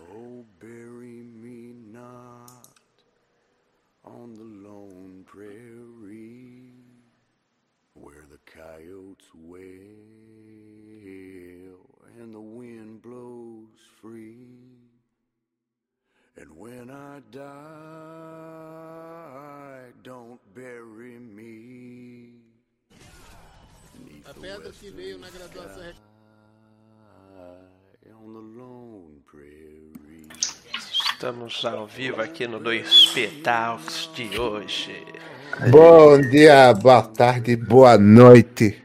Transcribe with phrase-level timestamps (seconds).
[0.00, 2.68] Oh, bury me not
[4.04, 6.70] on the lone prairie
[7.94, 9.58] where the coyotes wail
[12.20, 14.46] and the wind blows free.
[16.36, 17.48] And when I die,
[20.04, 22.34] don't bury me.
[24.26, 26.07] A pedra que veio na graduação
[31.18, 35.04] Estamos ao vivo aqui no Dois Petals de hoje.
[35.68, 38.80] Bom dia, boa tarde, boa noite.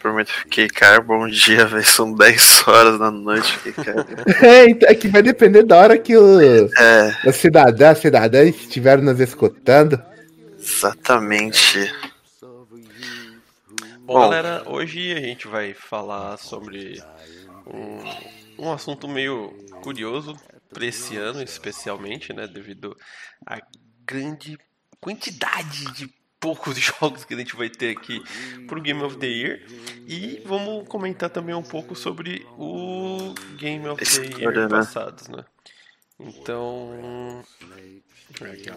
[0.00, 1.84] Prometo que fiquei, cara, bom dia, velho.
[1.84, 4.04] São 10 horas da noite, fiquei, cara.
[4.44, 6.40] É, então, é que vai depender da hora que o,
[6.76, 10.02] É, o cidadão, a cidadã estiver nos escutando.
[10.58, 11.88] exatamente.
[12.40, 14.18] Bom, Bom.
[14.18, 17.00] galera, hoje a gente vai falar sobre
[17.64, 20.36] um, um assunto meio curioso
[20.74, 22.46] para esse ano, especialmente, né?
[22.46, 22.96] Devido
[23.46, 23.62] à
[24.04, 24.58] grande
[25.00, 28.20] quantidade de poucos jogos que a gente vai ter aqui
[28.66, 29.62] pro Game of the Year.
[30.06, 34.68] E vamos comentar também um pouco sobre o Game of the Year né?
[34.68, 35.44] passados, né?
[36.20, 37.42] Então.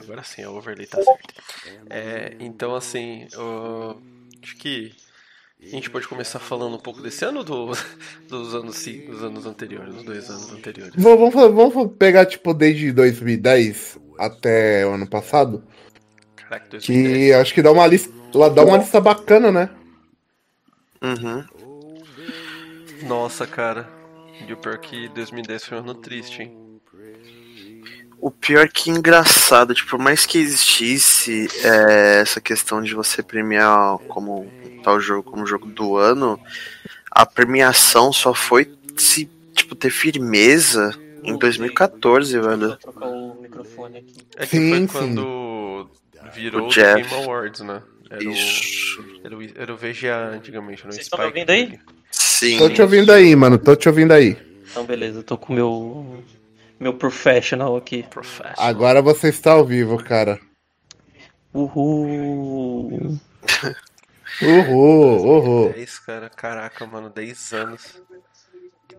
[0.03, 1.33] Agora sim, a overlay tá certa.
[1.89, 4.01] É, então, assim, eu
[4.41, 4.95] acho que
[5.61, 7.71] a gente pode começar falando um pouco desse ano ou do,
[8.29, 10.93] dos, anos, dos anos anteriores, dos dois anos anteriores.
[10.95, 15.63] Vamos, vamos, vamos pegar, tipo, desde 2010 até o ano passado.
[16.35, 17.17] Caraca, 2010.
[17.17, 18.11] Que acho que dá uma lista,
[18.53, 19.69] dá uma lista bacana, né?
[21.01, 21.43] Uhum.
[23.07, 23.89] Nossa, cara.
[24.47, 26.67] E o pior que 2010 foi um ano triste, hein?
[28.19, 33.97] O pior que engraçado, tipo, por mais que existisse é, essa questão de você premiar
[34.07, 34.51] como
[34.83, 36.39] tal jogo como jogo do ano,
[37.11, 42.67] a premiação só foi se, tipo, ter firmeza em 2014, velho.
[42.67, 44.15] Vou trocar o microfone aqui.
[44.35, 44.87] É que Sim, foi sim.
[44.87, 45.89] quando
[46.33, 47.01] virou O Jeff.
[47.01, 47.81] Game Awards, né?
[48.09, 49.01] Era Isso.
[49.01, 51.79] o, era o, era o VGA antigamente, não Vocês estão me ouvindo aí?
[52.11, 52.57] Sim.
[52.57, 54.37] Tô te ouvindo aí, mano, tô te ouvindo aí.
[54.71, 56.23] Então, beleza, eu tô com o meu,
[56.79, 58.03] meu professional aqui.
[58.09, 58.55] Professional.
[58.57, 60.39] Agora você está ao vivo, cara.
[61.53, 63.17] Uhul.
[64.41, 65.73] Uhul, uhul.
[65.73, 66.29] 10, cara.
[66.29, 68.01] Caraca, mano, 10 anos.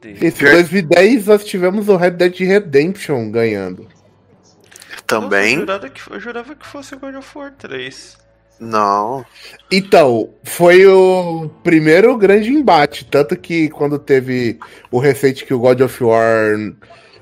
[0.00, 3.82] De- Esse 2010 nós tivemos o Red Dead Redemption ganhando.
[3.82, 4.56] Nossa,
[4.96, 5.56] eu, Também.
[5.56, 8.18] jurava que, eu jurava que fosse o God of War 3.
[8.60, 9.24] Não.
[9.70, 13.04] Então, foi o primeiro grande embate.
[13.04, 14.58] Tanto que quando teve
[14.90, 16.56] o recente que o God of War,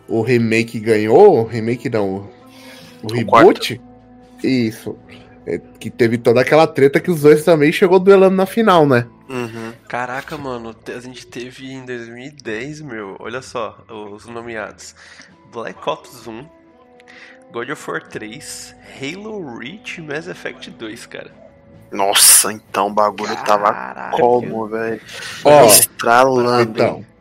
[0.08, 2.28] o remake ganhou, o remake não,
[3.02, 3.80] o reboot,
[4.42, 4.96] isso.
[5.46, 9.06] é, que teve toda aquela treta que os dois também chegou duelando na final, né?
[9.28, 9.72] Uhum.
[9.88, 14.94] Caraca, mano, a gente teve em 2010, meu, olha só, os nomeados:
[15.52, 16.46] Black Ops 1,
[17.52, 21.46] God of War 3, Halo Reach e Mass Effect 2, cara.
[21.90, 24.16] Nossa, então o bagulho tava Caraca.
[24.16, 25.00] como, velho?
[25.66, 26.70] Estralando.
[26.70, 27.15] então.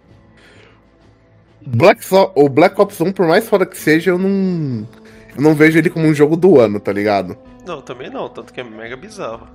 [1.66, 4.88] Black So- o Black Ops 1, por mais foda que seja, eu não.
[5.36, 7.38] Eu não vejo ele como um jogo do ano, tá ligado?
[7.66, 9.48] Não, também não, tanto que é mega bizarro.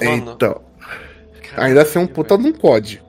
[0.00, 0.60] Mano, Então,
[1.50, 2.50] caralho, ainda assim um puta velho.
[2.50, 3.02] não pode.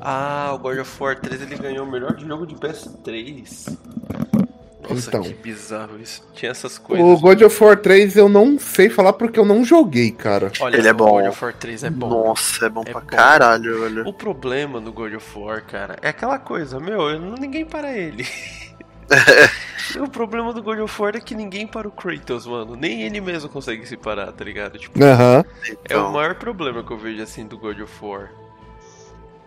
[0.00, 3.76] Ah, o God of War 3 ele ganhou o melhor jogo de PS3.
[4.88, 5.22] Nossa, Então.
[5.22, 6.26] que bizarro isso.
[6.34, 7.04] Tinha essas coisas.
[7.06, 10.50] O God of War 3 eu não sei falar porque eu não joguei, cara.
[10.60, 11.10] Olha, Ele é o bom.
[11.20, 12.08] God of War 3 é bom.
[12.08, 13.06] Nossa, é bom É pra bom.
[13.06, 14.08] caralho, velho.
[14.08, 18.26] O problema do God of War, cara, é aquela coisa, meu, ninguém para ele.
[20.00, 22.74] o problema do God of War é que ninguém para o Kratos, mano.
[22.76, 24.78] Nem ele mesmo consegue se parar, tá ligado?
[24.78, 25.44] Tipo, é o
[25.84, 28.30] Então, maior problema que eu vejo assim do God of War.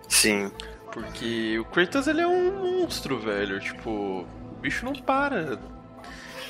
[0.07, 0.51] sim.
[0.91, 3.59] Porque o Kratos ele é um monstro, velho.
[3.59, 4.25] Tipo, o
[4.65, 5.59] bicho não para.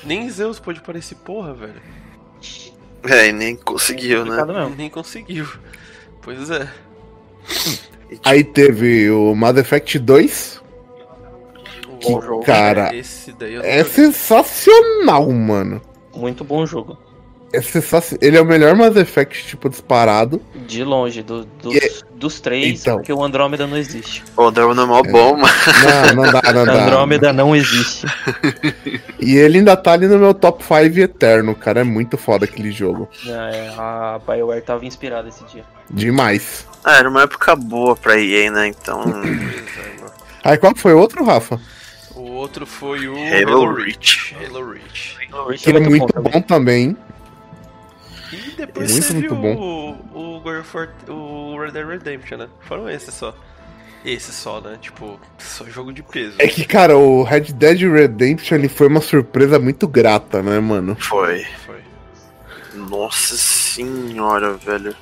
[0.02, 1.82] Nem Zeus pode parar esse porra, velho.
[3.04, 4.42] É, e nem conseguiu, né?
[4.42, 4.74] Mesmo.
[4.74, 5.46] Nem conseguiu.
[6.22, 6.68] Pois é.
[8.10, 10.62] E, Aí teve o Mass Effect 2.
[11.88, 15.82] O Que cara, Esse daí eu É sensacional, mano.
[16.14, 16.98] Muito bom jogo.
[17.52, 18.18] É sensacional.
[18.22, 20.42] Ele é o melhor Mass Effect, tipo, disparado.
[20.66, 22.96] De longe, do- dos, E- dos três, Então.
[22.96, 24.22] porque o Andrômeda não existe.
[24.36, 25.54] o Drama é mó bom, mano.
[26.14, 26.84] Não, não dá, não O dá.
[26.84, 28.04] Andrômeda não existe.
[29.20, 31.80] E ele ainda tá ali no meu top 5 eterno, cara.
[31.80, 33.08] É muito foda aquele jogo.
[33.26, 35.64] É, a BioWare tava inspirada esse dia.
[35.88, 36.66] Demais.
[36.84, 38.66] Ah, era uma época boa pra EA, né?
[38.68, 39.02] Então.
[40.44, 41.60] Aí qual foi o outro, Rafa?
[42.14, 44.34] O outro foi o Halo Halo Reach.
[44.38, 44.52] Reach.
[44.54, 45.16] Halo Reach.
[45.64, 46.96] Que é muito bom também.
[47.05, 47.05] E
[48.56, 52.48] depois Muito, teve muito o, o God of War, o Red Dead Redemption, né?
[52.60, 53.34] Foram esses só.
[54.04, 54.78] Esse só, né?
[54.80, 56.36] Tipo, só jogo de peso.
[56.38, 60.96] É que, cara, o Red Dead Redemption ele foi uma surpresa muito grata, né, mano?
[60.98, 61.44] Foi.
[61.66, 61.80] Foi.
[62.74, 64.94] Nossa senhora, velho.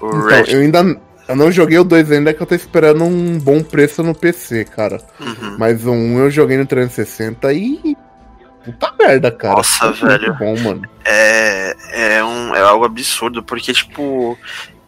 [0.00, 0.52] O Então, Red.
[0.52, 0.82] eu ainda
[1.28, 4.64] eu não joguei o 2 ainda que eu tô esperando um bom preço no PC,
[4.64, 5.00] cara.
[5.18, 5.56] Uhum.
[5.58, 7.96] Mas o 1 eu joguei no 360 e.
[8.66, 9.54] Puta merda, cara.
[9.56, 10.34] Nossa, velho.
[10.34, 10.82] Muito bom, mano.
[11.04, 14.36] É, é, um, é algo absurdo, porque, tipo,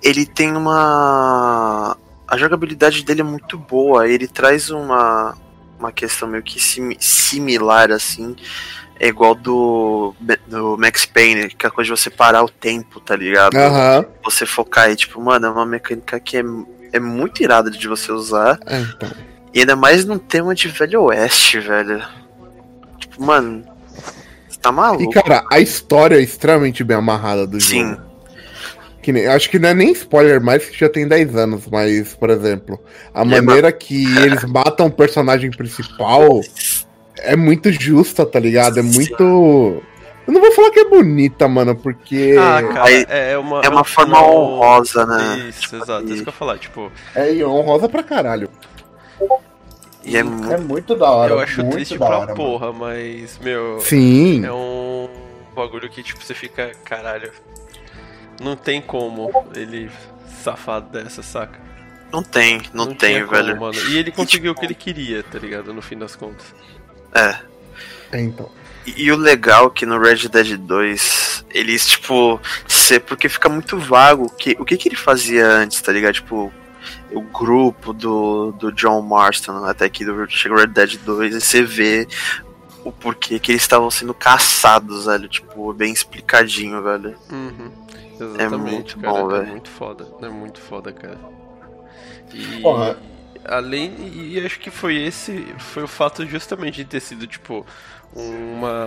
[0.02, 1.96] ele tem uma.
[2.26, 5.34] A jogabilidade dele é muito boa, ele traz uma,
[5.78, 8.36] uma questão meio que simi- similar, assim.
[9.00, 10.12] É igual do,
[10.48, 13.54] do Max Payne, que é a coisa de você parar o tempo, tá ligado?
[13.56, 14.04] Aham.
[14.24, 16.42] Você focar e, tipo, mano, é uma mecânica que é,
[16.92, 18.58] é muito irada de você usar.
[18.66, 19.08] É, então.
[19.54, 22.04] E ainda mais num tema de Velho Oeste, velho.
[23.18, 23.64] Mano.
[24.48, 25.02] Você tá maluco?
[25.02, 27.90] E, cara, a história é extremamente bem amarrada do Sim.
[27.90, 28.08] jogo.
[29.02, 32.14] Que nem, acho que não é nem spoiler mais, que já tem 10 anos, mas,
[32.14, 32.78] por exemplo,
[33.14, 36.40] a É, maneira que eles matam o personagem principal
[37.18, 38.78] é muito justa, tá ligado?
[38.78, 39.82] É muito.
[40.26, 42.36] Eu não vou falar que é bonita, mano, porque.
[42.38, 43.60] Ah, cara, Aí- é uma.
[43.62, 45.46] É uma um forma final- honrosa, né?
[45.48, 46.02] Isso, Tipo, exato.
[46.06, 48.50] e- Isso que eu ia falar, tipo, É honrosa pra caralho.
[50.08, 50.52] E é muito.
[50.52, 51.32] É muito da hora.
[51.34, 52.36] eu acho muito triste da pra hora, mano.
[52.36, 53.80] porra, mas, meu.
[53.80, 54.44] Sim.
[54.44, 55.08] É um
[55.54, 57.32] bagulho que, tipo, você fica, caralho.
[58.40, 59.90] Não tem como ele
[60.42, 61.58] safado dessa, saca?
[62.12, 63.60] Não tem, não, tem, tinha como, velho.
[63.60, 63.78] mano.
[63.90, 65.74] E ele conseguiu o tipo- que ele queria, tá ligado?
[65.74, 66.46] No fim das contas.
[67.14, 67.36] É.
[68.12, 68.48] É, então.
[68.86, 73.48] E, e o legal é que no Red Dead 2, eles, tipo, ser porque fica
[73.48, 76.14] muito vago que, o que, que ele fazia antes, tá ligado?
[76.14, 76.50] Tipo,
[77.12, 81.62] o grupo do, do John Marston, até aqui do chega Red Dead 2, e você
[81.62, 82.06] vê
[82.84, 85.28] o porquê que eles estavam sendo caçados, velho.
[85.28, 87.16] Tipo, bem explicadinho, velho.
[87.30, 87.70] Uhum.
[88.20, 89.12] Exatamente, muito cara.
[89.12, 89.50] bom, é velho.
[89.50, 90.08] muito foda.
[90.22, 91.18] É muito foda, cara.
[92.32, 92.98] E Porra.
[93.44, 93.94] além.
[94.12, 95.46] E acho que foi esse.
[95.58, 97.64] Foi o fato justamente de ter sido, tipo,
[98.14, 98.86] uma.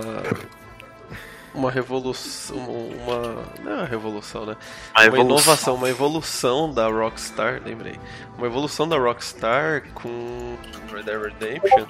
[1.54, 2.56] Uma revolução.
[2.56, 3.44] Uma.
[3.62, 4.56] Não é uma revolução, né?
[4.94, 5.24] Uma evolução.
[5.24, 7.98] inovação, uma evolução da Rockstar, lembrei.
[8.38, 10.56] Uma evolução da Rockstar com
[10.90, 11.86] Red Dead Redemption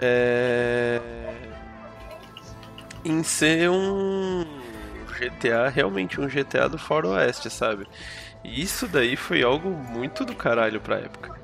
[0.00, 1.00] é...
[3.04, 4.44] em ser um
[5.18, 7.86] GTA, realmente um GTA do Faroeste, sabe?
[8.44, 11.37] E isso daí foi algo muito do caralho pra época.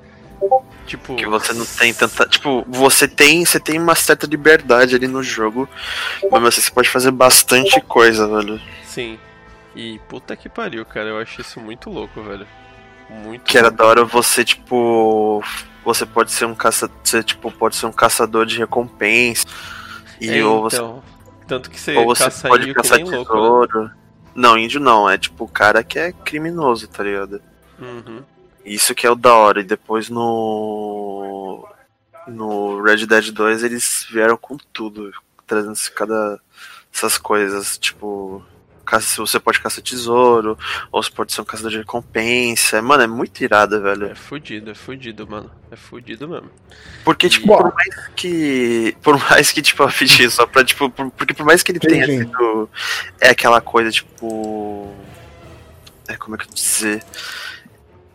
[0.85, 2.27] Tipo, Que você não tem tanta.
[2.27, 5.67] Tipo, você tem, você tem uma certa liberdade ali no jogo,
[6.31, 8.61] mas assim, você pode fazer bastante coisa, velho.
[8.83, 9.17] Sim.
[9.75, 12.47] E puta que pariu, cara, eu acho isso muito louco, velho.
[13.09, 13.77] Muito Que era louco.
[13.77, 15.43] da hora você, tipo.
[15.83, 16.89] Você pode ser um caça.
[17.03, 19.45] Você, tipo, pode ser um caçador de recompensa.
[20.19, 21.03] E É, ou você, então,
[21.47, 23.41] tanto que você ou você caça pode caçar nem louco, né?
[23.41, 23.91] tesouro.
[24.33, 27.41] Não, índio não, é tipo o cara que é criminoso, tá ligado?
[27.79, 28.23] Uhum.
[28.65, 29.59] Isso que é o da hora.
[29.61, 31.67] E depois no.
[32.27, 35.11] No Red Dead 2 eles vieram com tudo,
[35.45, 36.39] trazendo cada.
[36.93, 38.43] essas coisas, tipo.
[38.83, 40.57] caça- Se você pode caçar tesouro,
[40.91, 42.81] ou você pode ser um caçador de recompensa.
[42.81, 44.07] Mano, é muito irado, velho.
[44.07, 45.51] É fudido, é fudido, mano.
[45.69, 46.49] É fudido mesmo.
[47.03, 47.57] Porque, tipo, Bom.
[47.57, 48.97] por mais que.
[49.03, 50.89] Por mais que, tipo, eu pedi só pra, tipo.
[50.89, 52.23] por- porque por mais que ele tenha Entendi.
[52.25, 52.69] sido.
[53.21, 54.91] É aquela coisa, tipo.
[56.07, 57.03] É, como é que eu vou dizer?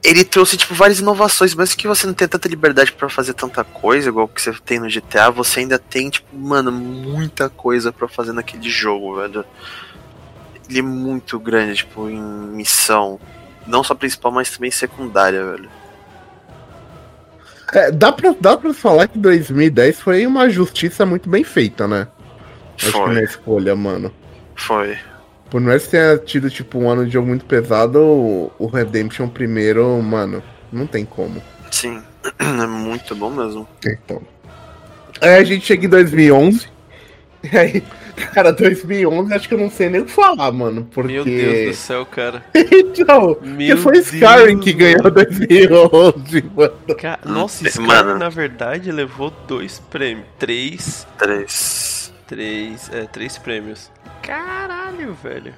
[0.03, 3.63] Ele trouxe, tipo, várias inovações, mas que você não tem tanta liberdade pra fazer tanta
[3.63, 8.09] coisa, igual que você tem no GTA, você ainda tem, tipo, mano, muita coisa pra
[8.09, 9.45] fazer naquele jogo, velho.
[10.69, 13.21] Ele é muito grande, tipo, em missão.
[13.67, 15.69] Não só principal, mas também secundária, velho.
[17.73, 22.09] É, dá, pra, dá pra falar que 2010 foi uma justiça muito bem feita, né?
[22.83, 24.13] Acho que na Foi, escolha, mano.
[24.57, 24.99] foi.
[25.51, 28.01] Por mais que tenha tido, tipo, um ano de jogo muito pesado,
[28.59, 30.43] o, Redemption primeiro, mano,
[30.73, 31.43] não tem como.
[31.71, 32.01] Sim,
[32.39, 33.67] é muito bom mesmo.
[33.85, 34.23] Então.
[35.21, 36.69] Aí a gente chega em 2011.
[37.43, 37.83] E aí,
[38.33, 40.87] cara, 2011 acho que eu não sei nem o que falar, mano.
[40.93, 41.13] Porque.
[41.13, 42.45] Meu Deus do céu, cara.
[42.55, 46.73] então, Meu foi Skyrim que ganhou 2011, mano.
[46.99, 48.19] Ca- Nossa, Hum, Skyrim, mano.
[48.19, 50.27] na verdade, levou dois prêmios.
[50.39, 51.07] Três.
[51.19, 52.13] Três.
[52.27, 52.89] Três.
[52.93, 53.91] É, três prêmios.
[54.35, 55.53] Caralho, velho.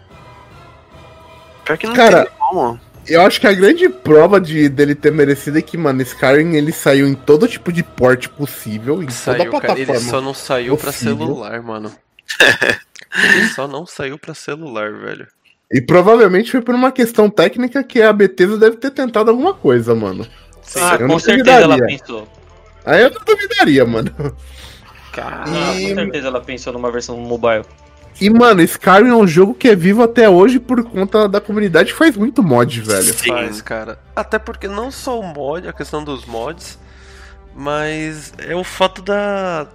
[1.65, 2.81] Pior que não Cara, tem como.
[3.07, 6.73] Eu acho que a grande prova de dele ter merecido é que, mano, Skyrim ele
[6.73, 9.51] saiu em todo tipo de porte possível, em toda Saiu, cara.
[9.51, 9.83] plataforma.
[9.93, 11.19] Ele só não saiu pra possível.
[11.19, 11.93] celular, mano.
[13.35, 15.27] ele só não saiu pra celular, velho.
[15.71, 19.95] E provavelmente foi por uma questão técnica que a Bethesda deve ter tentado alguma coisa,
[19.95, 20.25] mano.
[20.63, 22.27] Sim, Ah, eu com não certeza ela pensou.
[22.87, 24.11] Aí eu não duvidaria, mano.
[25.13, 25.45] cara.
[25.47, 27.65] Ah, E- com certeza ela pensou numa versão mobile.
[28.21, 31.93] E, mano, Skyrim é um jogo que é vivo até hoje por conta da comunidade
[31.93, 33.03] que faz muito mod, velho.
[33.03, 33.29] Sim.
[33.29, 33.99] Faz, cara.
[34.15, 36.79] Até porque não só o mod, a questão dos mods,
[37.55, 39.67] mas é o fato da,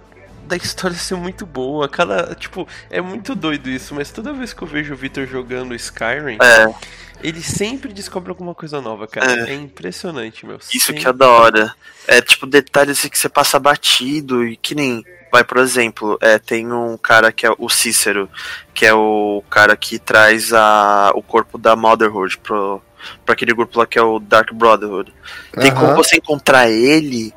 [0.46, 1.88] da história ser muito boa.
[1.88, 5.74] Cada, tipo, é muito doido isso, mas toda vez que eu vejo o Victor jogando
[5.74, 6.74] Skyrim, É,
[7.22, 9.48] ele sempre descobre alguma coisa nova, cara.
[9.48, 9.50] É.
[9.50, 10.56] É, impressionante, meu.
[10.56, 11.02] isso Sempre.
[11.02, 11.74] que é da hora.
[12.06, 15.04] É tipo detalhes assim que você passa batido e que nem.
[15.30, 18.28] Vai, por exemplo, é, tem um cara que é o Cícero,
[18.72, 22.80] que é o cara que traz a, o corpo da Motherhood pro,
[23.24, 25.12] pra aquele grupo lá que é o Dark Brotherhood.
[25.60, 27.34] Tem como você encontrar ele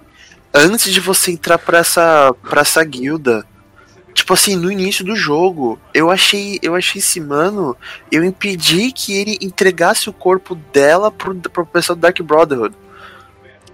[0.53, 3.45] antes de você entrar pra essa, pra essa guilda.
[4.13, 7.77] Tipo assim, no início do jogo, eu achei, eu achei esse mano,
[8.11, 12.75] eu impedi que ele entregasse o corpo dela pro, pro pessoal do Dark Brotherhood.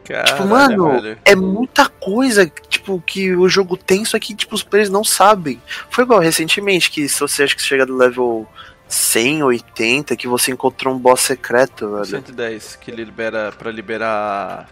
[0.07, 1.17] Caralho, tipo, mano, velho.
[1.25, 5.61] é muita coisa, tipo, que o jogo tem, só que, tipo, os players não sabem.
[5.89, 8.47] Foi igual recentemente, que se você acha que você chega do level
[8.87, 12.05] 100, 80, que você encontrou um boss secreto, velho.
[12.05, 14.69] 110, que libera pra liberar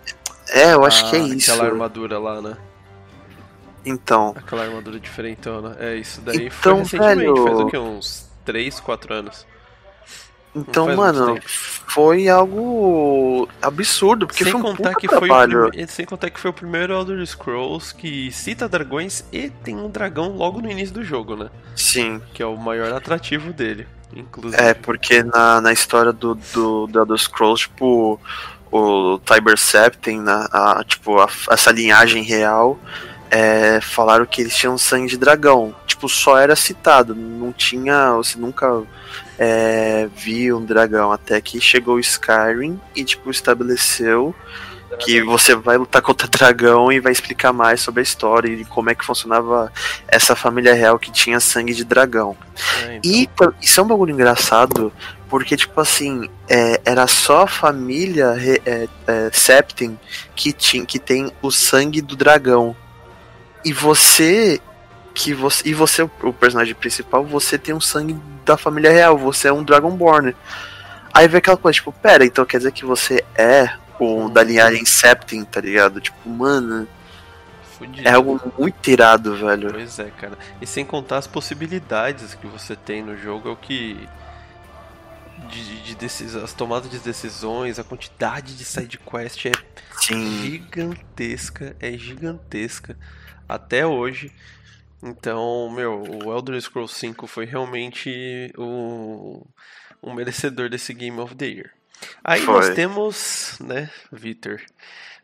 [0.49, 1.51] É, eu acho a- que é isso.
[1.51, 2.55] aquela armadura lá, né?
[3.85, 5.75] Então, Aquela armadura diferentona.
[5.79, 7.77] É, isso daí Então, foi recentemente, velho- faz o que?
[7.77, 9.45] Uns 3, 4 anos.
[10.55, 15.69] Então, mano, foi algo absurdo, porque sem foi um contar que foi o trabalho.
[15.69, 19.89] prime- Sem contar que foi o primeiro Elder Scrolls que cita dragões e tem um
[19.89, 21.49] dragão logo no início do jogo, né?
[21.75, 23.85] Sim, Que é o maior atrativo dele,
[24.15, 24.61] inclusive.
[24.61, 28.19] é, porque na, na história do, do, do Elder Scrolls, tipo,
[28.71, 32.79] o Tiber Septim, na, a, tipo, a- essa linhagem real,
[33.29, 35.75] é, falaram que eles tinham sangue de dragão.
[35.85, 38.13] Tipo, só era citado, não tinha.
[38.13, 38.83] Você nunca
[39.37, 41.11] é, viu um dragão.
[41.11, 44.35] Até que chegou o Skyrim e, tipo, estabeleceu
[44.99, 48.89] que você vai lutar contra dragão e vai explicar mais sobre a história e como
[48.89, 49.71] é que funcionava
[50.07, 52.35] essa família real que tinha sangue de dragão.
[52.83, 53.29] É, então, E
[53.61, 54.93] isso é um bagulho engraçado,
[55.29, 59.97] porque, tipo assim, é, era só a família é, é, Septim
[60.35, 62.75] que, tinha, que tem o sangue do dragão.
[63.65, 64.61] E você.
[65.15, 65.67] Que você.
[65.67, 69.63] E você, o personagem principal, você tem o sangue da família real, você é um
[69.63, 70.35] Dragonborn.
[71.11, 74.85] Aí vem aquela coisa, tipo, pera, então quer dizer que você é o da linhagem
[74.85, 75.99] Septim, tá ligado?
[75.99, 76.87] Tipo, mano,
[77.77, 78.07] fudido.
[78.07, 79.71] é algo muito irado, velho.
[79.71, 80.37] Pois é, cara.
[80.61, 84.07] E sem contar as possibilidades que você tem no jogo, é o que.
[85.49, 86.35] De, de decis...
[86.35, 89.51] As tomadas de decisões, a quantidade de side quest é
[89.99, 90.41] Sim.
[90.43, 92.95] gigantesca, é gigantesca
[93.47, 94.31] até hoje.
[95.01, 99.45] Então, meu, o Elder Scrolls V foi realmente o,
[100.01, 101.69] um merecedor desse Game of the Year.
[102.23, 102.53] Aí Foi.
[102.55, 104.61] nós temos, né, Victor,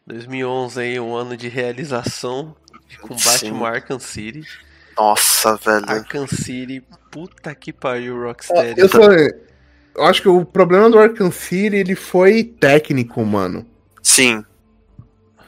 [0.06, 2.56] 2011 aí, um ano de realização
[3.01, 3.50] com Sim.
[3.51, 4.48] Batman Arkham City.
[4.96, 5.90] Nossa, velho.
[5.90, 8.80] Arkham City, puta que pariu, Rocksteady.
[8.80, 13.66] Eu, só, eu acho que o problema do Arkham City ele foi técnico, mano.
[14.01, 14.46] Sim.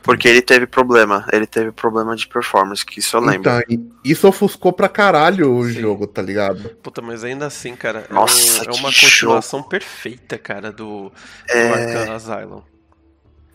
[0.04, 1.26] Porque ele teve problema.
[1.32, 3.50] Ele teve problema de performance, que isso eu lembro.
[3.70, 5.80] Então, isso ofuscou pra caralho o Sim.
[5.80, 6.70] jogo, tá ligado?
[6.84, 11.12] Puta, mas ainda assim, cara, é, Nossa, um- é uma continuação perfeita, cara, do, do
[11.50, 11.72] É.
[11.72, 12.62] Arkham Asylum.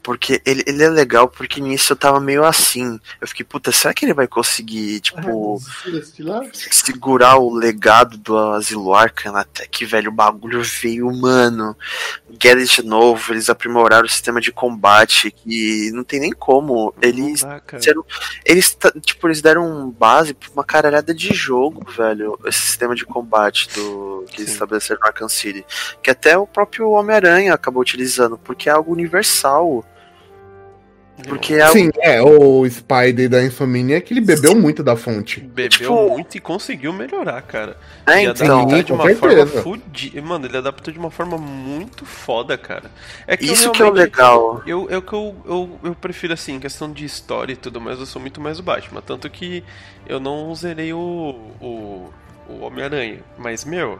[0.08, 2.98] Porque ele, ele é legal, porque nisso eu tava meio assim.
[3.20, 5.60] Eu fiquei, puta, será que ele vai conseguir, tipo,
[6.54, 11.76] segurar o legado do Asilo Arkham até que, velho, o bagulho veio, mano.
[12.42, 16.94] Get de novo, eles aprimoraram o sistema de combate, que não tem nem como.
[17.02, 18.02] Eles fizeram-
[18.46, 22.38] Eles, tipo, eles deram base pra uma caralhada de jogo, velho.
[22.46, 24.52] Esse sistema de combate do que eles Sim.
[24.54, 25.66] estabeleceram no Arkham City.
[26.02, 29.84] Que até o próprio Homem-Aranha acabou utilizando, porque é algo universal.
[31.26, 31.66] Porque é.
[31.68, 35.40] Sim, é, o Spider da Insomniac, ele bebeu muito da fonte.
[35.40, 37.76] Bebeu tipo- muito e conseguiu melhorar, cara.
[38.06, 38.60] É, e então.
[38.60, 40.22] adaptar Sim, de com uma forma fodida.
[40.22, 42.90] Mano, ele adaptou de uma forma muito foda, cara.
[43.26, 44.62] É que eu Isso que é o legal.
[44.66, 47.80] Eu, é o que eu, eu, eu prefiro, assim, em questão de história e tudo
[47.80, 49.02] mais, eu sou muito mais o Batman.
[49.02, 49.64] Tanto que
[50.06, 50.98] eu não zerei o,
[51.60, 52.12] o,
[52.48, 53.20] o Homem-Aranha.
[53.36, 53.98] Mas, meu,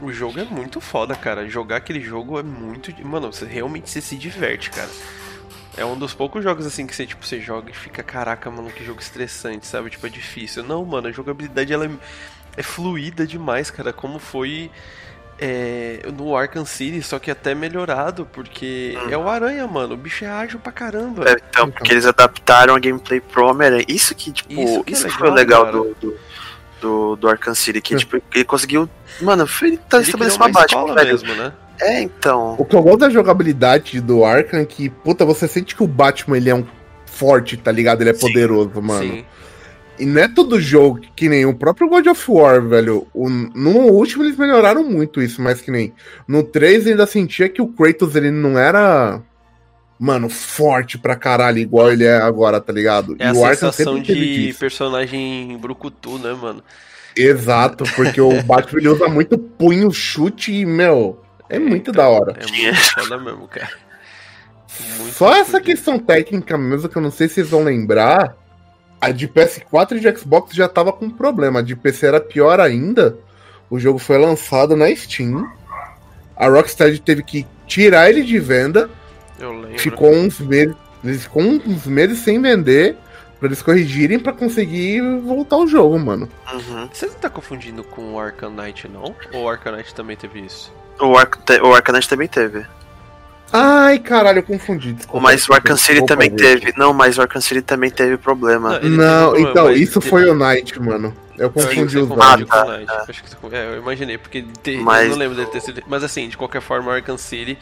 [0.00, 1.48] o jogo é muito foda, cara.
[1.48, 2.92] Jogar aquele jogo é muito.
[3.06, 4.90] Mano, você realmente você se diverte, cara.
[5.76, 8.70] É um dos poucos jogos assim que você, tipo, você joga e fica, caraca, mano,
[8.70, 9.90] que jogo estressante, sabe?
[9.90, 10.62] Tipo, é difícil.
[10.64, 11.90] Não, mano, a jogabilidade ela é,
[12.56, 13.92] é fluida demais, cara.
[13.92, 14.70] Como foi
[15.38, 19.94] é, no Arkham City, só que até melhorado, porque é o Aranha, mano.
[19.94, 21.24] O bicho é ágil pra caramba.
[21.30, 23.84] É, então, porque eles adaptaram a gameplay pro Homem-Aranha.
[23.88, 25.94] Isso que, tipo, Isso isso, que é que foi o legal, legal cara.
[26.00, 26.18] do, do,
[26.80, 27.98] do, do Arkham City, que, É.
[27.98, 28.90] tipo, ele conseguiu.
[29.20, 31.10] Mano, foi ele tá Ele estabelecendo uma uma Batman, escola velho.
[31.12, 31.52] mesmo, né?
[31.80, 32.56] É, então.
[32.58, 35.88] O que eu gosto da jogabilidade do Arkham é que, puta, você sente que o
[35.88, 36.64] Batman ele é um
[37.06, 38.02] forte, tá ligado?
[38.02, 39.02] Ele é Sim, poderoso, mano.
[39.02, 39.24] Sim.
[39.98, 43.06] E não é todo jogo que nem o próprio God of War, velho.
[43.12, 45.92] O, no último eles melhoraram muito isso, mas que nem.
[46.26, 49.20] No 3 ainda sentia que o Kratos ele não era.
[49.98, 53.14] Mano, forte pra caralho, igual ele é agora, tá ligado?
[53.18, 56.62] É e a o sensação de personagem brucutu, né, mano?
[57.14, 61.20] Exato, porque o Batman ele usa muito punho, chute e, meu,
[61.50, 62.36] é, é muito então, da hora.
[62.38, 63.70] É muito foda mesmo, cara.
[64.98, 68.36] Muito Só essa questão técnica mesmo, que eu não sei se vocês vão lembrar,
[69.00, 71.58] a de PS4 e de Xbox já tava com problema.
[71.58, 73.18] A de PC era pior ainda.
[73.68, 75.50] O jogo foi lançado na Steam.
[76.36, 78.88] A Rocksteady teve que tirar ele de venda.
[79.38, 79.78] Eu lembro.
[79.78, 80.76] Ficou uns meses,
[81.22, 82.96] ficou uns meses sem vender
[83.38, 86.28] para eles corrigirem para conseguir voltar o jogo, mano.
[86.52, 86.88] Uhum.
[86.92, 89.14] Você não tá confundindo com o Arcanite, não?
[89.32, 90.70] Ou o Arcanite também teve isso?
[91.00, 92.64] O, Arc o Arcanite também teve.
[93.52, 94.92] Ai, caralho, eu confundi.
[94.92, 96.72] Desculpa, mas o Arkham City também teve.
[96.76, 98.78] Não, mas o Arkham City também teve problema.
[98.78, 101.14] Não, não teve então, isso foi o Knight, mano.
[101.36, 102.20] Eu confundi os dois.
[102.20, 103.06] Ah, tá, tá.
[103.50, 104.76] É, eu imaginei, porque te...
[104.76, 105.04] mas...
[105.04, 105.82] eu não lembro dele ter sido.
[105.88, 107.58] Mas assim, de qualquer forma, o Arkham City,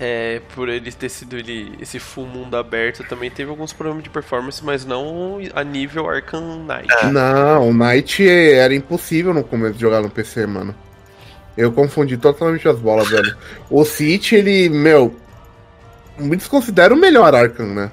[0.00, 4.10] é, por ele ter sido ele, esse full mundo aberto, também teve alguns problemas de
[4.10, 6.92] performance, mas não a nível Arkham Knight.
[7.02, 7.06] É.
[7.06, 10.74] Não, o Knight era impossível no começo de jogar no PC, mano.
[11.60, 13.36] Eu confundi totalmente as bolas, velho.
[13.68, 15.14] O City, ele, meu,
[16.18, 17.90] me desconsidera o melhor Arkham, né?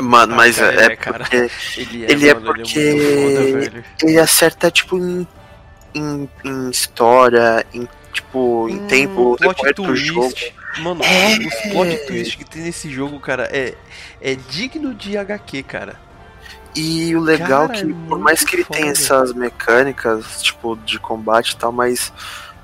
[0.00, 1.50] Mano, mas ah, é, é, porque.
[1.76, 2.78] Ele é, ele é porque.
[2.78, 5.28] Ele, é foda, ele acerta, tipo, em,
[5.94, 10.06] em, em, história, em, tipo, em hum, tempo, plot twist.
[10.06, 10.32] Jogo.
[10.78, 11.36] Mano, é...
[11.46, 13.74] os plot twist que tem nesse jogo, cara, é,
[14.22, 16.00] é digno de HQ, cara.
[16.74, 18.78] E o legal cara, que, é por mais que ele foda.
[18.78, 22.12] tenha essas mecânicas, tipo, de combate e tal, mas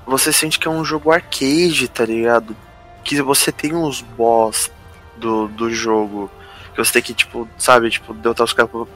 [0.07, 2.55] você sente que é um jogo arcade, tá ligado?
[3.03, 4.71] Que você tem uns boss
[5.17, 6.31] do, do jogo.
[6.73, 8.55] Que você tem que, tipo, sabe, tipo, derrotar os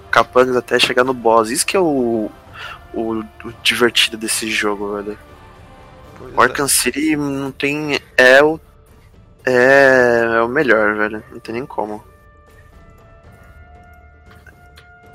[0.09, 1.49] capangas até chegar no boss.
[1.49, 2.31] Isso que é o,
[2.93, 5.17] o, o divertido desse jogo, velho.
[6.17, 6.69] Pois o Arkham é.
[6.69, 7.99] City não tem.
[8.15, 8.59] É o.
[9.45, 11.23] É, é o melhor, velho.
[11.29, 12.03] Não tem nem como.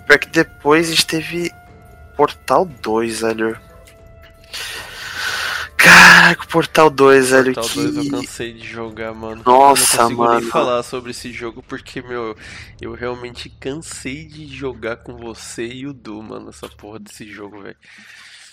[0.07, 1.51] Pior que depois a gente teve
[2.17, 3.66] Portal 2, velho.
[6.27, 7.55] Caraca, o Portal 2, velho.
[7.55, 7.93] Portal que...
[7.93, 9.43] 2 eu cansei de jogar, mano.
[9.47, 10.41] Nossa, eu não mano.
[10.41, 12.37] nem falar sobre esse jogo porque, meu,
[12.81, 17.63] eu realmente cansei de jogar com você e o Du, mano, essa porra desse jogo,
[17.63, 17.77] velho.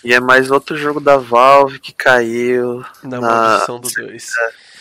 [0.04, 2.84] E é mais outro jogo da Valve que caiu.
[3.02, 3.20] Na, na...
[3.20, 4.30] maldição do 2.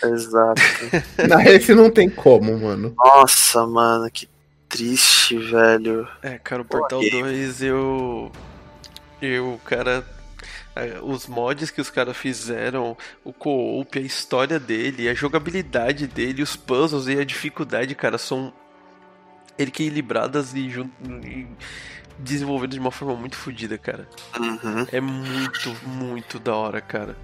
[0.03, 0.61] É, exato.
[1.27, 2.93] na esse não tem como, mano.
[2.95, 4.29] Nossa, mano, que
[4.69, 6.07] triste, velho.
[6.21, 8.31] É, cara, o Portal 2 eu.
[9.19, 10.05] Eu, cara,
[11.03, 16.55] os mods que os caras fizeram, o co-op, a história dele, a jogabilidade dele, os
[16.55, 18.53] puzzles e a dificuldade, cara, são
[19.57, 21.47] equilibradas e, e
[22.17, 24.07] desenvolvidas de uma forma muito fodida, cara.
[24.39, 24.87] Uhum.
[24.91, 27.15] É muito, muito da hora, cara.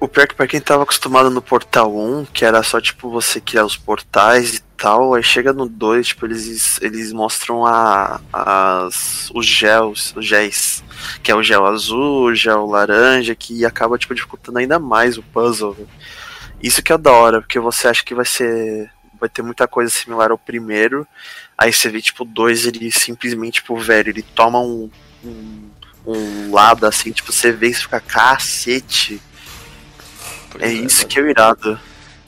[0.00, 3.10] O pior é que pra quem tava acostumado no Portal 1, que era só tipo
[3.10, 8.18] você criar os portais e tal, aí chega no 2, tipo, eles, eles mostram a,
[8.32, 10.82] as, os gels, os géis,
[11.22, 15.22] que é o gel azul, o gel laranja, que acaba tipo dificultando ainda mais o
[15.22, 15.76] puzzle.
[16.62, 18.90] Isso que é da hora, porque você acha que vai ser.
[19.20, 21.06] Vai ter muita coisa similar ao primeiro.
[21.58, 24.90] Aí você vê, tipo, dois, ele simplesmente, tipo, velho, ele toma um,
[25.22, 25.70] um,
[26.06, 29.20] um lado assim, tipo, você vê e fica cacete
[30.58, 31.78] é, é isso que é o irado.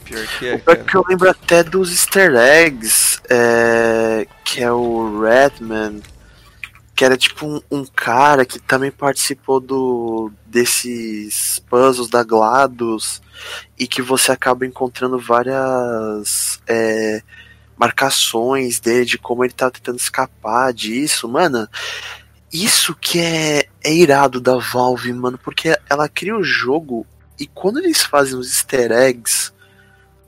[0.05, 0.55] Pior que é.
[0.55, 6.01] O pior que eu lembro até dos easter eggs, é, que é o Redman,
[6.95, 13.23] que era tipo um, um, cara que também participou do desses puzzles da GLaDOS
[13.79, 17.23] e que você acaba encontrando várias é,
[17.77, 21.67] marcações dele de como ele tá tentando escapar disso, mano.
[22.53, 27.07] Isso que é, é irado da Valve, mano, porque ela cria o jogo
[27.39, 29.53] e quando eles fazem os easter eggs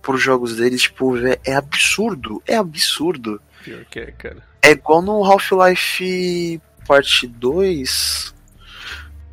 [0.03, 1.14] pros jogos deles, tipo,
[1.45, 2.43] é absurdo.
[2.47, 3.40] É absurdo.
[3.62, 4.43] Pior que é, cara.
[4.61, 8.35] É igual no Half-Life Parte 2,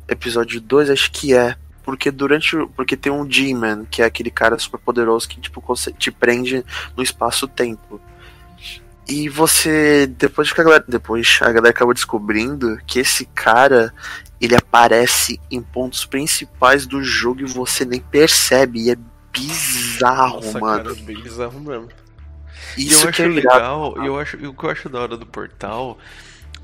[0.08, 1.56] episódio 2, acho que é.
[1.82, 2.56] Porque durante.
[2.76, 5.62] Porque tem um G-Man, que é aquele cara super poderoso que tipo,
[5.98, 6.64] te prende
[6.96, 8.00] no espaço-tempo.
[9.08, 10.06] E você.
[10.06, 10.84] Depois que a galera.
[10.86, 13.92] Depois a galera acabou descobrindo que esse cara
[14.40, 18.86] ele aparece em pontos principais do jogo e você nem percebe.
[18.86, 18.96] E é
[19.32, 20.84] bizarro, Nossa, mano.
[20.84, 21.88] Cara, é bem bizarro mesmo.
[22.76, 25.26] Isso eu que acho é legal, eu acho, o que eu acho da hora do
[25.26, 25.98] portal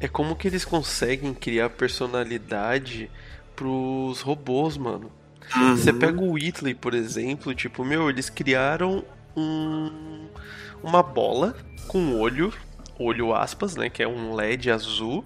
[0.00, 3.10] é como que eles conseguem criar personalidade
[3.54, 5.10] pros robôs, mano.
[5.56, 5.76] Uhum.
[5.76, 9.04] Você pega o Whitley, por exemplo, tipo, meu, eles criaram
[9.36, 10.28] um,
[10.82, 12.52] uma bola com olho,
[12.98, 15.24] olho aspas, né, que é um LED azul,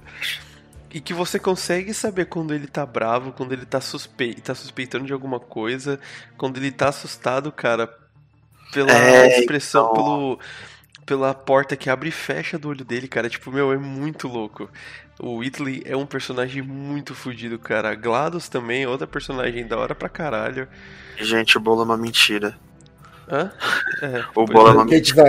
[0.91, 5.07] e que você consegue saber quando ele tá bravo, quando ele tá, suspe tá suspeitando
[5.07, 5.99] de alguma coisa,
[6.37, 7.93] quando ele tá assustado, cara,
[8.73, 10.05] pela é, expressão, então...
[10.05, 10.39] pelo,
[11.07, 13.29] pela porta que abre e fecha do olho dele, cara.
[13.29, 14.71] Tipo, meu, é muito louco.
[15.21, 17.95] O Whitley é um personagem muito fodido, cara.
[17.95, 20.69] GLaDOS também outra personagem da hora pra caralho.
[21.19, 22.59] Gente, o bolo é uma mentira.
[23.31, 23.51] Hã?
[24.03, 25.23] É, o bolo é uma mentira.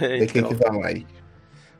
[0.00, 0.26] É, então.
[0.26, 1.06] quem que vai lá.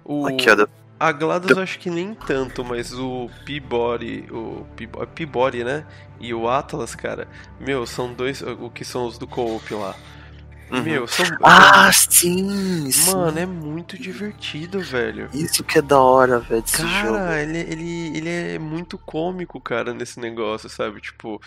[0.05, 0.27] O...
[0.27, 0.67] Aqui, ó,
[1.03, 4.65] a GLaDOS eu acho que nem tanto, mas o Peabody, o
[5.07, 5.85] Peabody, né?
[6.21, 7.27] E o Atlas, cara,
[7.59, 9.97] meu, são dois, o que são os do co-op lá.
[10.71, 10.83] Uhum.
[10.83, 11.27] Meu, são.
[11.43, 12.89] Ah, sim!
[13.07, 13.41] Mano, sim.
[13.41, 15.29] é muito divertido, velho.
[15.35, 17.19] Isso que é da hora, velho, desse cara, jogo.
[17.19, 21.01] Cara, ele, ele, ele é muito cômico, cara, nesse negócio, sabe?
[21.01, 21.41] Tipo.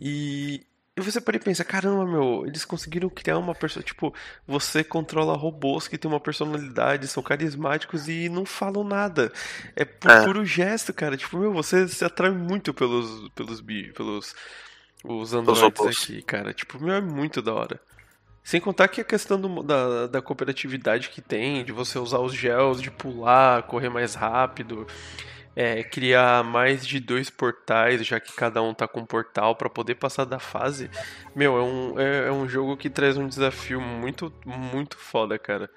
[0.00, 0.66] E.
[0.96, 3.82] E você pode pensar, caramba, meu, eles conseguiram criar uma pessoa.
[3.82, 4.14] Tipo,
[4.46, 9.32] você controla robôs que tem uma personalidade, são carismáticos e não falam nada.
[9.74, 10.24] É por é.
[10.24, 11.16] puro gesto, cara.
[11.16, 13.28] Tipo, meu, você se atrai muito pelos.
[13.30, 13.60] pelos.
[13.60, 14.36] pelos.
[15.02, 16.54] os androides aqui, cara.
[16.54, 17.80] Tipo, meu, é muito da hora.
[18.44, 22.32] Sem contar que a questão do, da, da cooperatividade que tem, de você usar os
[22.32, 24.86] gels, de pular, correr mais rápido,
[25.56, 29.70] é, criar mais de dois portais, já que cada um tá com um portal para
[29.70, 30.90] poder passar da fase.
[31.34, 35.70] Meu, é um, é, é, um jogo que traz um desafio muito, muito foda, cara.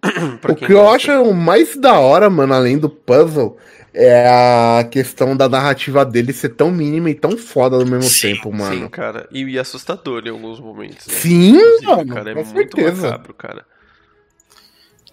[0.48, 3.58] o que eu acho o mais da hora, mano, além do puzzle,
[3.92, 8.34] é a questão da narrativa dele ser tão mínima e tão foda ao mesmo sim,
[8.34, 8.82] tempo, mano.
[8.82, 9.28] Sim, cara.
[9.32, 11.04] E, e assustador em alguns momentos.
[11.08, 11.14] Né?
[11.14, 12.14] Sim, mano.
[12.14, 13.08] Cara, é com muito certeza.
[13.08, 13.66] macabro, cara.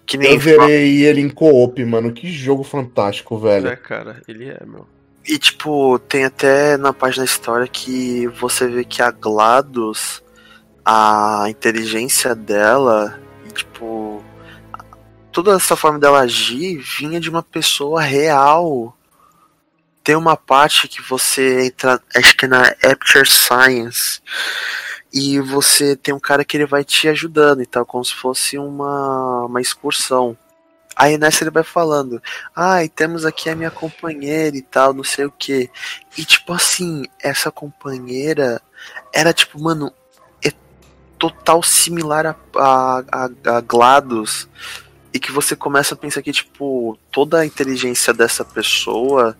[0.06, 2.12] Que nem eu verei ele em co-op, mano.
[2.12, 3.68] Que jogo fantástico, velho.
[3.68, 4.86] É, cara, ele é, meu.
[5.26, 10.22] E, tipo, tem até na página da história que você vê que a GLaDOS,
[10.84, 13.18] a inteligência dela,
[13.52, 14.22] tipo,
[15.32, 18.96] toda essa forma dela agir vinha de uma pessoa real.
[20.04, 24.20] Tem uma parte que você entra, acho que é na Aperture Science,
[25.18, 28.58] e você tem um cara que ele vai te ajudando e tal, como se fosse
[28.58, 30.36] uma, uma excursão.
[30.94, 32.22] Aí nessa ele vai falando,
[32.54, 35.70] ah, e temos aqui a minha companheira e tal, não sei o que.
[36.18, 38.60] E tipo assim, essa companheira
[39.10, 39.90] era tipo, mano,
[40.44, 40.52] é
[41.18, 44.50] total similar a, a, a, a GLaDOS
[45.14, 49.34] e que você começa a pensar que, tipo, toda a inteligência dessa pessoa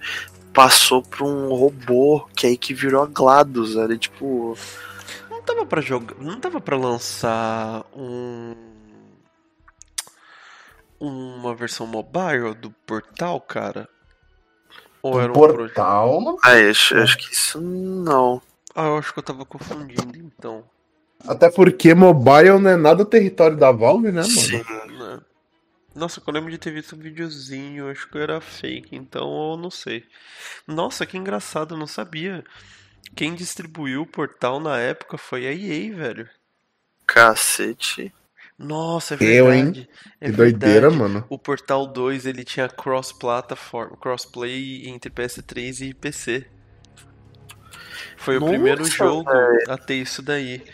[0.55, 4.57] passou pra um robô, que é aí que virou a GLaDOS, era tipo...
[5.47, 6.17] Não tava pra jogar...
[6.19, 8.55] Não tava pra lançar um...
[10.99, 13.89] Uma versão mobile do Portal, cara?
[15.01, 16.21] Ou era um Portal?
[16.21, 16.39] Pro...
[16.43, 18.43] Ah, acho, acho que isso não.
[18.75, 20.65] Ah, eu acho que eu tava confundindo, então.
[21.29, 24.25] Até porque mobile não é nada território da Valve, né, mano?
[24.25, 24.65] Sim.
[24.99, 25.21] Né?
[25.95, 29.71] Nossa, eu lembro de ter visto um videozinho, acho que era fake, então eu não
[29.71, 30.05] sei.
[30.67, 32.45] Nossa, que engraçado, eu não sabia.
[33.15, 36.29] Quem distribuiu o portal na época foi a EA, velho.
[37.07, 38.13] Cacete.
[38.59, 39.39] Nossa, é verdade.
[39.39, 39.89] Eu, hein?
[40.21, 41.25] É que doideira, mano.
[41.29, 46.47] O Portal 2 ele tinha cross-plataforma, crossplay entre PS3 e PC.
[48.17, 49.71] Foi Nossa, o primeiro jogo véio.
[49.71, 50.65] a ter isso daí.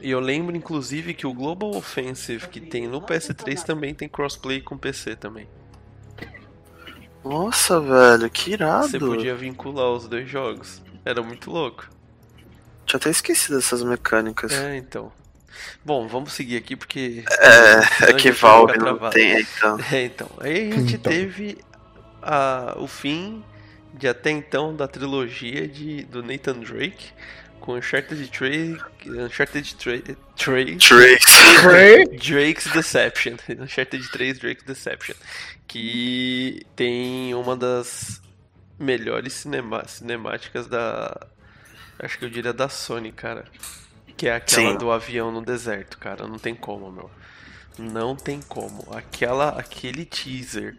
[0.00, 4.60] E eu lembro, inclusive, que o Global Offensive que tem no PS3 também tem crossplay
[4.60, 5.48] com PC também.
[7.24, 8.88] Nossa, velho, que irado.
[8.88, 10.83] Você podia vincular os dois jogos.
[11.04, 11.88] Era muito louco.
[12.86, 14.52] Tinha até esquecido dessas mecânicas.
[14.52, 15.12] É, então.
[15.84, 17.24] Bom, vamos seguir aqui porque.
[17.30, 19.78] É, é que Valve não tem, então.
[19.92, 20.30] É, então.
[20.38, 21.12] Aí a gente então.
[21.12, 21.58] teve
[22.22, 23.44] a, o fim
[23.92, 27.12] de até então da trilogia de, do Nathan Drake
[27.60, 30.02] com Uncharted 3, Uncharted 3,
[30.36, 30.78] 3
[32.20, 35.14] Drake's Deception, Uncharted 3 Drake's Deception,
[35.66, 38.20] que tem uma das
[38.78, 41.26] melhores cinema, cinemáticas da,
[41.98, 43.44] acho que eu diria da Sony, cara,
[44.16, 44.78] que é aquela Sim.
[44.78, 47.10] do avião no deserto, cara, não tem como, meu,
[47.78, 50.76] não tem como, aquela, aquele teaser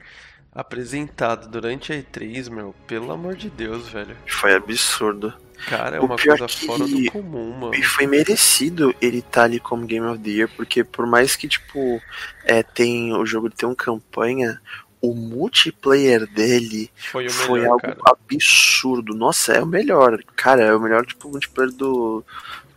[0.55, 4.15] apresentado durante a E3, meu, pelo amor de Deus, velho.
[4.25, 5.33] Foi absurdo.
[5.67, 7.75] Cara, é uma coisa fora do comum, mano.
[7.75, 11.35] E foi merecido ele estar tá ali como Game of the Year, porque por mais
[11.35, 12.01] que, tipo,
[12.43, 14.61] é, tem, o jogo tem uma campanha,
[15.09, 17.97] o multiplayer dele foi, melhor, foi algo cara.
[18.05, 19.15] absurdo.
[19.15, 20.21] Nossa, é o melhor.
[20.35, 22.23] Cara, é o melhor, tipo, multiplayer do,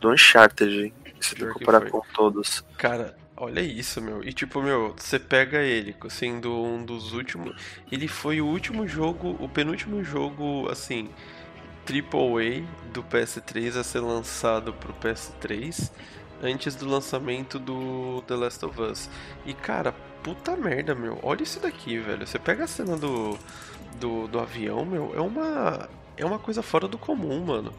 [0.00, 2.64] do Uncharted, se tu comparar com todos.
[2.76, 4.24] Cara, Olha isso, meu.
[4.24, 7.54] E tipo, meu, você pega ele sendo um dos últimos.
[7.90, 11.08] Ele foi o último jogo, o penúltimo jogo, assim,
[11.88, 15.92] AAA do PS3 a ser lançado pro PS3
[16.42, 19.08] antes do lançamento do The Last of Us.
[19.46, 21.18] E cara, puta merda, meu.
[21.22, 22.26] Olha isso daqui, velho.
[22.26, 23.38] Você pega a cena do,
[24.00, 25.88] do, do avião, meu, é uma.
[26.16, 27.72] É uma coisa fora do comum, mano.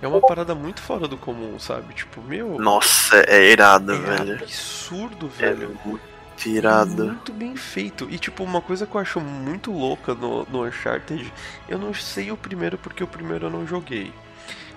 [0.00, 1.94] É uma parada muito fora do comum, sabe?
[1.94, 2.58] Tipo, meu.
[2.58, 4.34] Nossa, é irado, é velho.
[4.34, 5.78] absurdo, É velho.
[5.84, 6.02] muito
[6.44, 7.06] irado.
[7.06, 8.06] Muito bem feito.
[8.10, 11.32] E, tipo, uma coisa que eu acho muito louca no, no Uncharted,
[11.68, 14.12] eu não sei o primeiro porque o primeiro eu não joguei.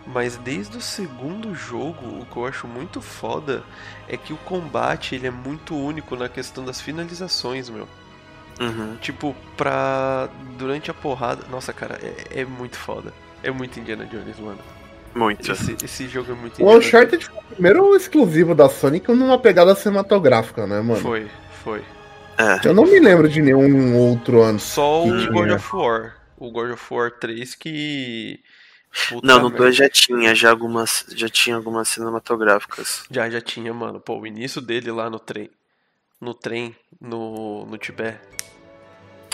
[0.08, 3.64] Mas desde o segundo jogo, o que eu acho muito foda
[4.08, 7.88] é que o combate ele é muito único na questão das finalizações, meu.
[8.60, 8.98] Uhum.
[9.00, 10.30] Tipo, pra.
[10.58, 11.44] Durante a porrada.
[11.50, 13.14] Nossa, cara, é, é muito foda.
[13.42, 14.60] É muito Indiana Jones, mano.
[15.16, 15.52] Muito.
[15.52, 19.40] Esse, esse jogo é muito O Indiana Uncharted foi o primeiro exclusivo da Sonic numa
[19.40, 21.00] pegada cinematográfica, né, mano?
[21.00, 21.28] Foi,
[21.64, 21.82] foi.
[22.38, 22.68] É.
[22.68, 24.66] Eu não me lembro de nenhum outro antes.
[24.66, 25.32] Só o.
[25.32, 26.16] God of War.
[26.38, 28.40] O God of War 3 que.
[29.10, 29.58] Puta Não, no merda.
[29.66, 33.04] 2 já tinha, já algumas, já tinha algumas cinematográficas.
[33.10, 34.00] Já, já tinha, mano.
[34.00, 35.50] Pô, o início dele lá no trem.
[36.20, 38.20] No trem, no, no Tibete.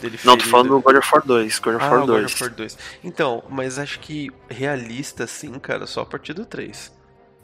[0.01, 2.25] Dele Não, tô falando do God of War 2, God of Ah, War God 2.
[2.25, 2.77] of War 2.
[3.03, 6.91] Então, mas acho que realista, assim, cara, só a partir do 3.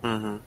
[0.03, 0.39] Uhum.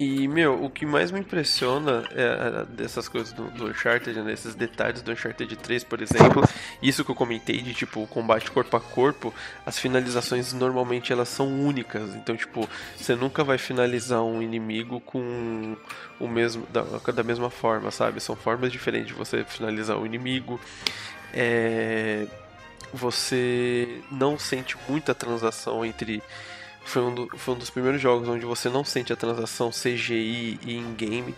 [0.00, 4.32] E, meu, o que mais me impressiona é, é, dessas coisas do, do Uncharted, né,
[4.32, 6.42] esses detalhes do Uncharted 3, por exemplo,
[6.82, 9.34] isso que eu comentei de, tipo, combate corpo a corpo,
[9.66, 12.14] as finalizações normalmente elas são únicas.
[12.14, 15.76] Então, tipo, você nunca vai finalizar um inimigo com
[16.18, 16.80] o mesmo, da,
[17.12, 18.22] da mesma forma, sabe?
[18.22, 20.58] São formas diferentes de você finalizar o inimigo.
[21.34, 22.26] É,
[22.90, 26.22] você não sente muita transação entre
[26.84, 30.58] foi um, do- foi um dos primeiros jogos onde você não sente a transação CGI
[30.64, 31.34] e in-game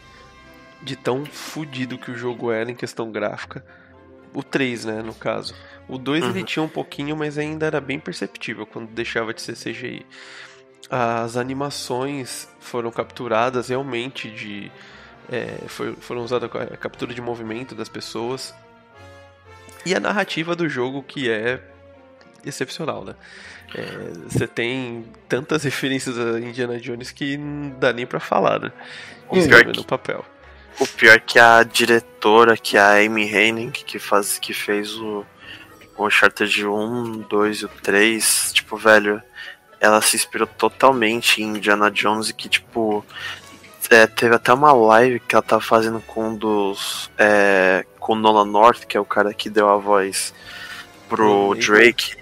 [0.83, 3.65] de tão fudido que o jogo era em questão gráfica.
[4.35, 5.55] O 3, né, no caso.
[5.87, 6.45] O 2 ele Uhum.
[6.45, 10.07] tinha um pouquinho, mas ainda era bem perceptível quando deixava de ser CGI.
[10.89, 14.71] As animações foram capturadas realmente de.
[15.31, 18.55] é, foi- foram usadas a captura de movimento das pessoas.
[19.87, 21.63] E a narrativa do jogo que é
[22.45, 23.15] excepcional, né?
[23.75, 28.73] É, Você tem tantas referências a Indiana Jones que não dá nem pra falar, né?
[29.33, 30.25] Isso pior tá que- no papel.
[30.81, 34.95] O pior é que a diretora, que é a Amy Hennig, que, faz, que fez
[34.97, 35.25] o,
[35.97, 39.23] o Uncharted 1, 2 e o 3, tipo, velho,
[39.81, 43.05] ela se inspirou totalmente em Indiana Jones e que, tipo,
[43.91, 47.11] é, teve até uma live que ela tava fazendo com um dos.
[47.19, 50.33] É, com o Nolan North, que é o cara que deu a voz
[51.09, 51.61] pro Nathan.
[51.67, 52.15] Drake.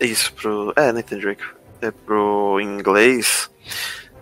[0.00, 0.72] Isso, pro.
[0.76, 1.44] É, Nathan Drake.
[1.80, 3.50] É pro inglês.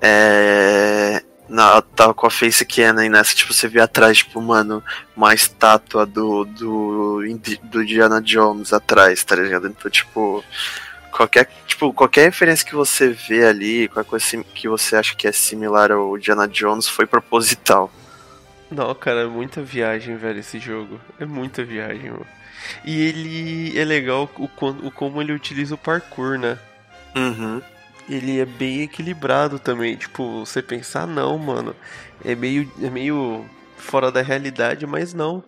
[0.00, 1.22] É.
[1.46, 4.82] Na, tava com a face Canon e nessa, tipo, você vê atrás, tipo, mano,
[5.14, 7.20] uma estátua do, do,
[7.64, 9.68] do Indiana Jones atrás, tá ligado?
[9.68, 10.42] Então, tipo,
[11.12, 15.32] qualquer, tipo, qualquer referência que você vê ali, qualquer coisa que você acha que é
[15.32, 17.92] similar ao Indiana Jones foi proposital.
[18.70, 21.00] Não, cara, é muita viagem, velho, esse jogo.
[21.20, 22.26] É muita viagem, mano.
[22.85, 24.44] E ele é legal o,
[24.87, 26.59] o como ele utiliza o parkour, né?
[27.14, 27.62] Uhum.
[28.09, 29.96] Ele é bem equilibrado também.
[29.96, 31.74] Tipo, você pensar, não, mano.
[32.24, 33.44] É meio, é meio
[33.77, 35.42] fora da realidade, mas não.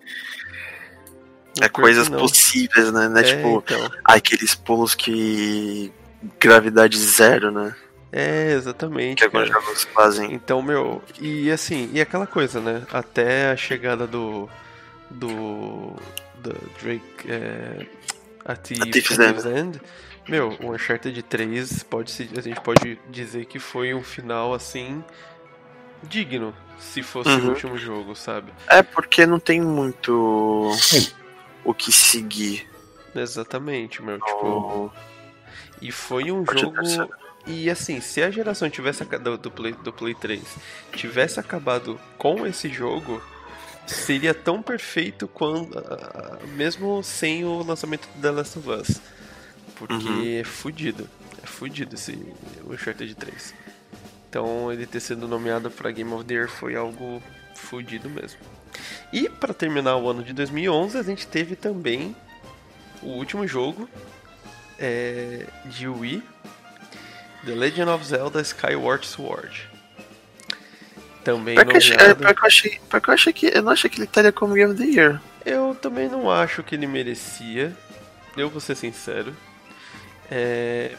[1.61, 2.19] É coisas não.
[2.19, 3.09] possíveis, né?
[3.09, 3.91] Não é, tipo, então.
[4.05, 5.93] aqueles pulos que.
[6.39, 7.75] gravidade zero, né?
[8.13, 9.19] É, exatamente.
[9.19, 10.33] Que alguns jogos fazem.
[10.33, 12.83] Então, meu, e assim, e aquela coisa, né?
[12.93, 14.49] Até a chegada do.
[15.11, 15.95] do.
[16.53, 17.03] Do Drake.
[17.31, 17.87] É,
[18.45, 19.81] a Thief, A Thief's Thief's End.
[20.29, 25.03] Meu, o Uncharted 3 pode se, a gente pode dizer que foi um final assim.
[26.03, 27.49] digno, se fosse o Uhum.
[27.51, 28.53] último jogo, sabe?
[28.69, 30.73] É porque não tem muito.
[31.65, 32.69] o que seguir.
[33.15, 34.19] Exatamente, meu.
[34.21, 34.93] Tipo,
[35.81, 36.77] E foi um jogo.
[37.47, 40.43] E assim, se a geração tivesse do, do Play, do Play 3
[40.93, 43.23] tivesse acabado com esse jogo,
[43.87, 45.70] seria tão perfeito quando.
[46.57, 49.01] mesmo sem o lançamento do The Last of Us.
[49.77, 50.40] Porque Uhum.
[50.40, 51.09] é fudido.
[51.42, 52.12] É fudido esse
[52.68, 53.55] Uncharted 3.
[54.29, 57.22] Então ele ter sido nomeado para Game of the Year foi algo
[57.55, 58.40] fudido mesmo.
[59.12, 62.14] E para terminar o ano de 2011, a gente teve também
[63.03, 63.88] o último jogo
[64.79, 66.22] é, de Wii,
[67.44, 69.70] The Legend of Zelda Skyward Sword.
[71.27, 73.47] Também Pior que, eu achei, é, pior que eu achei, pior que eu achei que.
[73.53, 75.21] Eu não achei que ele estaria como Game of the Year.
[75.45, 77.77] Eu também não acho que ele merecia.
[78.37, 79.35] Eu vou ser sincero.
[80.31, 80.95] É,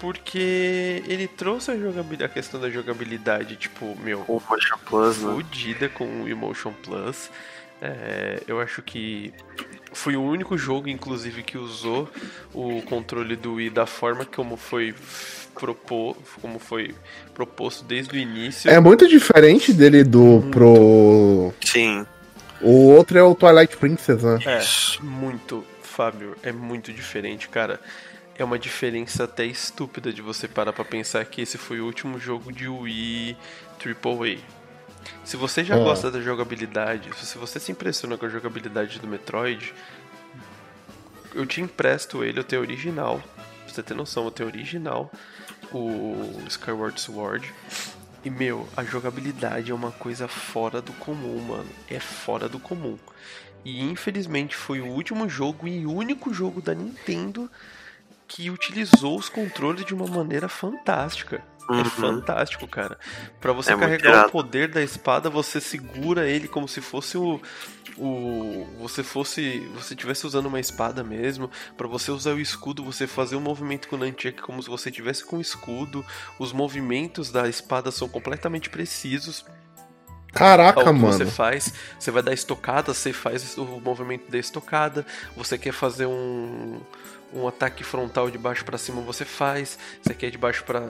[0.00, 5.22] porque ele trouxe a, jogabilidade, a questão da jogabilidade, tipo, meu, Com o Motion Plus,
[5.22, 5.32] né?
[5.34, 7.30] fodida com o Emotion Plus.
[7.80, 9.32] É, eu acho que
[9.92, 12.08] foi o único jogo, inclusive, que usou
[12.54, 14.94] o controle do Wii da forma como foi
[15.54, 16.94] propor, como foi
[17.34, 18.70] proposto desde o início.
[18.70, 21.52] É muito diferente dele do pro.
[21.64, 22.06] Sim.
[22.60, 24.38] O outro é o Twilight Princess, né?
[24.44, 24.62] É,
[25.02, 27.80] muito, Fábio, é muito diferente, cara.
[28.38, 32.18] É uma diferença até estúpida de você parar pra pensar que esse foi o último
[32.18, 33.36] jogo de Wii
[33.78, 34.59] AAA.
[35.24, 35.82] Se você já É.
[35.82, 39.74] gosta da jogabilidade, se você se impressiona com a jogabilidade do Metroid,
[41.34, 43.22] eu te empresto ele, eu tenho original.
[43.64, 45.10] Pra você ter noção, eu tenho original,
[45.72, 47.52] o Skyward Sword.
[48.24, 51.70] E meu, a jogabilidade é uma coisa fora do comum, mano.
[51.88, 52.98] É fora do comum.
[53.64, 57.50] E infelizmente foi o último jogo e único jogo da Nintendo
[58.26, 61.42] que utilizou os controles de uma maneira fantástica.
[61.68, 61.84] É Uhum.
[61.84, 62.98] fantástico, cara.
[63.40, 67.40] Pra você É carregar o poder da espada, você segura ele como se fosse o
[67.98, 73.06] o você fosse você tivesse usando uma espada mesmo Pra você usar o escudo você
[73.06, 76.04] fazer um movimento com o nunchuck como se você tivesse com o escudo
[76.38, 79.44] os movimentos da espada são completamente precisos
[80.32, 81.30] Caraca, ao que você mano.
[81.32, 81.72] faz.
[81.98, 85.04] Você vai dar estocada, você faz o movimento da estocada.
[85.36, 86.80] Você quer fazer um,
[87.32, 89.78] um ataque frontal de baixo pra cima, você faz.
[90.02, 90.80] Você quer de baixo para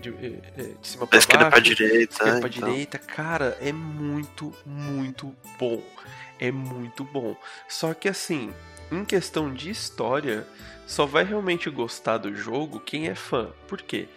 [0.00, 1.50] de, é, é, de cima Da pra esquerda baixo.
[1.50, 2.12] pra direita.
[2.14, 2.48] esquerda então.
[2.48, 2.98] direita.
[2.98, 5.82] Cara, é muito, muito bom.
[6.38, 7.36] É muito bom.
[7.68, 8.52] Só que assim,
[8.90, 10.46] em questão de história,
[10.86, 13.50] só vai realmente gostar do jogo quem é fã.
[13.68, 14.08] Por quê?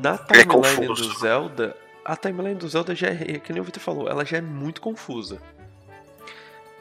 [0.00, 1.08] Na é timeline confuso.
[1.08, 4.24] do Zelda, a timeline do Zelda já é, é que nem o Vitor falou, ela
[4.24, 5.40] já é muito confusa.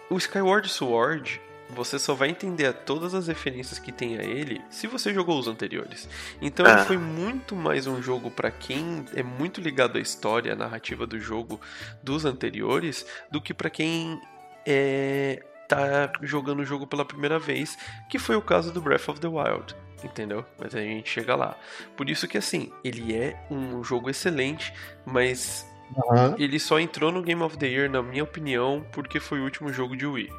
[0.09, 4.87] O Skyward Sword, você só vai entender todas as referências que tem a ele se
[4.87, 6.07] você jogou os anteriores.
[6.41, 6.71] Então É.
[6.73, 11.05] ele foi muito mais um jogo pra quem é muito ligado à história, à narrativa
[11.05, 11.59] do jogo
[12.01, 14.19] dos anteriores, do que pra quem
[14.65, 17.77] é, tá jogando o jogo pela primeira vez,
[18.09, 19.75] que foi o caso do Breath of the Wild.
[20.03, 20.45] Entendeu?
[20.59, 21.57] Mas a gente chega lá.
[21.95, 24.71] Por isso que assim, ele é um jogo excelente,
[25.05, 25.65] mas
[26.11, 26.35] Aham.
[26.37, 29.73] ele só entrou no Game of the Year, na minha opinião, porque foi o último
[29.73, 30.29] jogo de Wii,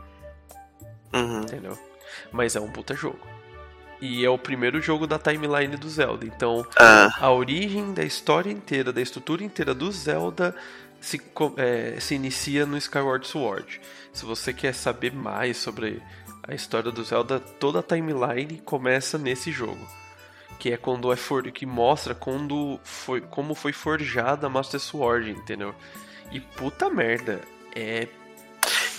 [1.13, 1.43] Uhum.
[1.43, 1.79] entendeu?
[2.33, 3.21] Mas é um puta jogo.
[4.01, 6.25] E é o primeiro jogo da timeline do Zelda.
[6.25, 10.55] Então, Ah, a origem da história inteira, da estrutura inteira do Zelda
[11.01, 11.21] se,
[11.57, 13.81] é, se inicia no Skyward Sword.
[14.13, 16.01] Se você quer saber mais sobre
[16.43, 19.87] a história do Zelda, toda a timeline começa nesse jogo.
[20.59, 25.31] Que é quando é for, que mostra quando foi, como foi forjada a Master Sword,
[25.31, 25.75] entendeu?
[26.33, 27.41] E puta merda,
[27.75, 28.07] é.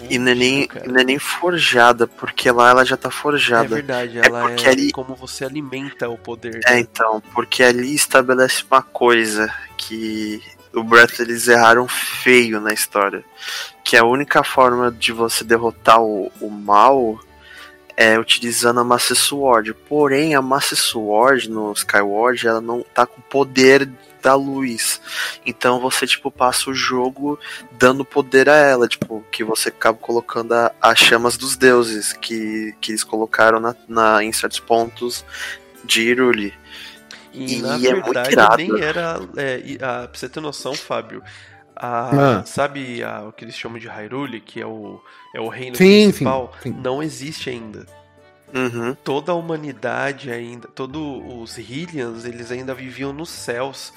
[0.09, 3.67] E não é, nem, não é nem forjada, porque lá ela já tá É forjada.
[3.75, 6.59] verdade, É ela porque é ali- como você alimenta o poder.
[6.67, 10.41] É, então, porque ali estabelece uma coisa que
[10.73, 13.23] o Breath eles erraram feio na história.
[13.83, 17.19] Que a única forma de você derrotar o, o mal
[18.01, 19.73] é utilizando a Master Sword.
[19.73, 23.89] Porém, a Master Sword no Skyward, ela não tá com o poder
[24.21, 25.01] da luz.
[25.45, 27.37] Então você, tipo, passa o jogo
[27.73, 32.73] dando poder a ela, tipo, que você acaba colocando a- as chamas dos deuses que,
[32.79, 35.25] que eles colocaram na, na, em certos pontos
[35.83, 36.53] de Hyrule.
[37.33, 38.57] E, E na é muito verdade irado.
[38.57, 39.19] nem era.
[39.35, 41.21] É, e, a, pra você ter noção, Fábio,
[41.75, 42.45] a- Ah.
[42.45, 45.01] sabe a- o que eles chamam de Hyrule, que é o,
[45.35, 46.53] é o reino Sim, principal?
[46.61, 46.79] sim, sim.
[46.81, 47.85] Não existe ainda.
[48.53, 48.95] Uhum.
[49.03, 50.99] Toda a humanidade ainda, todos
[51.39, 53.93] os Hylians, eles ainda viviam nos céus.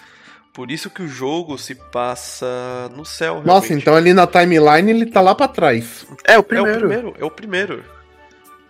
[0.52, 3.36] Por isso que o jogo se passa no céu.
[3.36, 3.82] Nossa, realmente.
[3.82, 6.06] então ali na timeline ele tá lá pra trás.
[6.24, 6.78] É o É o primeiro.
[6.80, 7.84] primeiro, é o primeiro.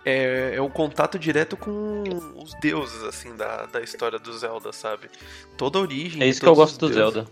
[0.05, 2.03] É, é o contato direto com
[2.37, 5.09] os deuses, assim, da, da história do Zelda, sabe?
[5.57, 6.21] Toda a origem.
[6.23, 7.13] É isso que eu gosto os do deuses.
[7.13, 7.27] Zelda.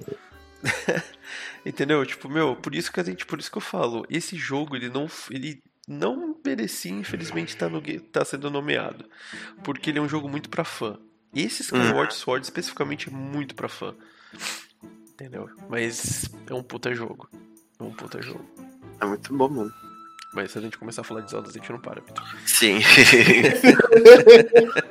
[1.66, 2.06] Entendeu?
[2.06, 4.90] Tipo, meu, por isso que a gente, por isso que eu falo, esse jogo ele
[4.90, 9.06] não, ele não merecia, infelizmente, estar no, ga- tá sendo nomeado,
[9.64, 10.98] porque ele é um jogo muito pra fã.
[11.34, 13.94] Esse Skyward Sword especificamente é muito pra fã.
[15.14, 15.50] Entendeu?
[15.70, 17.30] Mas é um puta jogo.
[17.80, 18.44] É um puta jogo.
[19.00, 19.72] É muito bom, mano.
[20.34, 22.24] Mas se a gente começar a falar de Zelda, a gente não para, Vitor.
[22.46, 22.80] Sim.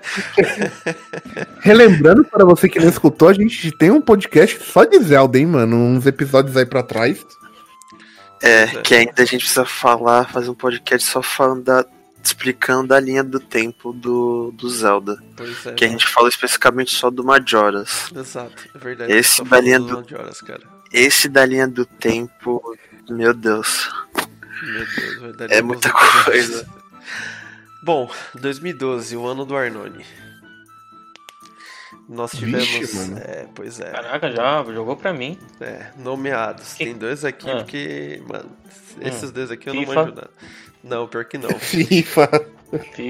[1.61, 5.47] Relembrando para você que não escutou, a gente tem um podcast só de Zelda, hein,
[5.47, 5.77] mano?
[5.77, 7.25] Uns episódios aí pra trás.
[8.43, 11.85] é, que ainda a gente precisa falar, fazer um podcast só falando da.
[12.23, 15.17] explicando a linha do tempo do, do Zelda.
[15.37, 15.73] Pois é.
[15.73, 18.11] Que a gente fala especificamente só do Majoras.
[18.15, 19.13] Exato, é verdade.
[19.13, 20.63] Esse da linha do- de horas, cara.
[20.93, 22.61] Esse da linha do tempo,
[23.09, 23.89] meu Deus.
[24.63, 25.91] Meu Deus, vai dar É muita
[26.25, 26.67] coisa.
[27.83, 30.05] Bom, 2012, o ano do Arnone.
[32.09, 32.67] Nós tivemos.
[32.69, 33.13] Vixe.
[33.19, 35.39] É, pois é, Caraca, já jogou pra mim.
[35.61, 36.75] é, nomeados.
[36.75, 37.57] Que- Tem dois aqui Ah.
[37.59, 38.51] porque, mano,
[39.01, 39.95] esses dois aqui eu não FIFA?
[39.95, 40.31] manjo nada.
[40.83, 41.51] Não, pior que não.
[41.59, 42.29] FIFA.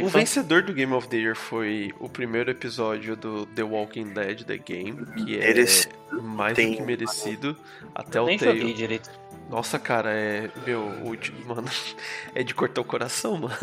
[0.03, 4.43] O vencedor do Game of the Year foi o primeiro episódio do The Walking Dead
[4.45, 5.95] The Game, que é Merecido.
[6.23, 7.57] mais do Tem- que merecido.
[7.95, 8.73] Até o Nem joguei Tale.
[8.75, 9.11] direito.
[9.51, 10.49] Nossa, cara, é.
[10.65, 11.69] Meu, o, mano,
[12.35, 13.59] é de cortar o coração, mano.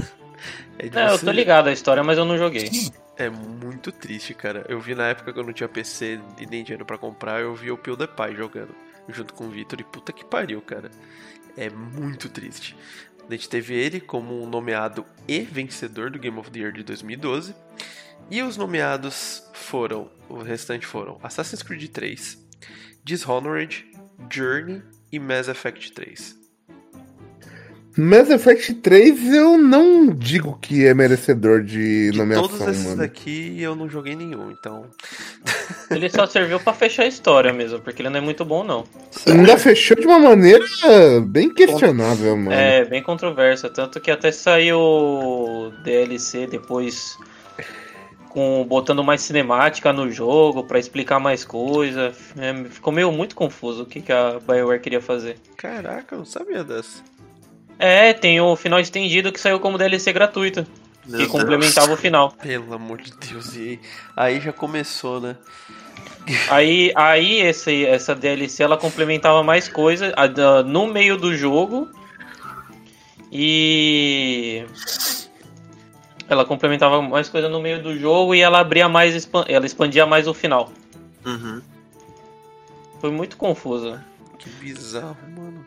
[0.77, 1.23] É não, você...
[1.23, 2.69] eu tô ligado a história, mas eu não joguei.
[3.15, 4.65] É muito triste, cara.
[4.67, 7.55] Eu vi na época que eu não tinha PC e nem dinheiro pra comprar, eu
[7.55, 8.75] vi o PewDiePie jogando
[9.07, 10.91] junto com o Victor e puta que pariu, cara.
[11.55, 12.75] É muito triste.
[13.27, 17.55] A gente teve ele como nomeado e vencedor do Game of the Year de 2012.
[18.29, 22.37] E os nomeados foram, o restante foram Assassin's Creed 3,
[23.03, 23.85] Dishonored,
[24.29, 26.37] Journey e Mass Effect 3.
[27.97, 32.97] Mass Effect 3 eu não digo que é merecedor de, de nomeação, todos esses mano.
[32.97, 34.85] daqui eu não joguei nenhum, então...
[35.89, 38.83] ele só serviu para fechar a história mesmo, porque ele não é muito bom, não.
[39.25, 40.63] Ainda fechou de uma maneira
[41.25, 42.51] bem questionável, mano.
[42.51, 47.17] É, bem controversa, tanto que até saiu DLC depois
[48.37, 52.13] com botando mais cinemática no jogo para explicar mais coisa.
[52.37, 55.39] É, ficou meio muito confuso o que, que a BioWare queria fazer.
[55.57, 57.01] Caraca, eu não sabia dessa.
[57.79, 60.67] É, tem o final estendido que saiu como DLC gratuito.
[61.03, 61.31] Meu que Deus.
[61.31, 62.31] complementava o final.
[62.39, 63.79] Pelo amor de Deus, e
[64.15, 65.35] aí já começou, né?
[66.49, 70.13] Aí, aí esse, essa DLC ela complementava mais coisas
[70.65, 71.89] no meio do jogo.
[73.31, 74.65] E
[76.29, 80.27] ela complementava mais coisa no meio do jogo e ela abria mais, ela expandia mais
[80.27, 80.71] o final.
[81.25, 81.61] Uhum.
[82.99, 83.99] Foi muito confuso.
[84.37, 85.65] Que bizarro, mano.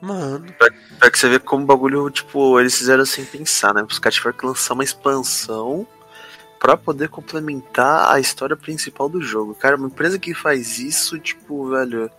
[0.00, 0.52] Mano.
[0.58, 0.68] Pra,
[0.98, 3.82] pra, que você ver como o bagulho, tipo, eles fizeram sem pensar, né?
[3.88, 5.86] Os caras tiveram que lançar uma expansão
[6.60, 9.54] para poder complementar a história principal do jogo.
[9.54, 12.10] Cara, uma empresa que faz isso, tipo, velho.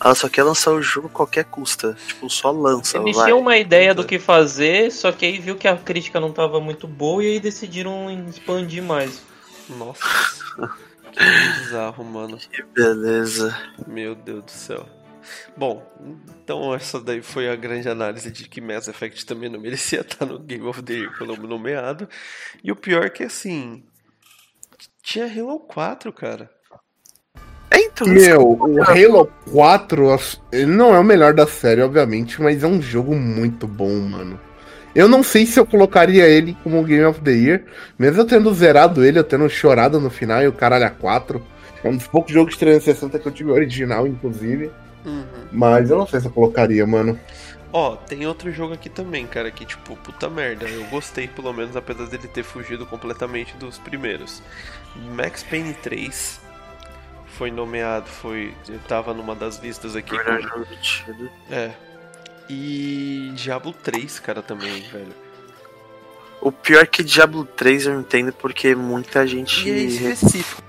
[0.00, 1.96] Ela só quer lançar o jogo a qualquer custa.
[2.06, 2.98] Tipo, só lança.
[2.98, 6.32] Eles tinham uma ideia do que fazer, só que aí viu que a crítica não
[6.32, 9.22] tava muito boa e aí decidiram expandir mais.
[9.68, 10.02] Nossa.
[11.12, 12.36] que bizarro, mano.
[12.36, 13.56] Que beleza.
[13.86, 14.88] Meu Deus do céu.
[15.56, 15.86] Bom,
[16.42, 20.26] então essa daí foi a grande análise de que Mass Effect também não merecia estar
[20.26, 22.08] no Game of the Year pelo nomeado.
[22.62, 23.84] E o pior é que assim.
[25.02, 26.50] Tinha Halo 4, cara.
[27.72, 30.20] É, então, Meu, o Halo 4,
[30.52, 34.38] ele não é o melhor da série, obviamente, mas é um jogo muito bom, mano.
[34.94, 37.64] Eu não sei se eu colocaria ele como Game of the Year,
[37.98, 41.42] mesmo eu tendo zerado ele, eu tendo chorado no final e o caralho a 4.
[41.82, 44.70] É um dos poucos jogos de 360 que eu tive original, inclusive.
[45.04, 45.24] Uhum.
[45.50, 47.18] Mas eu não sei se eu colocaria, mano.
[47.72, 50.68] Ó, tem outro jogo aqui também, cara, que tipo, puta merda.
[50.68, 54.42] Eu gostei, pelo menos, apesar dele ter fugido completamente dos primeiros.
[55.16, 56.51] Max Payne 3
[57.32, 58.54] foi nomeado, foi.
[58.86, 60.16] Tava numa das listas aqui.
[60.16, 60.66] Como...
[61.50, 61.72] É.
[62.48, 65.14] E Diablo 3, cara, também, velho.
[66.40, 69.68] O pior é que Diablo 3 eu entendo porque muita gente.
[69.68, 70.62] E é específico.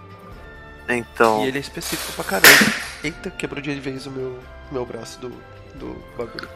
[0.88, 1.44] Então.
[1.44, 2.74] E ele é específico pra caramba.
[3.04, 4.40] Eita, quebrou de vez o meu,
[4.72, 5.30] meu braço do,
[5.76, 6.48] do bagulho.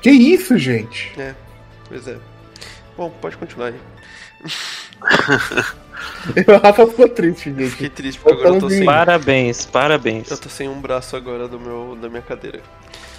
[0.00, 1.12] Que isso, gente?
[1.20, 1.34] É,
[1.88, 2.18] pois é.
[2.96, 3.80] Bom, pode continuar aí.
[6.46, 7.70] o Rafa ficou triste, gente.
[7.70, 8.84] Fiquei triste porque agora eu tô sem.
[8.84, 10.30] Parabéns, parabéns.
[10.30, 12.60] Eu tô sem um braço agora do meu, da minha cadeira.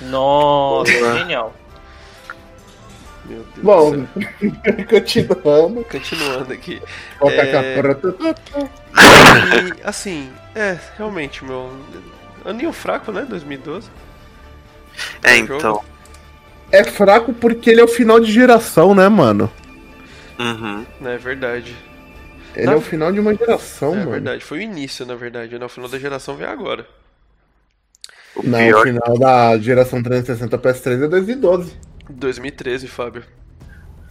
[0.02, 1.54] Nossa, genial.
[3.26, 4.08] Meu Deus Bom,
[4.90, 5.86] continuando.
[5.86, 6.82] Continuando aqui.
[7.22, 7.80] É...
[9.68, 11.72] E, assim, é, realmente, meu.
[12.46, 13.26] Aninho fraco, né?
[13.30, 13.90] 2012.
[15.24, 15.84] É, então.
[16.72, 19.52] É fraco porque ele é o final de geração, né, mano?
[20.40, 20.86] Uhum.
[21.06, 21.76] É verdade.
[22.56, 22.72] Ele na...
[22.72, 24.10] é o final de uma geração, é, mano.
[24.10, 25.60] É verdade, foi o início, na verdade.
[25.60, 25.66] Né?
[25.66, 26.88] O final da geração veio agora.
[28.36, 28.80] O Não, pior...
[28.80, 31.74] o final da geração 360 PS3 é 2012.
[32.10, 33.24] 2013, Fábio.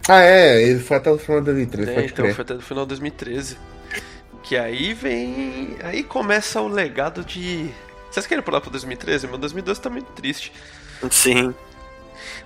[0.07, 1.91] Ah, é, ele foi até o final de 2013.
[1.91, 2.35] É, então, crer.
[2.35, 3.57] foi até o final de 2013.
[4.43, 5.75] Que aí vem.
[5.83, 7.69] Aí começa o legado de.
[8.09, 9.27] Vocês querem pular pro 2013?
[9.27, 10.51] Meu 2012 tá muito triste.
[11.11, 11.53] Sim.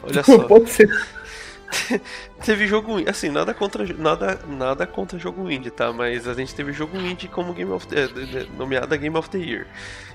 [0.01, 0.39] Olha só.
[0.39, 0.89] Pode ser.
[2.43, 5.91] teve jogo assim, nada contra nada nada contra jogo indie, tá?
[5.91, 8.07] Mas a gente teve jogo indie como Game of the,
[8.57, 9.67] nomeada Game of the Year.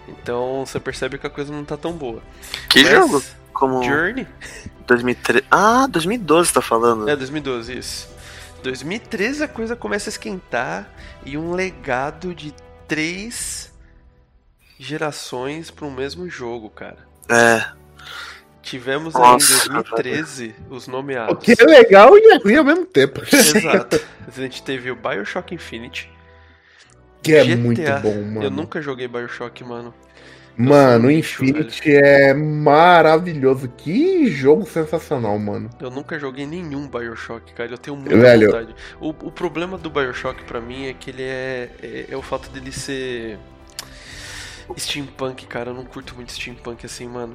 [0.08, 2.22] Então você percebe que a coisa não tá tão boa.
[2.68, 3.22] Que Mas, jogo?
[3.52, 4.26] Como Journey?
[4.86, 5.44] 2013.
[5.50, 7.08] Ah, 2012 tá falando.
[7.08, 8.08] É, 2012, isso.
[8.62, 10.88] 2013 a coisa começa a esquentar
[11.24, 12.54] e um legado de
[12.86, 13.72] três
[14.78, 16.98] gerações para o mesmo jogo, cara.
[17.28, 17.66] É.
[18.68, 21.32] Tivemos aí em 2013 os nomeados.
[21.32, 23.22] O que é legal e é ruim ao mesmo tempo.
[23.32, 23.98] Exato.
[24.28, 26.10] A gente teve o Bioshock Infinite.
[27.22, 27.56] Que é GTA.
[27.56, 28.42] muito bom, mano.
[28.42, 29.94] Eu nunca joguei Bioshock, mano.
[30.54, 33.72] Mano, o Infinity é maravilhoso.
[33.74, 35.70] Que jogo sensacional, mano.
[35.80, 37.70] Eu nunca joguei nenhum Bioshock, cara.
[37.70, 38.48] Eu tenho muita Velho.
[38.48, 38.74] vontade.
[39.00, 42.50] O, o problema do Bioshock para mim é que ele é, é, é o fato
[42.50, 43.38] dele ser
[44.76, 45.70] steampunk, cara.
[45.70, 47.34] Eu não curto muito steampunk assim, mano.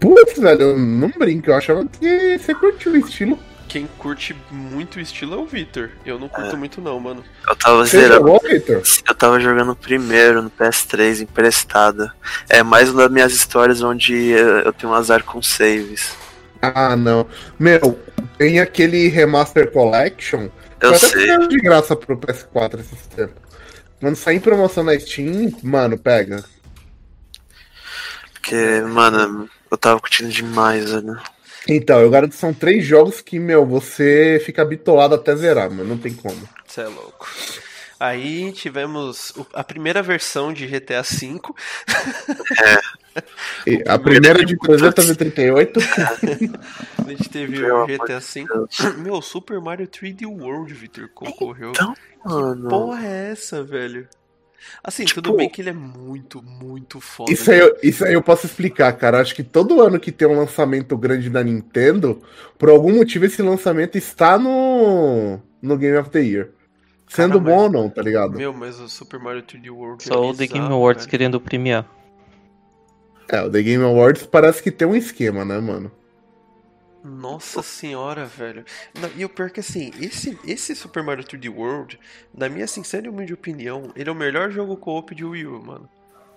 [0.00, 1.50] Putz, velho, não brinca.
[1.50, 3.38] Eu achava que você curtiu o estilo.
[3.68, 5.90] Quem curte muito o estilo é o Victor.
[6.04, 6.58] Eu não curto é.
[6.58, 7.22] muito, não, mano.
[7.46, 8.26] Eu tava você zerando.
[8.26, 8.82] Jogou, Victor?
[9.06, 12.12] Eu tava jogando primeiro no PS3, emprestada.
[12.48, 16.16] É mais uma das minhas histórias onde eu tenho um azar com saves.
[16.60, 17.26] Ah, não.
[17.58, 17.96] Meu,
[18.36, 20.48] tem aquele Remaster Collection.
[20.80, 21.46] Eu sei.
[21.46, 23.34] de graça pro PS4 esse tempo.
[24.00, 26.42] Quando sair em promoção na Steam, mano, pega.
[28.32, 31.20] Porque, mano, eu tava curtindo demais, velho.
[31.68, 35.84] Então, eu garanto que são três jogos que, meu, você fica bitolado até zerar, mano.
[35.84, 36.48] Não tem como.
[36.66, 37.28] Você é louco.
[38.00, 41.38] Aí tivemos a primeira versão de GTA V.
[43.76, 43.84] É.
[43.92, 45.78] a primeira de 338.
[47.06, 48.46] a gente teve o GTA V.
[48.96, 51.72] Meu, Super Mario 3D World, Victor, concorreu.
[51.72, 51.94] Então,
[52.24, 52.62] mano.
[52.62, 54.08] Que porra é essa, velho?
[54.82, 57.32] Assim, tipo, tudo bem que ele é muito, muito foda.
[57.32, 59.20] Isso aí, eu, isso aí eu posso explicar, cara.
[59.20, 62.22] Acho que todo ano que tem um lançamento grande da Nintendo,
[62.58, 66.50] por algum motivo esse lançamento está no, no Game of the Year.
[67.08, 68.36] Sendo cara, bom ou não, tá ligado?
[68.36, 70.02] Meu, mas o Super Mario 3D World.
[70.04, 71.10] Só é o The Game Awards velho.
[71.10, 71.84] querendo premiar.
[73.28, 75.90] É, o The Game Awards parece que tem um esquema, né, mano?
[77.02, 78.64] Nossa senhora, velho.
[79.16, 81.98] E o pior é que assim, esse, esse Super Mario 3D World,
[82.34, 85.62] na minha sincera e humilde opinião, ele é o melhor jogo co-op de Wii U,
[85.62, 85.88] mano.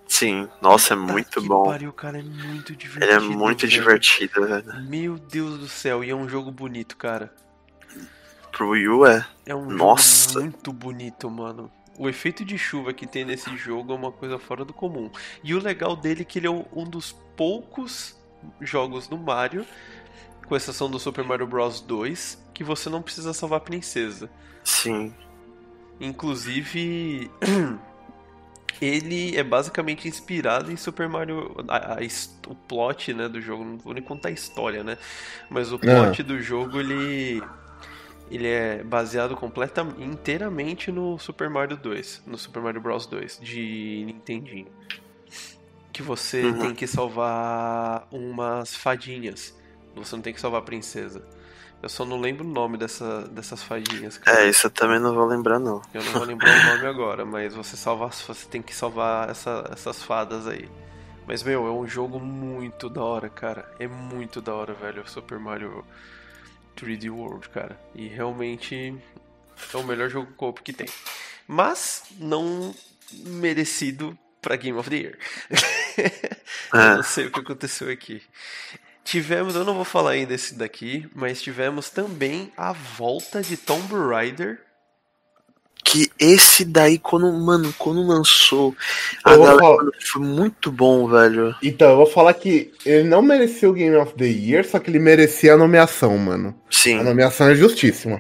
[0.08, 1.66] Sim, nossa, é muito que bom.
[1.66, 3.06] Pariu, cara, é muito divertido.
[3.06, 3.72] Ele é muito velho.
[3.72, 4.84] divertido, velho.
[4.84, 7.34] Meu Deus do céu, e é um jogo bonito, cara.
[8.52, 9.26] Pro Wii U é?
[9.46, 10.34] É um nossa.
[10.34, 11.72] jogo muito bonito, mano.
[11.98, 15.12] O efeito de chuva que tem nesse jogo é uma coisa fora do comum.
[15.44, 18.16] E o legal dele é que ele é um dos poucos
[18.62, 19.66] jogos do Mario
[20.46, 24.30] com exceção do Super Mario Bros 2, que você não precisa salvar a princesa.
[24.64, 25.14] Sim.
[26.00, 27.32] Inclusive,
[28.82, 31.56] ele é basicamente inspirado em Super Mario.
[31.68, 31.98] A, a,
[32.48, 34.98] o plot né, do jogo, não vou nem contar a história, né?
[35.50, 37.42] Mas o plot do jogo ele.
[38.32, 44.04] Ele é baseado completamente, inteiramente no Super Mario 2, no Super Mario Bros 2 de
[44.08, 44.68] Nintendinho.
[45.92, 46.60] Que você uhum.
[46.60, 49.54] tem que salvar umas fadinhas.
[49.96, 51.26] Você não tem que salvar a princesa.
[51.82, 54.18] Eu só não lembro o nome dessa, dessas fadinhas.
[54.18, 54.46] Cara.
[54.46, 55.82] É, isso eu também não vou lembrar, não.
[55.94, 59.70] Eu não vou lembrar o nome agora, mas você salva, você tem que salvar essa,
[59.72, 60.70] essas fadas aí.
[61.28, 63.70] Mas, meu, é um jogo muito da hora, cara.
[63.80, 65.08] É muito da hora, velho.
[65.10, 65.86] Super Mario
[66.78, 67.80] 3D World, cara.
[67.94, 68.96] E realmente
[69.74, 70.88] é o melhor jogo co que tem.
[71.48, 72.74] Mas não
[73.12, 75.18] merecido pra Game of the Year.
[76.74, 76.96] É.
[76.96, 78.20] não sei o que aconteceu aqui.
[79.14, 83.94] Tivemos, eu não vou falar ainda desse daqui, mas tivemos também a volta de Tomb
[83.94, 84.60] Raider.
[85.86, 88.76] Que esse daí, quando, mano, quando lançou,
[89.24, 89.92] a galera falar...
[90.02, 91.56] foi muito bom, velho.
[91.62, 94.90] Então, eu vou falar que ele não merecia o Game of the Year, só que
[94.90, 96.60] ele merecia a nomeação, mano.
[96.72, 96.98] Sim.
[96.98, 98.20] A nomeação é justíssima.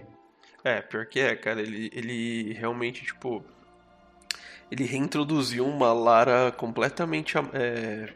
[0.63, 1.59] É, pior que é, cara.
[1.59, 3.43] Ele, ele realmente, tipo.
[4.69, 8.09] Ele reintroduziu uma Lara completamente é,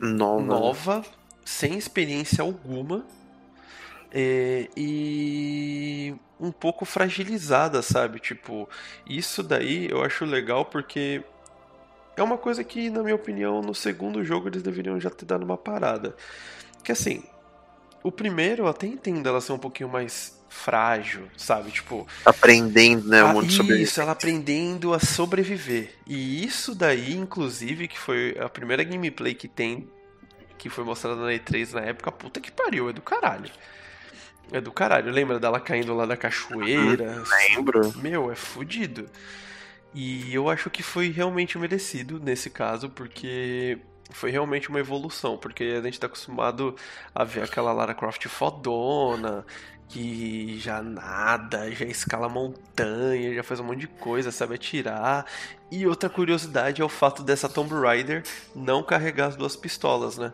[0.00, 0.44] nova.
[0.44, 1.04] nova
[1.46, 3.06] sem experiência alguma
[4.12, 8.18] é, e um pouco fragilizada, sabe?
[8.18, 8.68] Tipo,
[9.08, 11.22] isso daí eu acho legal porque
[12.16, 15.44] é uma coisa que, na minha opinião, no segundo jogo eles deveriam já ter dado
[15.44, 16.16] uma parada.
[16.82, 17.22] Que assim,
[18.02, 21.70] o primeiro eu até entendo ela ser um pouquinho mais frágil, sabe?
[21.70, 22.08] Tipo.
[22.24, 23.22] Aprendendo, né?
[23.22, 25.94] Um monte sobre isso, ela aprendendo a sobreviver.
[26.06, 29.88] E isso daí, inclusive, que foi a primeira gameplay que tem
[30.58, 33.50] que foi mostrada na E3 na época, puta que pariu, é do caralho.
[34.52, 35.10] É do caralho.
[35.10, 37.22] Lembra dela caindo lá da cachoeira?
[37.48, 37.92] Lembro.
[37.98, 39.08] Meu, é fudido.
[39.94, 43.78] E eu acho que foi realmente merecido nesse caso, porque
[44.10, 46.76] foi realmente uma evolução, porque a gente tá acostumado
[47.14, 49.44] a ver aquela Lara Croft fodona,
[49.88, 55.26] que já nada, já escala montanha, já faz um monte de coisa, sabe atirar.
[55.70, 58.22] E outra curiosidade é o fato dessa Tomb Raider
[58.54, 60.32] não carregar as duas pistolas, né?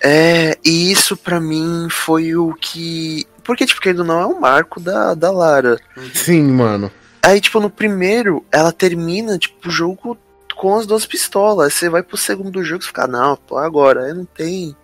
[0.00, 3.26] É, e isso para mim foi o que.
[3.44, 5.78] Porque, tipo, querendo não, é um marco da, da Lara.
[6.14, 6.90] Sim, mano.
[7.22, 10.18] Aí, tipo, no primeiro, ela termina, tipo, o jogo
[10.56, 11.66] com as duas pistolas.
[11.66, 14.76] Aí você vai pro segundo jogo e fica, não, pô, agora, aí não tem.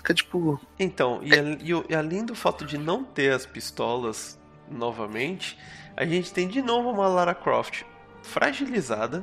[0.00, 0.58] Fica tipo.
[0.78, 1.30] Então, e,
[1.70, 4.40] e, e além do fato de não ter as pistolas
[4.70, 5.58] novamente,
[5.94, 7.82] a gente tem de novo uma Lara Croft
[8.22, 9.22] fragilizada,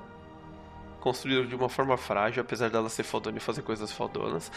[1.00, 4.52] construída de uma forma frágil, apesar dela ser fodona e fazer coisas fodonas.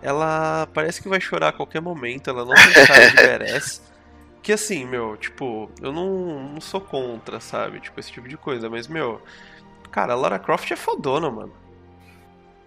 [0.00, 3.82] Ela parece que vai chorar a qualquer momento, ela não tem cara de merece.
[4.42, 7.80] Que assim, meu, tipo, eu não, não sou contra, sabe?
[7.80, 9.20] Tipo, esse tipo de coisa, mas, meu,
[9.90, 11.65] cara, a Lara Croft é fodona, mano.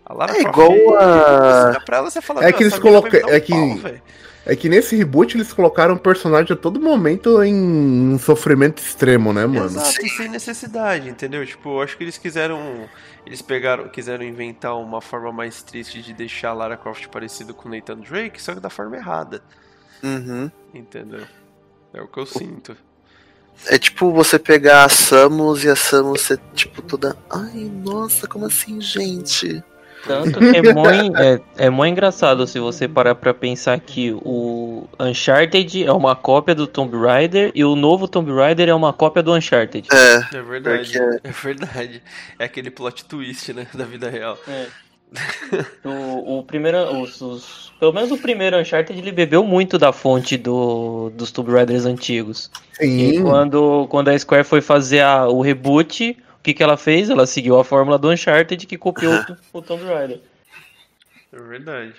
[0.10, 2.80] A Lara É Croft, igual a- você pra ela, você fala, É "Meu, que eles
[2.80, 4.02] colocam- é que- pau, velho."
[4.46, 9.32] É que nesse reboot eles colocaram o personagem a todo momento em um sofrimento extremo,
[9.32, 9.66] né, mano?
[9.68, 11.46] Exato, sem necessidade, entendeu?
[11.46, 12.90] Tipo, eu acho que eles quiseram.
[13.28, 17.70] Eles pegaram, quiseram inventar uma forma mais triste de deixar a Lara Croft parecido com
[17.70, 19.44] o Nathan Drake, só que da forma errada,
[20.02, 20.50] Uhum.
[20.74, 21.26] entendeu?
[21.94, 22.76] É o que eu sinto.
[23.68, 27.16] É tipo você pegar a Samus e a Samus ser tipo toda.
[27.30, 29.62] Ai, nossa, como assim, gente?
[30.10, 34.12] Tanto que é mó, en- é, é mó engraçado se você parar pra pensar que
[34.12, 38.92] o Uncharted é uma cópia do Tomb Raider e o novo Tomb Raider é uma
[38.92, 39.88] cópia do Uncharted.
[39.94, 40.92] É, É verdade.
[40.94, 42.04] Porque- É verdade.
[42.40, 43.68] É aquele plot twist, né?
[43.74, 44.36] Da vida real.
[44.48, 44.66] É.
[45.84, 50.38] O, o primeiro, os, os- pelo menos o primeiro Uncharted ele bebeu muito da fonte
[50.38, 52.52] do, dos Tomb Raiders antigos.
[52.80, 53.24] E Sim.
[53.24, 56.16] quando, quando a Square foi fazer a- o reboot,
[56.50, 57.10] que, que ela fez?
[57.10, 59.14] Ela seguiu a fórmula do Uncharted que copiou
[59.54, 60.22] o, Tomb Raider.
[61.32, 61.94] É verdade.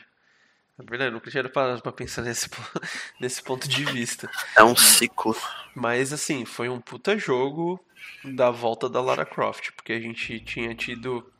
[0.78, 2.48] É verdade, nunca tinha parado pra pensar nesse,
[3.20, 4.30] nesse ponto de vista.
[4.56, 5.36] é um ciclo.
[5.74, 7.78] Mas assim, foi um puta jogo
[8.24, 11.30] da volta da Lara Croft, porque a gente tinha tido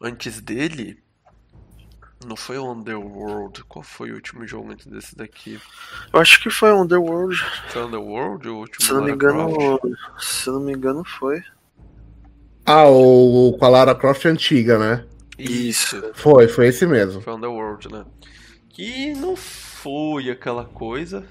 [0.00, 1.02] antes dele.
[2.26, 3.64] Não foi o Underworld?
[3.64, 5.60] Qual foi o último jogo antes desse daqui?
[6.12, 7.36] Eu acho que foi Underworld.
[7.68, 9.50] Foi Underworld o último Se não me Croft?
[9.56, 9.80] engano.
[10.18, 11.42] Se eu não me engano, foi.
[12.64, 15.04] Ah, o com a Lara Croft antiga, né?
[15.38, 17.20] Isso, Foi, foi esse mesmo.
[17.20, 18.04] foi Underworld, né?
[18.68, 21.24] Que não foi aquela coisa.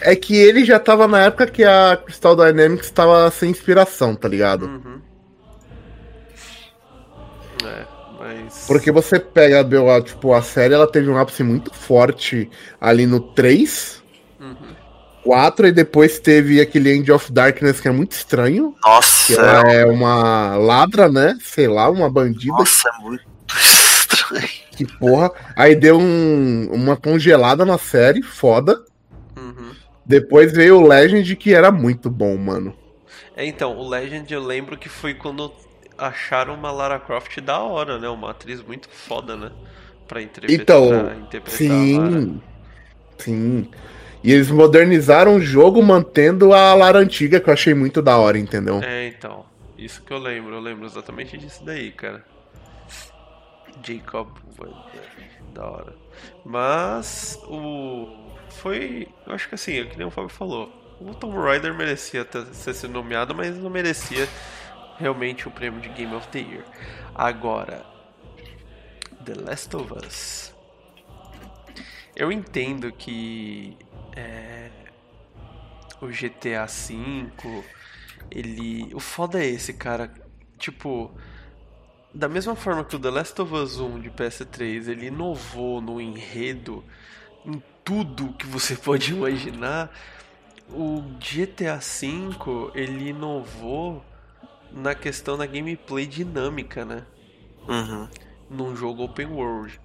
[0.00, 4.28] É que ele já tava na época que a Crystal Dynamics tava sem inspiração, tá
[4.28, 4.66] ligado?
[4.66, 5.00] Uhum.
[8.18, 8.64] Mas.
[8.66, 12.50] Porque você pega, meu, a, tipo, a série, ela teve um ápice muito forte
[12.80, 14.02] ali no 3,
[14.40, 14.54] Uhum.
[15.22, 18.72] 4, e depois teve aquele End of Darkness que é muito estranho.
[18.82, 21.36] Que Nossa, ela é uma ladra, né?
[21.42, 22.52] Sei lá, uma bandida.
[22.52, 23.24] nossa, é muito
[23.58, 24.48] estranho.
[24.76, 25.30] Que porra.
[25.56, 28.84] Aí deu um- uma congelada na série, foda.
[29.36, 29.70] Uhum.
[30.04, 32.76] Depois veio o Legend, que era muito bom, mano.
[33.36, 35.50] É, então, o Legend eu lembro que foi quando
[35.96, 38.08] acharam uma Lara Croft da hora, né?
[38.08, 39.50] Uma atriz muito foda, né?
[40.06, 41.56] Pra interpretar, Então, interpretar.
[41.56, 42.40] Sim.
[43.18, 43.70] Sim.
[44.22, 48.38] E eles modernizaram o jogo mantendo a Lara antiga, que eu achei muito da hora,
[48.38, 48.80] entendeu?
[48.82, 49.44] É, então.
[49.76, 52.24] Isso que eu lembro, eu lembro exatamente disso daí, cara.
[53.82, 54.28] Jacob,
[55.52, 55.94] da hora.
[56.44, 58.08] Mas o.
[58.48, 59.08] Foi.
[59.26, 60.72] Eu acho que assim, é que nem o Fábio falou.
[61.00, 64.28] O Tomb Raider merecia ter, ser nomeado, mas não merecia
[64.98, 66.64] realmente o prêmio de Game of the Year.
[67.14, 67.84] Agora,
[69.24, 70.54] The Last of Us.
[72.14, 73.76] Eu entendo que
[74.14, 74.70] é,
[76.00, 77.64] o GTA V,
[78.30, 78.94] ele.
[78.94, 80.12] O foda é esse, cara.
[80.58, 81.10] Tipo,
[82.14, 86.00] da mesma forma que o The Last of Us 1 de PS3 ele inovou no
[86.00, 86.84] enredo,
[87.44, 89.90] em tudo que você pode imaginar,
[90.70, 94.04] o GTA V ele inovou
[94.74, 97.04] na questão da gameplay dinâmica, né?
[97.68, 98.08] Uhum.
[98.50, 99.80] Num jogo open world.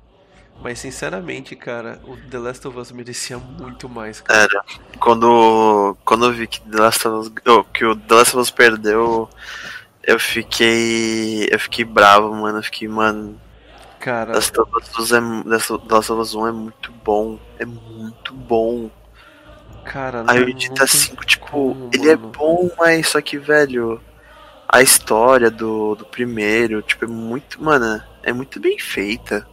[0.61, 4.41] Mas sinceramente, cara, o The Last of Us merecia muito mais, cara.
[4.41, 4.65] Era.
[4.99, 8.41] Quando, quando eu vi que, The Last of Us, oh, que o The Last of
[8.41, 9.29] Us perdeu,
[10.03, 11.47] eu fiquei.
[11.49, 12.57] Eu fiquei bravo, mano.
[12.57, 13.39] Eu fiquei, mano.
[13.99, 17.39] Cara, The Last of Us, é, The Last of Us 1 é muito bom.
[17.57, 18.91] É muito bom.
[19.85, 22.33] cara, Aí o Edita tem 5, tipo, como, ele é mano.
[22.37, 24.01] bom, mas só que, velho,
[24.71, 29.47] a história do, do primeiro, tipo, é muito, mano, é muito bem feita.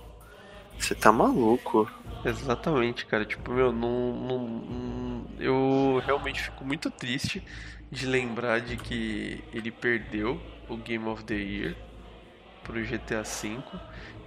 [0.78, 1.90] Você tá maluco.
[2.24, 3.24] Exatamente, cara.
[3.24, 7.42] Tipo, meu, não, não, eu realmente fico muito triste
[7.90, 11.76] de lembrar de que ele perdeu o Game of the Year
[12.62, 13.62] pro GTA V.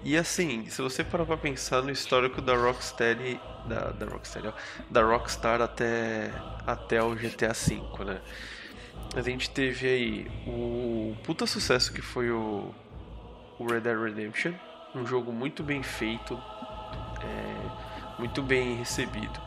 [0.04, 4.54] E assim, se você parar pra pensar no histórico da Rocksteady, da, da Rocksteady, ó,
[4.90, 6.32] da Rockstar até,
[6.66, 8.22] até o GTA V, né?
[9.16, 12.74] A gente teve aí o puta sucesso que foi o,
[13.58, 14.54] o Red Dead Redemption,
[14.94, 16.36] um jogo muito bem feito,
[17.22, 19.42] é, muito bem recebido.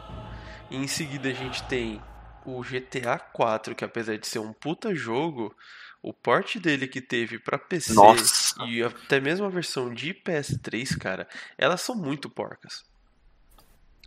[0.71, 2.03] E em seguida a gente tem
[2.45, 5.55] o GTA 4, que apesar de ser um puta jogo,
[6.03, 8.65] o port dele que teve pra PC Nossa.
[8.67, 12.85] e até mesmo a versão de PS3, cara, elas são muito porcas.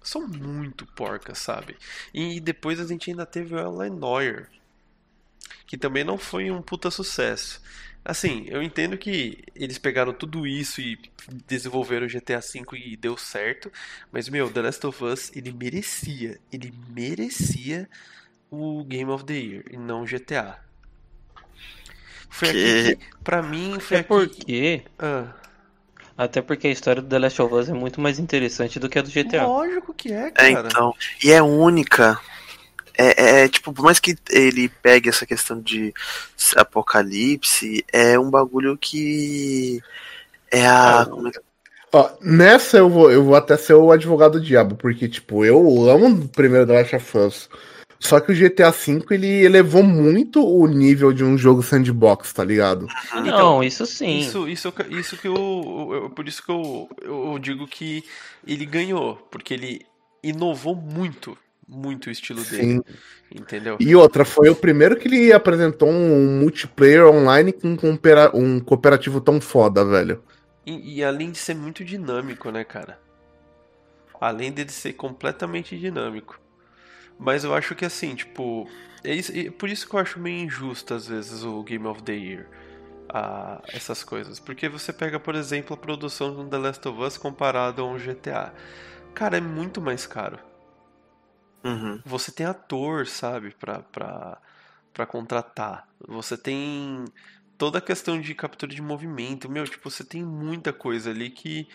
[0.03, 1.78] São muito porcas, sabe?
[2.14, 4.47] E depois a gente ainda teve o Eleanor,
[5.68, 7.62] que também não foi um puta sucesso.
[8.04, 10.98] Assim, eu entendo que eles pegaram tudo isso e
[11.48, 13.72] desenvolveram o GTA V e deu certo,
[14.12, 17.89] mas meu, The Last of Us, ele merecia, ele merecia
[18.52, 20.60] o Game of the Year e não o GTA.
[22.30, 22.58] Foi Que-
[22.91, 25.34] aqui que, pra mim, foi É aqui que- porque Ah,
[26.18, 28.98] Até porque a história do The Last of Us é muito mais interessante do que
[28.98, 29.46] a do GTA.
[29.48, 30.68] Lógico que é, É, cara.
[30.70, 30.93] então.
[31.24, 32.18] E é única.
[32.98, 35.93] É, é, tipo, por mais que ele pegue essa questão de
[36.56, 39.82] apocalipse, é um bagulho que.
[40.52, 41.06] É a.
[41.10, 41.39] como é que-
[41.93, 45.89] Ó, nessa eu vou, eu vou até ser o advogado do diabo, porque, tipo, eu
[45.89, 47.50] amo o primeiro The Last of Us.
[47.98, 52.43] Só que o GTA V ele elevou muito o nível de um jogo sandbox, tá
[52.43, 52.86] ligado?
[53.24, 54.20] Não, isso sim.
[54.20, 58.04] Isso, isso, isso que eu, eu- Por isso que eu, eu digo que
[58.46, 59.16] ele ganhou.
[59.32, 59.86] Porque ele
[60.22, 61.38] inovou muito,
[61.68, 62.70] muito o estilo dele.
[62.70, 62.82] Sim.
[63.32, 63.80] Entendeu?
[63.80, 67.76] E outra, foi o primeiro que ele apresentou um multiplayer online com
[68.34, 70.24] um cooperativo tão foda, velho.
[70.66, 72.99] E, e além de ser muito dinâmico, né, cara?
[74.20, 76.39] Além dele ser completamente dinâmico.
[77.20, 78.70] Mas eu acho que assim, tipo.
[79.03, 82.03] É isso, é por isso que eu acho meio injusto, às vezes, o Game of
[82.03, 82.47] the Year.
[83.09, 84.39] a- essas coisas.
[84.39, 87.86] Porque você pega, por exemplo, a produção de um The Last of Us comparado a
[87.86, 88.53] um GTA.
[89.16, 90.39] Cara, é muito mais caro.
[91.66, 91.99] Uhum.
[92.05, 94.38] Você tem ator, sabe, pra, pra,
[94.93, 95.88] pra contratar.
[96.07, 97.05] Você tem
[97.57, 99.49] toda a questão de captura de movimento.
[99.49, 101.68] Meu, tipo, você tem muita coisa ali que.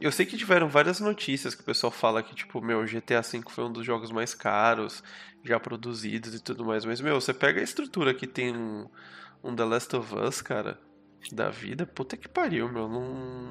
[0.00, 3.42] Eu sei que tiveram várias notícias que o pessoal fala que, tipo, meu, GTA V
[3.48, 5.02] foi um dos jogos mais caros
[5.42, 6.84] já produzidos e tudo mais.
[6.84, 8.88] Mas, meu, você pega a estrutura que tem um,
[9.42, 10.78] um The Last of Us, cara,
[11.32, 12.88] da vida, puta que pariu, meu.
[12.88, 13.00] Não,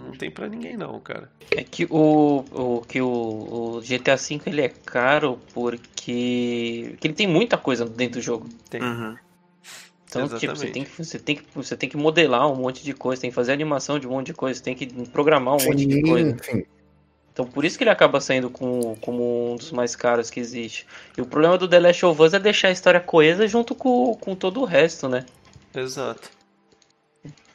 [0.05, 1.31] não tem pra ninguém, não, cara.
[1.51, 7.13] É que o, o, que o, o GTA V ele é caro porque que ele
[7.13, 8.47] tem muita coisa dentro do jogo.
[8.69, 8.81] Tem.
[8.81, 9.15] Uhum.
[10.05, 10.73] Então, tipo, você Exatamente.
[10.73, 13.35] tem, que, você, tem que, você tem que modelar um monte de coisa, tem que
[13.35, 16.37] fazer animação de um monte de coisa, tem que programar um monte de coisa.
[16.43, 16.63] sim.
[17.31, 20.85] Então por isso que ele acaba saindo com, como um dos mais caros que existe.
[21.17, 24.15] E o problema do The Last of Us é deixar a história coesa junto com,
[24.15, 25.25] com todo o resto, né?
[25.73, 26.29] Exato.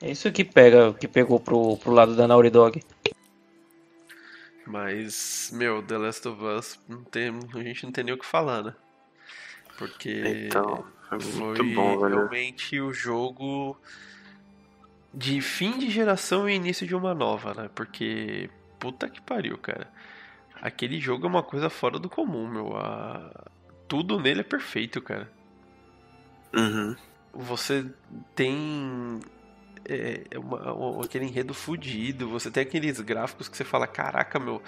[0.01, 2.80] É isso que pega, que pegou pro, pro lado da Naughty Dog.
[4.66, 8.26] Mas, meu, The Last of Us, não tem, a gente não tem nem o que
[8.26, 8.74] falar, né?
[9.78, 12.16] Porque Então, foi muito foi bom, velho.
[12.16, 13.76] realmente o jogo
[15.12, 17.70] de fim de geração e início de uma nova, né?
[17.74, 19.90] Porque, puta que pariu, cara.
[20.61, 22.76] Aquele jogo é uma coisa fora do comum, meu.
[22.76, 23.30] A-
[23.88, 25.30] Tudo nele é perfeito, cara.
[26.55, 26.94] Uhum.
[27.32, 27.86] Você
[28.34, 29.20] tem
[29.89, 34.62] é, uma- um- aquele enredo fudido, você tem aqueles gráficos que você fala, caraca, meu,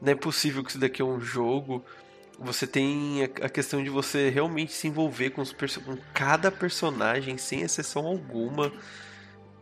[0.00, 1.84] não é possível que isso daqui é um jogo.
[2.38, 7.38] Você tem a a questão de você realmente se envolver com, os com cada personagem,
[7.38, 8.72] sem exceção alguma,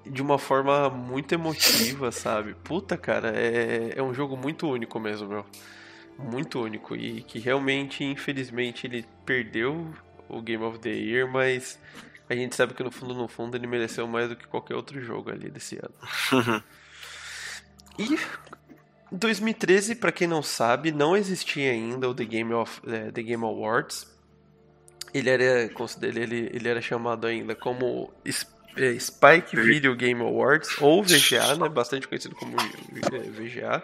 [0.06, 2.54] de uma forma muito emotiva, sabe?
[2.64, 5.46] Puta, cara, é, é um jogo muito único mesmo, meu.
[6.18, 6.96] Muito único.
[6.96, 9.92] E que realmente, infelizmente, ele perdeu
[10.28, 11.78] o Game of the Year, mas
[12.32, 15.00] a gente sabe que no fundo, no fundo, ele mereceu mais do que qualquer outro
[15.02, 16.62] jogo ali desse ano.
[17.98, 18.18] E
[19.10, 23.44] 2013, pra quem não sabe, não existia ainda o The Game, of, eh, The Game
[23.44, 24.10] Awards.
[25.12, 25.70] Ele era,
[26.02, 31.68] ele, ele era chamado ainda como eh, Spike Video Game Awards, ou VGA, né?
[31.68, 33.82] Bastante conhecido como VGA.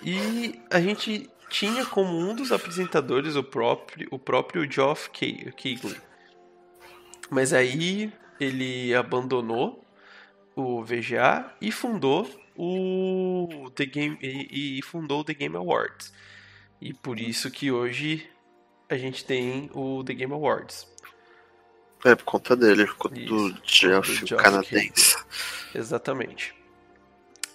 [0.00, 5.96] E a gente tinha como um dos apresentadores o próprio, o próprio Geoff Ke- Keighley.
[7.30, 9.84] Mas aí ele abandonou
[10.54, 16.12] o VGA e fundou o The Game e, e fundou o The Game Awards.
[16.80, 18.28] E por isso que hoje
[18.88, 20.86] a gente tem o The Game Awards.
[22.04, 25.16] É, por conta dele, por conta Isso, do Geoff canadense.
[25.74, 26.54] Exatamente.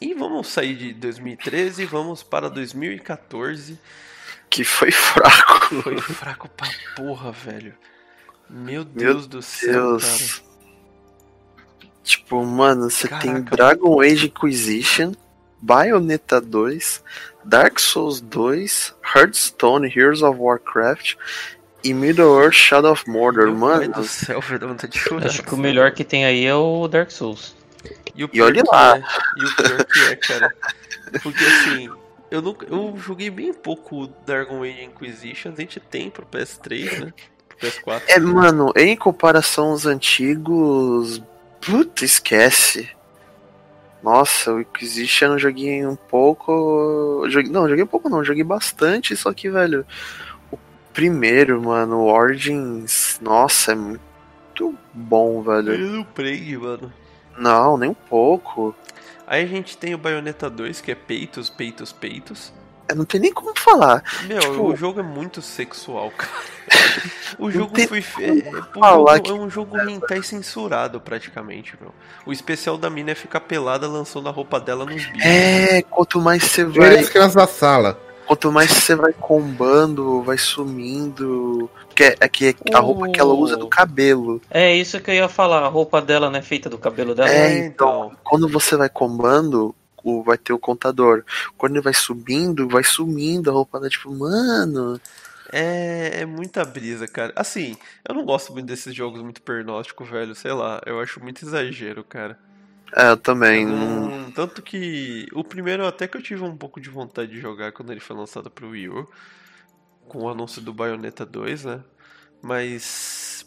[0.02, 3.80] E vamos sair de 2013 e vamos para 2014.
[4.50, 5.82] Que foi fraco.
[5.84, 7.78] Foi fraco pra porra, velho.
[8.50, 10.42] Meu Meu Deus do céu, Deus.
[12.04, 13.56] Tipo, mano, você tem Caraca.
[13.56, 15.12] Dragon Age Inquisition,
[15.62, 17.04] Bayonetta 2,
[17.46, 21.16] Dark Souls 2, Hearthstone, Heroes of Warcraft
[21.84, 23.08] e Middle-earth Shadow of.
[23.08, 23.94] Mordor, Meu mano.
[23.94, 25.28] do céu, dá vontade de chorar.
[25.28, 27.56] Acho que o melhor que tem aí é o Dark Souls.
[28.16, 29.00] E, o E olhe pior lá.
[29.00, 30.56] que é, e o pior que é, cara.
[31.22, 31.90] Porque assim,
[32.32, 37.14] eu, nunca, eu joguei bem pouco Dragon Age Inquisition, a gente tem pro PS3, né?
[37.60, 38.04] Pro PS4.
[38.08, 41.22] É, mano, em comparação aos antigos,
[41.62, 42.90] puta, esquece.
[44.02, 47.26] Nossa, o Inquisition eu joguei um pouco.
[47.30, 49.86] Joguei, não, joguei um pouco não, joguei bastante, só que, velho,
[50.52, 50.58] o
[50.94, 55.74] primeiro, mano, Origins, nossa, é muito bom, velho.
[55.74, 56.94] Ele não prende, mano.
[57.38, 58.74] Não, nem um pouco.
[59.28, 62.54] Aí a gente tem o Bayonetta 2, que é peitos, peitos, peitos.
[62.96, 64.04] Não tem nem como falar.
[64.26, 66.32] Meu, Tipo- o jogo é muito sexual, cara.
[67.40, 68.48] O jogo tem foi feito.
[68.48, 71.94] É, jogo- é um jogo hentai censurado, praticamente, meu.
[72.26, 75.24] O especial da mina é ficar pelada lançando a roupa dela nos bichos.
[75.26, 76.98] É, quanto mais você vai.
[77.00, 78.00] as crianças da sala.
[78.26, 81.70] Quanto mais você vai combando, vai sumindo.
[81.88, 84.42] Porque é que a roupa que ela usa é do cabelo.
[84.52, 87.30] É isso que eu ia falar, a roupa dela não é feita do cabelo dela.
[87.30, 88.12] É, É, então.
[88.24, 89.74] Quando você vai combando,
[90.04, 91.24] o- vai ter o contador.
[91.58, 95.00] Quando ele vai subindo, vai sumindo a roupa da tipo, mano.
[95.52, 97.34] É, é muita brisa, cara.
[97.36, 97.76] Assim,
[98.08, 100.36] eu não gosto muito desses jogos muito pernóstico, velho.
[100.36, 102.38] Sei lá, eu acho muito exagero, cara.
[102.96, 103.66] É, eu também.
[104.34, 107.92] Tanto que o primeiro até que eu tive um pouco de vontade de jogar quando
[107.92, 109.08] ele foi lançado pro Wii U,
[110.08, 111.84] com o anúncio do Bayonetta 2, né?
[112.42, 113.46] Mas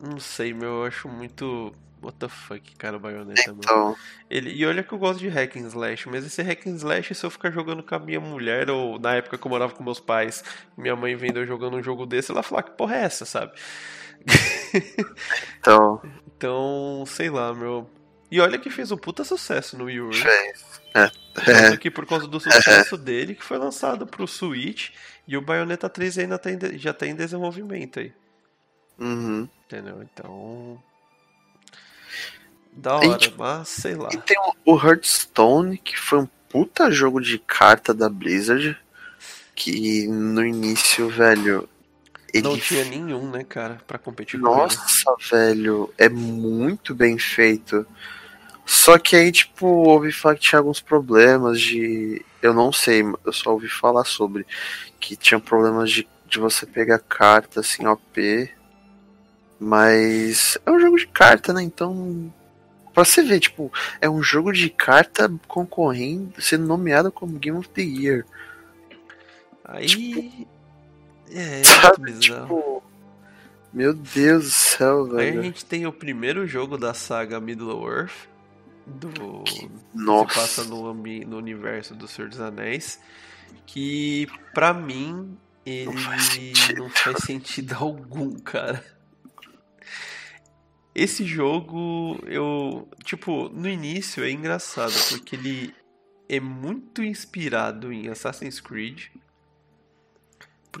[0.00, 1.74] não sei, meu, eu acho muito
[2.04, 3.60] what the fuck, cara, o Bayonetta, mano.
[3.64, 3.96] Então,
[4.30, 7.14] Ele, e olha que eu gosto de hack and slash, mas esse hack and slash
[7.14, 9.82] se eu ficar jogando com a minha mulher ou na época que eu morava com
[9.82, 10.44] meus pais,
[10.76, 13.52] minha mãe vendo eu jogando um jogo desse, ela fala que porra é essa, sabe?
[15.58, 16.00] então.
[16.36, 17.88] Então, sei lá, meu.
[18.30, 20.12] E olha que fez um puta sucesso no Wii U.
[20.12, 20.80] Fez.
[20.92, 21.10] É.
[21.32, 24.90] Tanto que por causa do sucesso dele, que foi lançado pro Switch
[25.26, 28.12] e o Bayonetta 3 ainda tá em de- já tá em desenvolvimento aí.
[28.98, 29.48] Uhum.
[29.64, 30.02] Entendeu?
[30.02, 30.82] Então.
[32.74, 34.08] Da hora, tipo, mas sei lá.
[34.12, 38.76] E tem o- Hearthstone, que foi um puta jogo de carta da Blizzard.
[39.54, 41.68] Que no início, velho.
[42.32, 44.46] Ele Não tinha nenhum, né, cara, pra competir com.
[44.46, 47.86] Nossa, velho, é muito bem feito.
[48.66, 52.24] Só que aí, tipo, ouvi falar que tinha alguns problemas de.
[52.42, 54.44] Eu não sei, eu só ouvi falar sobre.
[54.98, 58.50] Que tinha problemas de, de você pegar carta assim, OP.
[59.60, 61.62] Mas é um jogo de carta, né?
[61.62, 62.32] Então.
[62.94, 63.70] Pra você ver, tipo,
[64.00, 68.24] é um jogo de carta concorrendo, sendo nomeado como Game of the Year.
[69.64, 70.46] Aí.
[71.30, 72.12] É, é Sabe?
[72.18, 72.82] Tipo.
[73.72, 75.42] Meu Deus do céu, Aí a velho.
[75.42, 78.28] gente tem o primeiro jogo da saga Middle Earth.
[78.86, 79.42] Do.
[79.44, 80.28] que Nossa.
[80.28, 83.00] Se passa no, ambi- no universo do Senhor dos Anéis.
[83.66, 85.36] Que pra mim
[85.66, 86.78] ele Não faz sentido.
[86.82, 88.84] não faz sentido algum, cara.
[90.94, 92.88] Esse jogo, eu.
[93.02, 95.74] Tipo, no início é engraçado, porque ele
[96.28, 99.06] é muito inspirado em Assassin's Creed.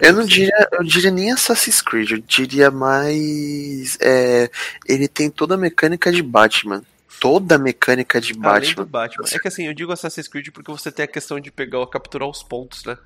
[0.00, 3.96] Eu não diria, eu diria nem Assassin's Creed, eu diria mais.
[4.00, 4.50] é,
[4.86, 6.82] ele tem toda a mecânica de Batman.
[7.20, 8.84] Toda a mecânica de Além Batman.
[8.84, 9.24] Batman.
[9.32, 12.28] É que assim, eu digo Assassin's Creed porque você tem a questão de pegar, capturar
[12.28, 12.98] os pontos, né?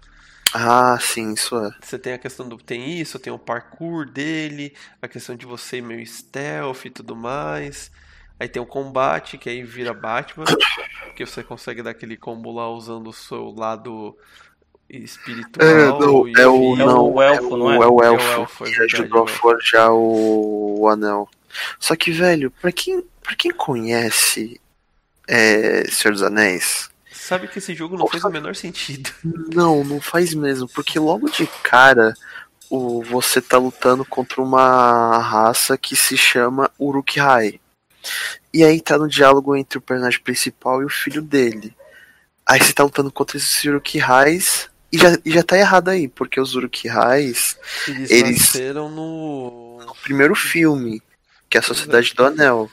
[0.54, 1.70] Ah, sim, isso é.
[1.80, 2.56] Você tem a questão do.
[2.56, 7.14] Tem isso, tem o parkour dele, a questão de você ir meio stealth e tudo
[7.14, 7.90] mais.
[8.40, 10.44] Aí tem o combate, que aí vira Batman,
[11.14, 14.16] que você consegue dar aquele combo lá usando o seu lado
[14.88, 15.66] espiritual.
[15.66, 16.76] É, não, e é o.
[16.78, 17.78] É o não, elfo, não é?
[17.78, 19.32] o, é o É o elfo elfo, é que ajudou é o a elfo.
[19.32, 21.28] forjar o, o anel.
[21.78, 24.60] Só que, velho, pra quem, pra quem conhece
[25.26, 26.90] é, Senhor dos Anéis,
[27.28, 29.10] Sabe que esse jogo não fez o menor sentido.
[29.54, 32.14] Não, não faz mesmo, porque logo de cara
[32.70, 37.60] o, você tá lutando contra uma raça que se chama Uruk-hai.
[38.50, 41.76] E aí tá no diálogo entre o personagem principal e o filho dele.
[42.46, 46.40] Aí você tá lutando contra esses Uruk-hais e já, e já tá errado aí, porque
[46.40, 49.82] os Uruk-hais, Eles, Eles- nasceram no.
[49.84, 51.02] no primeiro filme,
[51.50, 52.70] que é a Sociedade do Anel.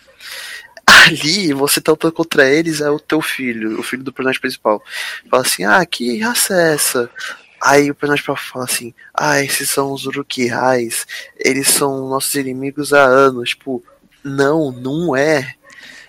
[0.85, 4.83] Ali, você tá lutando contra eles, é o teu filho, o filho do personagem principal.
[5.29, 7.09] Fala assim, ah, que raça é essa?
[7.61, 11.07] Aí o personagem principal fala assim, ah, esses são os Uruk-hais,
[11.37, 13.49] eles são nossos inimigos há anos.
[13.49, 13.83] Tipo,
[14.23, 15.55] não, não é.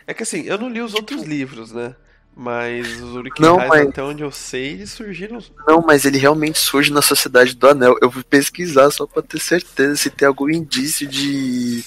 [0.07, 1.95] É que assim, eu não li os outros livros, né?
[2.39, 5.39] Mas os Não, Uruk-hais, mas- até onde eu sei, eles surgiram.
[5.67, 7.97] Não, mas ele realmente surge na Sociedade do Anel.
[8.03, 11.83] Eu fui pesquisar só pra ter certeza se tem algum indício de,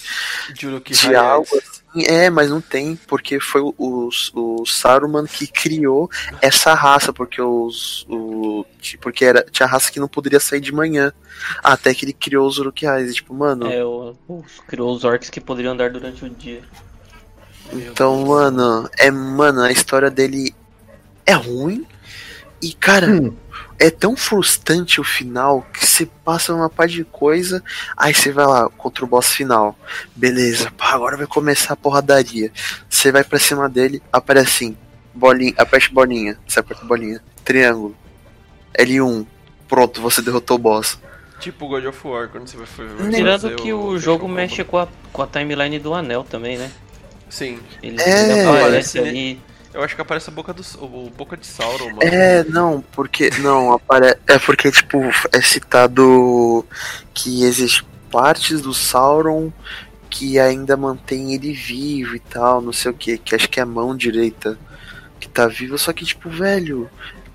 [0.52, 1.79] De Uruk de algo assim.
[1.96, 6.08] É, mas não tem, porque foi o, o, o Saruman que criou
[6.40, 8.06] essa raça, porque os.
[8.08, 8.64] O,
[9.00, 11.12] porque era, tinha raça que não poderia sair de manhã.
[11.62, 13.10] Até que ele criou os Uruk-hais.
[13.10, 13.66] E, Tipo, mano.
[13.66, 14.14] É, o,
[14.68, 16.62] criou os orcs que poderiam andar durante o dia.
[17.72, 20.54] Então, mano, é, mano, a história dele
[21.26, 21.86] é ruim.
[22.62, 23.34] E, cara, Hum.
[23.78, 27.62] é tão frustrante o final que você passa uma par de coisa,
[27.96, 29.78] aí você vai lá contra o boss final.
[30.14, 32.52] Beleza, pá, agora vai começar a porradaria.
[32.88, 34.76] Você vai pra cima dele, aparece assim,
[35.14, 37.96] bolinha, aperte bolinha, você aperta bolinha, triângulo,
[38.78, 39.26] L1,
[39.68, 40.98] pronto, você derrotou o boss.
[41.40, 44.76] Tipo God of War, quando você vai fazer Tirando que o fechar jogo mexe com
[44.76, 46.70] a, com a timeline do anel também, né?
[47.30, 47.58] Sim.
[47.82, 49.08] Ele, É, ele aparece aparece, né?
[49.08, 49.40] ali.
[49.72, 52.02] Eu acho que aparece a boca do o boca de Sauron, mano.
[52.02, 54.98] É, não, porque não aparece, é porque tipo
[55.32, 56.66] é citado
[57.14, 59.52] que existe partes do Sauron
[60.10, 63.62] que ainda mantém ele vivo e tal, não sei o que, que acho que é
[63.62, 64.58] a mão direita
[65.20, 66.90] que tá viva, só que tipo, velho,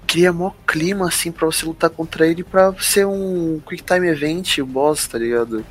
[0.05, 4.57] cria mó clima assim pra você lutar contra ele pra ser um quick time event,
[4.57, 5.65] o boss, tá ligado?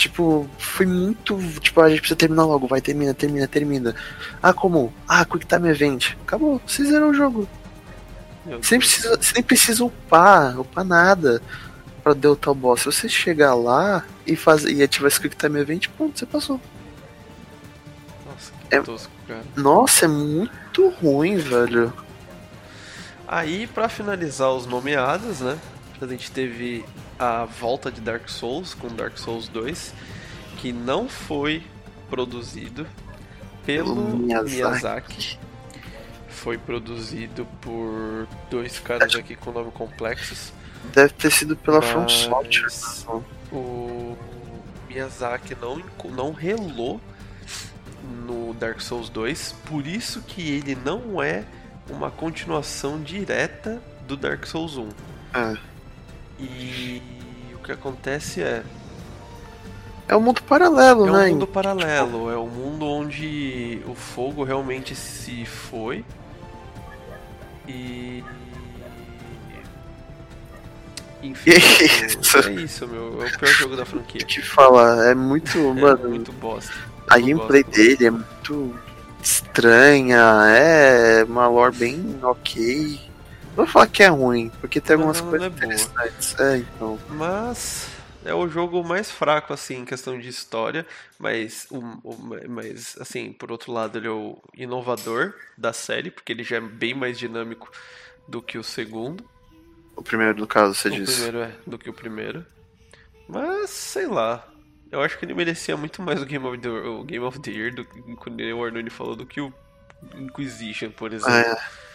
[0.00, 1.38] Tipo, foi muito.
[1.60, 3.94] Tipo, a gente precisa terminar logo, vai, termina, termina, termina.
[4.42, 4.90] Ah, como?
[5.06, 6.14] Ah, Quick Time Event.
[6.22, 7.46] Acabou, vocês zerou o jogo.
[8.46, 11.42] Você nem, precisa, você nem precisa upar, upar nada
[12.02, 12.80] pra derrotar o boss.
[12.80, 16.58] Se você chegar lá e, fazer, e ativar esse Quick Time Event, ponto, você passou.
[18.24, 19.44] Nossa, que é, tosco, cara.
[19.54, 21.92] Nossa, é muito ruim, velho.
[23.28, 25.58] Aí, para finalizar os nomeados, né?
[26.00, 26.86] A gente teve
[27.20, 29.92] a volta de Dark Souls com Dark Souls 2,
[30.56, 31.62] que não foi
[32.08, 32.86] produzido
[33.66, 34.54] pelo Miyazaki.
[34.54, 35.38] Miyazaki.
[36.30, 40.50] Foi produzido por dois caras aqui com nome complexos.
[40.94, 43.22] Deve ter sido pela From Software.
[43.52, 44.16] O
[44.88, 46.98] Miyazaki não, não relou
[48.26, 51.44] no Dark Souls 2, por isso que ele não é
[51.90, 54.88] uma continuação direta do Dark Souls 1.
[55.34, 55.69] É.
[56.40, 57.02] E
[57.54, 58.62] o que acontece é.
[60.08, 61.28] É um mundo paralelo, né?
[61.28, 66.04] É um mundo paralelo, é um mundo onde o fogo realmente se foi.
[67.68, 68.24] E.
[71.22, 72.38] Enfim, isso.
[72.48, 73.22] é isso, meu.
[73.22, 74.20] É o pior jogo da franquia.
[74.26, 75.58] Te falar, é muito.
[75.58, 76.72] É mano, muito bosta.
[77.08, 78.74] a gameplay dele é muito
[79.22, 80.18] estranha,
[80.48, 83.09] é uma lore bem ok
[83.54, 86.38] vou falar que é ruim, porque tem algumas não, coisas não é interessantes.
[86.38, 86.98] É, então.
[87.08, 87.88] Mas
[88.24, 90.86] é o jogo mais fraco, assim, em questão de história,
[91.18, 92.16] mas, o, o,
[92.48, 96.60] mas, assim, por outro lado, ele é o inovador da série, porque ele já é
[96.60, 97.70] bem mais dinâmico
[98.28, 99.24] do que o segundo.
[99.96, 101.12] O primeiro, no caso, você o disse.
[101.12, 102.44] O primeiro é, do que o primeiro.
[103.28, 104.46] Mas, sei lá.
[104.90, 107.50] Eu acho que ele merecia muito mais o Game of the, o Game of the
[107.50, 107.84] Year, do,
[108.16, 109.52] quando o Arnone falou, do que o
[110.16, 111.32] Inquisition, por exemplo.
[111.32, 111.89] Ah, é.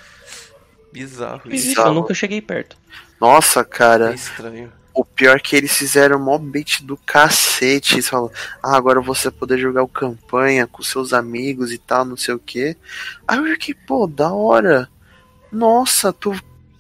[0.96, 1.42] Bizarro.
[1.50, 1.90] Bizarro.
[1.90, 2.78] Eu nunca cheguei perto.
[3.20, 4.12] Nossa, cara.
[4.12, 4.72] É estranho.
[4.94, 7.96] O pior é que eles fizeram mó bait do cacete.
[7.96, 8.32] Eles falam,
[8.64, 12.34] ah, agora você vai poder jogar o campanha com seus amigos e tal, não sei
[12.34, 12.78] o que.
[13.28, 14.90] Aí eu fiquei, pô, da hora.
[15.52, 16.34] Nossa, tu,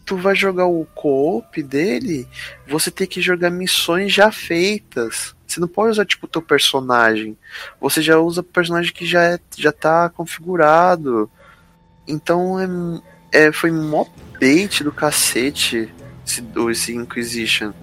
[0.05, 2.25] tu vai jogar o co-op dele,
[2.65, 5.35] você tem que jogar missões já feitas.
[5.45, 7.37] Você não pode usar, tipo, o teu personagem.
[7.81, 11.29] Você já usa o personagem que já, é, já tá configurado.
[12.07, 12.67] Então é,
[13.35, 14.05] é, foi mó
[14.39, 15.93] bait do cacete
[16.25, 17.73] esse, esse Inquisition.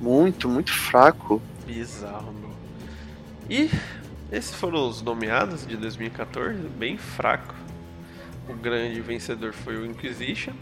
[0.00, 1.42] Muito, muito fraco.
[1.66, 2.50] Bizarro, meu.
[3.50, 3.70] E
[4.30, 7.54] esses foram os nomeados de 2014, bem fraco.
[8.48, 10.52] O grande vencedor foi o Inquisition.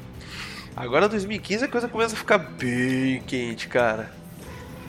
[0.75, 4.11] Agora 2015 a coisa começa a ficar bem quente, cara.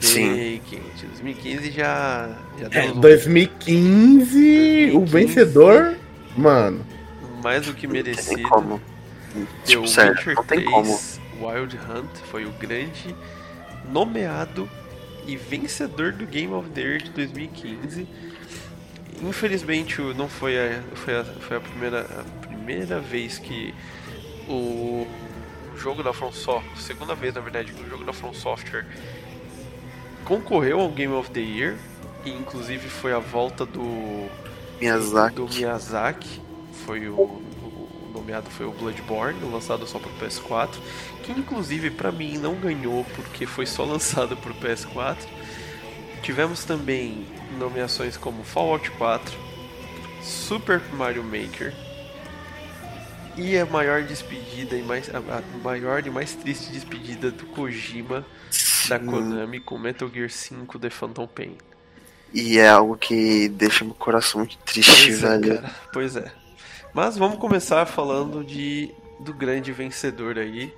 [0.00, 0.60] Sim.
[0.68, 1.06] quente.
[1.06, 2.38] 2015 já.
[2.58, 5.96] já é, 2015, 2015, o vencedor,
[6.36, 6.84] mano.
[7.42, 8.30] Mais do que merecido.
[8.30, 8.91] Não tem como.
[9.64, 11.00] Tipo, Witcher não tem 3 como.
[11.40, 13.14] Wild Hunt foi o grande
[13.90, 14.68] nomeado
[15.26, 18.06] e vencedor do Game of the Year de 2015.
[19.22, 23.74] Infelizmente não foi a, foi a, foi a, primeira, a primeira vez que
[24.48, 25.06] o
[25.76, 28.86] jogo da From Software, segunda vez na verdade, que o jogo da From Software
[30.24, 31.76] concorreu ao Game of the Year
[32.24, 34.28] e inclusive foi a volta do
[34.80, 35.36] Miyazaki.
[35.36, 36.40] do Miyazaki,
[36.84, 37.42] foi o
[38.12, 40.76] nomeado foi o Bloodborne, lançado só para PS4,
[41.22, 45.16] que inclusive para mim não ganhou porque foi só lançado para PS4.
[46.22, 47.26] Tivemos também
[47.58, 49.36] nomeações como Fallout 4,
[50.22, 51.74] Super Mario Maker
[53.36, 55.20] e a maior despedida e mais a
[55.62, 58.24] maior e mais triste despedida do Kojima
[58.88, 61.56] da Konami com Metal Gear 5 The Phantom Pain.
[62.34, 65.52] E é algo que deixa meu coração muito triste, pois velho.
[65.52, 65.74] É, cara.
[65.92, 66.41] Pois é.
[66.94, 70.74] Mas vamos começar falando de do grande vencedor aí,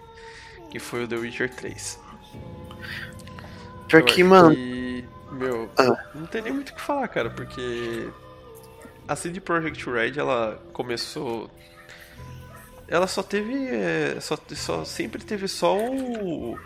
[0.71, 2.01] que foi o The Witcher 3.
[3.89, 4.55] Pior que, mano.
[5.33, 5.97] Meu, ah.
[6.15, 8.09] não tem nem muito o que falar, cara, porque
[9.09, 11.51] a CD Projekt Red ela começou.
[12.87, 13.69] Ela só teve.
[13.69, 16.59] É, só, só, sempre teve só o,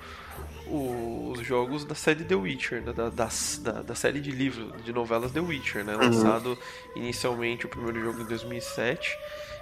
[0.70, 2.92] os jogos da série The Witcher, né?
[2.92, 3.28] da, da,
[3.60, 5.94] da, da, série de livros, de novelas The Witcher, né?
[5.94, 6.00] Uhum.
[6.00, 6.58] Lançado
[6.94, 9.16] inicialmente o primeiro jogo em 2007.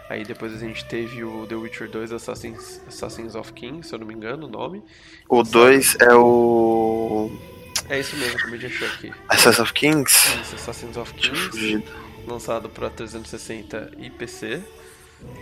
[0.08, 3.98] Aí depois a gente teve o The Witcher 2 Assassins, Assassins of Kings, se eu
[3.98, 4.82] não me engano o nome.
[5.28, 7.30] O 2 é o.
[7.88, 9.12] É isso mesmo, de achar aqui.
[9.28, 10.40] Assassins of Kings?
[10.42, 11.84] Isso, Assassins of Kings.
[12.26, 14.62] Lançado para 360 e PC.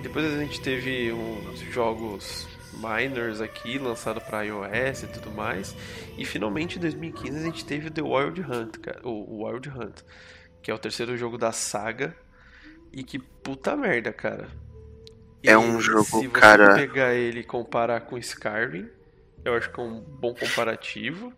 [0.02, 5.74] Depois a gente teve uns jogos minors aqui, lançado para iOS e tudo mais.
[6.16, 10.00] E finalmente em 2015 a gente teve The Wild Hunt, cara, o Wild Hunt,
[10.62, 12.16] que é o terceiro jogo da saga.
[12.92, 14.48] E que puta merda, cara.
[15.42, 16.74] E é um jogo, se você cara.
[16.74, 18.88] pegar ele e comparar com Skyrim,
[19.44, 21.32] eu acho que é um bom comparativo.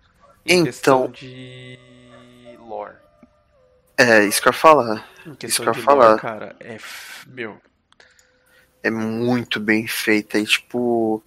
[0.45, 1.78] Em então, de
[2.61, 2.95] lore.
[3.99, 5.09] É, isso que eu ia falar.
[5.26, 6.09] Em questão isso que eu ia falar.
[6.11, 6.76] Lore, cara, é.
[7.26, 7.59] Meu,
[8.87, 10.39] é muito bem feita.
[10.39, 11.22] E, tipo,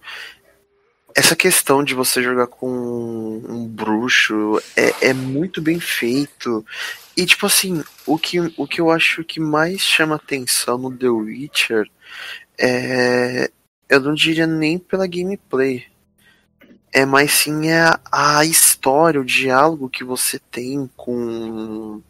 [1.14, 6.64] essa questão de você jogar com um bruxo é, é muito bem feito.
[7.16, 11.08] E, tipo assim, o que, o que eu acho que mais chama atenção no The
[11.08, 11.86] Witcher
[12.58, 13.50] é.
[13.88, 15.84] Eu não diria nem pela gameplay.
[16.92, 22.00] É mais sim a, a história, o diálogo que você tem com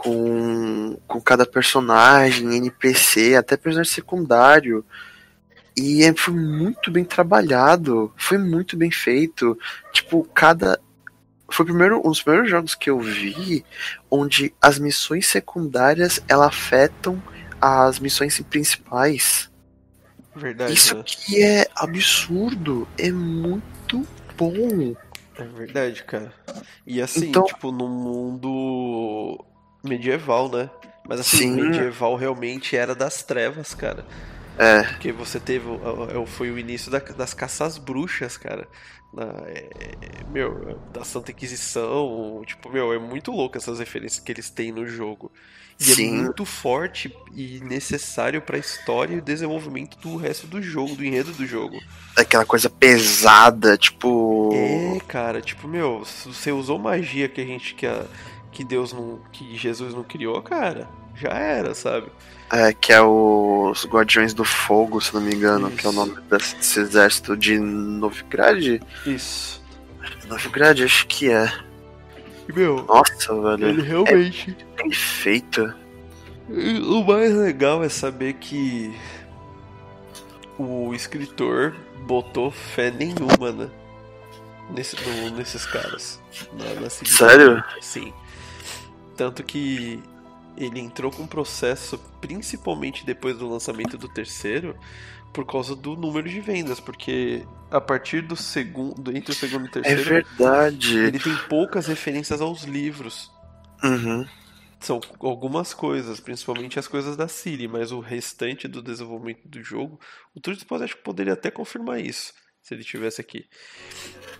[0.00, 4.82] com, com cada personagem, NPC, até personagem secundário.
[5.76, 9.58] E é, foi muito bem trabalhado, foi muito bem feito.
[9.92, 10.80] Tipo, cada.
[11.50, 13.62] Foi primeiro, um dos primeiros jogos que eu vi
[14.10, 17.22] onde as missões secundárias ela afetam
[17.60, 19.50] as missões principais.
[20.34, 20.72] Verdade.
[20.72, 21.02] Isso né?
[21.04, 24.96] que é absurdo, é muito bom.
[25.36, 26.32] É verdade, cara.
[26.86, 29.44] E assim, então, tipo, no mundo
[29.82, 30.70] medieval, né?
[31.08, 31.62] Mas assim, Sim.
[31.62, 34.06] medieval realmente era das trevas, cara.
[34.58, 34.82] É.
[34.82, 35.64] Porque você teve.
[36.26, 38.68] Foi o início das caças bruxas, cara.
[39.12, 39.96] Na, é,
[40.30, 42.42] meu, da Santa Inquisição.
[42.46, 45.32] Tipo, meu, é muito louco essas referências que eles têm no jogo.
[45.80, 46.08] E é Sim.
[46.08, 50.94] é muito forte e necessário para a história e o desenvolvimento do resto do jogo,
[50.94, 51.80] do enredo do jogo.
[52.14, 54.50] Aquela coisa pesada, tipo.
[54.52, 57.74] É, cara, tipo, meu, você usou magia que a gente.
[57.74, 58.04] que a,
[58.52, 59.20] que Deus não.
[59.32, 62.06] que Jesus não criou, cara, já era, sabe?
[62.52, 65.76] É, que é os Guardiões do Fogo, se não me engano, Isso.
[65.76, 68.80] que é o nome desse exército de Novigrad.
[69.06, 69.62] Isso.
[70.26, 71.52] Novigrad, acho que é.
[72.52, 73.68] Meu, Nossa, velho.
[73.68, 74.56] Ele realmente.
[74.76, 75.72] É bem feito.
[76.48, 78.92] O mais legal é saber que
[80.58, 81.76] o escritor
[82.06, 83.70] botou fé nenhuma, né?
[84.74, 86.20] Nesse, no, nesses caras.
[86.52, 87.62] Na, na Sério?
[87.80, 88.12] Sim.
[89.20, 90.02] Tanto que
[90.56, 94.74] ele entrou com um processo, principalmente depois do lançamento do terceiro,
[95.30, 99.66] por causa do número de vendas, porque a partir do segundo, entre o segundo e
[99.66, 100.96] o é terceiro, é verdade.
[100.96, 103.30] ele tem poucas referências aos livros.
[103.84, 104.26] Uhum.
[104.80, 110.00] São algumas coisas, principalmente as coisas da Siri, mas o restante do desenvolvimento do jogo,
[110.34, 113.44] o Trudes acho que poderia até confirmar isso, se ele estivesse aqui.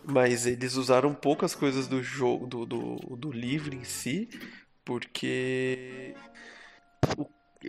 [0.03, 4.31] Mas eles usaram poucas coisas do jogo, do, do, do livro em si,
[4.91, 6.13] porque.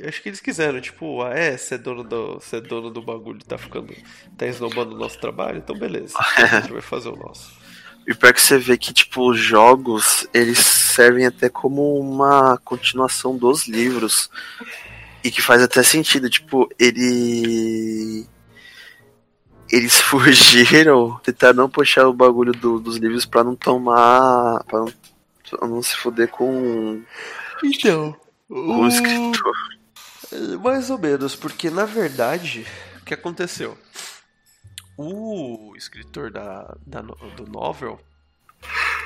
[0.07, 2.99] Acho que eles quiseram, tipo, ah, é, você é dono do, você é dono do
[2.99, 3.93] bagulho, tá ficando.
[4.35, 6.15] tá esnobando o nosso trabalho, então beleza.
[6.35, 7.51] A gente vai fazer o nosso.
[8.07, 13.37] E pior que você vê que, tipo, os jogos, eles servem até como uma continuação
[13.37, 14.27] dos livros.
[15.23, 18.25] E que faz até sentido, tipo, ele.
[19.71, 24.63] Eles fugiram, tentaram não puxar o bagulho do, dos livros para não tomar.
[24.63, 25.00] pra não
[25.61, 27.03] Não se foder com.
[27.63, 28.15] Então.
[28.47, 29.53] Com o escritor.
[30.61, 32.65] Mais ou menos, porque na verdade,
[33.01, 33.77] o que aconteceu?
[34.97, 37.99] O escritor da, da, do novel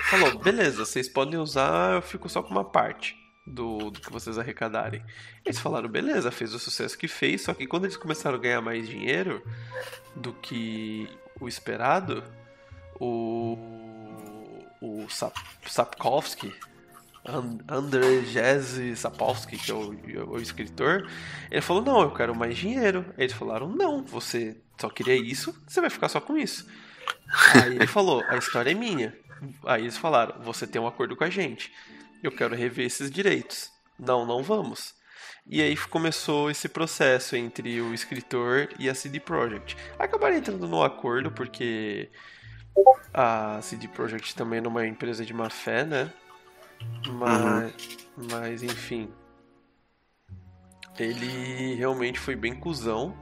[0.09, 3.15] falou: beleza, vocês podem usar, eu fico só com uma parte
[3.45, 5.03] do, do que vocês arrecadarem.
[5.43, 8.61] Eles falaram: beleza, fez o sucesso que fez, só que quando eles começaram a ganhar
[8.61, 9.41] mais dinheiro
[10.15, 12.23] do que o esperado,
[12.99, 13.84] o
[14.85, 15.35] o Sap
[15.67, 16.53] Sapkowski,
[17.27, 21.09] And Andrzej Sapkowski, que é o, o, escritor,
[21.49, 23.03] ele falou: Não, eu quero mais dinheiro.
[23.17, 26.67] Eles falaram: Não, você só queria isso, você vai ficar só com isso.
[27.55, 29.17] Aí ele falou: A história é minha.
[29.65, 31.73] Aí eles falaram: Você tem um acordo com a gente,
[32.21, 33.71] eu quero rever esses direitos.
[33.97, 34.93] Não, não vamos.
[35.47, 39.77] E aí começou esse processo entre o escritor e a CD Projekt.
[39.97, 42.09] Acabaram entrando no acordo porque
[43.13, 46.11] a CD Projekt também numa empresa de má fé, né?
[47.07, 47.73] Mas,
[48.17, 48.27] uhum.
[48.31, 49.09] mas enfim.
[50.97, 53.15] Ele realmente foi bem cuzão,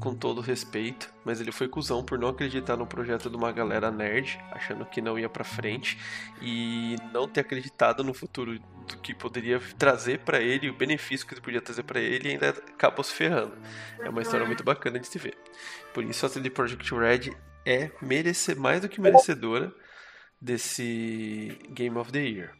[0.00, 3.90] com todo respeito, mas ele foi cuzão por não acreditar no projeto de uma galera
[3.90, 5.98] nerd, achando que não ia pra frente,
[6.40, 11.34] e não ter acreditado no futuro do que poderia trazer para ele, o benefício que
[11.34, 13.56] ele podia trazer para ele, e ainda acabou se ferrando.
[14.00, 15.36] É uma história muito bacana de se ver.
[15.92, 17.30] Por isso a CD Projekt Red
[17.66, 19.72] é merecer, mais do que merecedora
[20.40, 22.50] desse Game of the Year.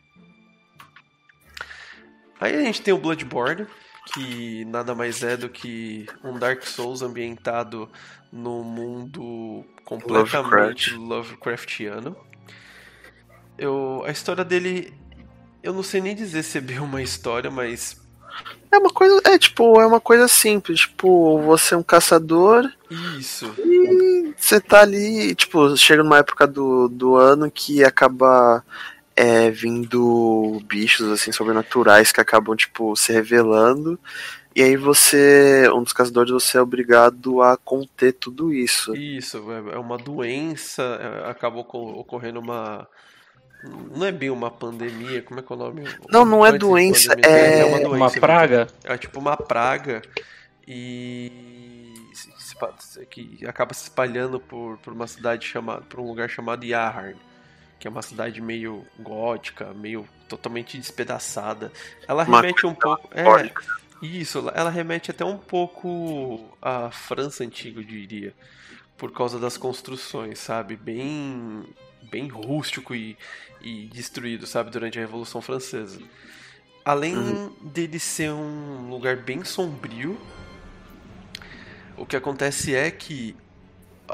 [2.41, 3.67] Aí a gente tem o Bloodborne,
[4.13, 7.91] que nada mais é do que um Dark Souls ambientado
[8.33, 10.97] no mundo completamente Lovecraft.
[10.99, 12.17] Lovecraftiano.
[13.57, 14.93] Eu, a história dele,
[15.63, 18.04] eu não sei nem dizer se é bem uma história, mas
[18.75, 22.71] é uma coisa, é tipo, é uma coisa simples, tipo, você é um caçador.
[23.19, 23.53] Isso.
[23.59, 28.65] E você tá ali, tipo, chega numa época do, do ano que acaba
[29.17, 33.99] é, vindo bichos assim sobrenaturais que acabam tipo se revelando
[34.57, 38.95] e aí você, um dos caçadores, você é obrigado a conter tudo isso.
[38.95, 41.67] Isso, é, é uma doença, é, acabou
[41.99, 42.87] ocorrendo uma
[43.65, 45.85] não é bem uma pandemia, como é que é o nome?
[46.09, 47.61] Não, não é doença, é...
[47.61, 47.97] é uma doença.
[47.97, 48.69] Uma praga?
[48.85, 50.03] É tipo uma praga
[50.67, 51.93] e
[53.11, 57.17] que acaba se espalhando por, por uma cidade chamada, por um lugar chamado Yaharn
[57.85, 61.71] que é uma cidade meio gótica, meio totalmente despedaçada.
[62.09, 63.11] Ela remete um pouco.
[63.13, 63.53] É,
[64.01, 68.35] isso, ela remete até um pouco à França antiga, eu diria.
[68.97, 70.77] Por causa das construções, sabe?
[70.77, 71.63] Bem,
[72.11, 73.19] bem rústico e,
[73.65, 74.71] e destruído, sabe?
[74.71, 75.99] Durante a Revolução Francesa.
[76.85, 77.57] Além uhum.
[77.63, 80.21] dele ser um lugar bem sombrio,
[81.97, 83.35] o que acontece é que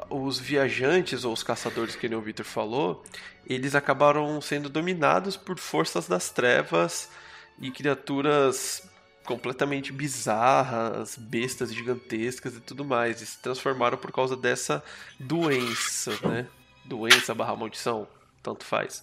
[0.09, 3.03] os viajantes ou os caçadores, que nem o Victor falou,
[3.45, 7.11] eles acabaram sendo dominados por forças das trevas
[7.59, 8.89] e criaturas
[9.25, 14.83] completamente bizarras, bestas gigantescas e tudo mais, e se transformaram por causa dessa
[15.19, 16.47] doença, né?
[16.85, 18.07] Doença barra maldição,
[18.43, 19.03] tanto faz.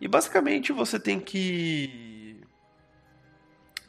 [0.00, 2.40] E basicamente você tem que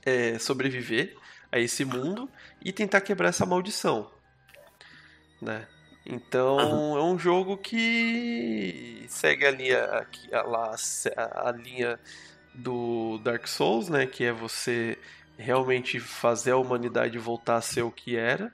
[0.06, 1.16] é, sobreviver
[1.52, 2.30] a esse mundo
[2.64, 4.12] e tentar quebrar essa maldição,
[5.42, 5.68] né?
[6.06, 6.98] Então uhum.
[6.98, 12.00] é um jogo que segue a, a, a, a, linha
[12.54, 14.06] do Dark Souls, né?
[14.06, 14.98] Que é você
[15.38, 18.54] realmente fazer a humanidade voltar a ser o que era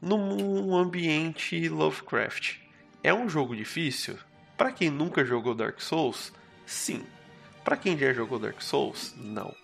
[0.00, 2.58] num ambiente Lovecraft.
[3.02, 4.18] É um jogo difícil?
[4.56, 6.32] Para quem nunca jogou Dark Souls,
[6.64, 7.04] sim.
[7.64, 9.54] Para quem já jogou Dark Souls, não.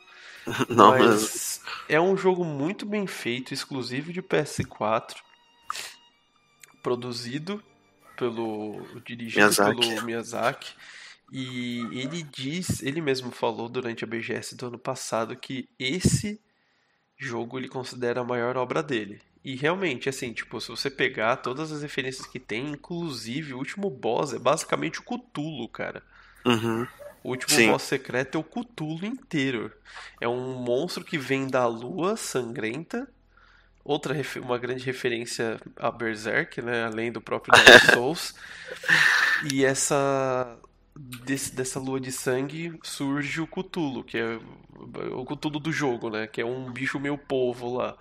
[0.68, 5.16] não mas é um jogo muito bem feito, exclusivo de PS4
[6.82, 7.62] produzido
[8.16, 9.80] pelo dirigido Miyazaki.
[9.80, 10.74] pelo Miyazaki
[11.32, 16.38] e ele diz, ele mesmo falou durante a BGS do ano passado que esse
[17.16, 19.18] jogo ele considera a maior obra dele.
[19.44, 23.90] E realmente, assim, tipo, se você pegar todas as referências que tem, inclusive o último
[23.90, 26.02] boss é basicamente o Cthulhu, cara.
[26.44, 26.86] Uhum.
[27.24, 27.70] O último Sim.
[27.70, 29.72] boss secreto é o Cthulhu inteiro.
[30.20, 33.08] É um monstro que vem da lua sangrenta
[33.84, 38.34] outra uma grande referência a Berserk, né, além do próprio Dark Souls.
[39.52, 40.58] e essa
[40.96, 44.38] desse, dessa lua de sangue surge o Cthulhu, que é
[45.12, 47.96] o Cthulhu do jogo, né, que é um bicho meio povo lá,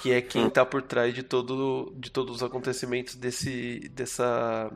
[0.00, 4.72] que é quem está por trás de todo de todos os acontecimentos desse dessa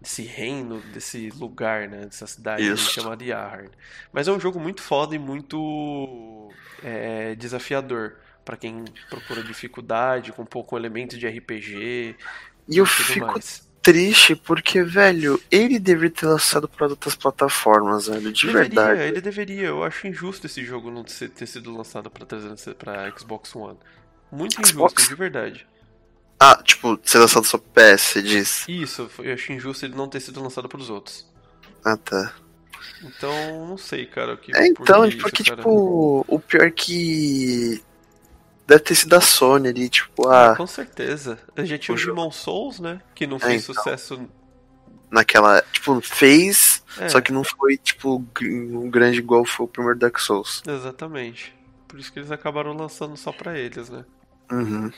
[0.00, 3.70] desse reino, desse lugar, né, dessa cidade chamada Yaharn.
[4.12, 6.50] Mas é um jogo muito foda e muito
[6.82, 12.16] é, desafiador para quem procura dificuldade, com pouco elemento de RPG.
[12.68, 13.66] E eu fico mais.
[13.80, 19.00] triste porque, velho, ele deveria ter lançado para outras plataformas, velho, de deveria, verdade.
[19.00, 22.26] Ele deveria, eu acho injusto esse jogo não ter sido lançado para
[22.78, 23.78] para Xbox One.
[24.34, 25.08] Muito injusto, Xbox?
[25.08, 25.66] de verdade.
[26.38, 28.68] Ah, tipo, ser lançado só PS, você diz?
[28.68, 31.26] Isso, eu acho injusto ele não ter sido lançado para os outros.
[31.84, 32.34] Ah, tá.
[33.02, 34.36] Então, não sei, cara.
[34.36, 37.82] Que, é, então, por porque, isso, tipo, o pior é que
[38.66, 40.52] Deve ter sido a Sony ali, tipo, ah.
[40.52, 41.38] ah com certeza.
[41.54, 43.00] A gente tinha o Demon Souls, né?
[43.14, 44.28] Que não é, fez então, sucesso.
[45.10, 45.62] Naquela.
[45.70, 47.08] Tipo, fez, é.
[47.08, 50.62] só que não foi, tipo, um grande igual foi o primeiro Dark Souls.
[50.66, 51.54] Exatamente.
[51.86, 54.04] Por isso que eles acabaram lançando só pra eles, né?
[54.50, 54.90] Uhum.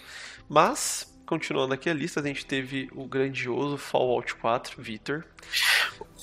[0.49, 5.25] Mas, continuando aqui a lista, a gente teve o grandioso Fallout 4, Victor.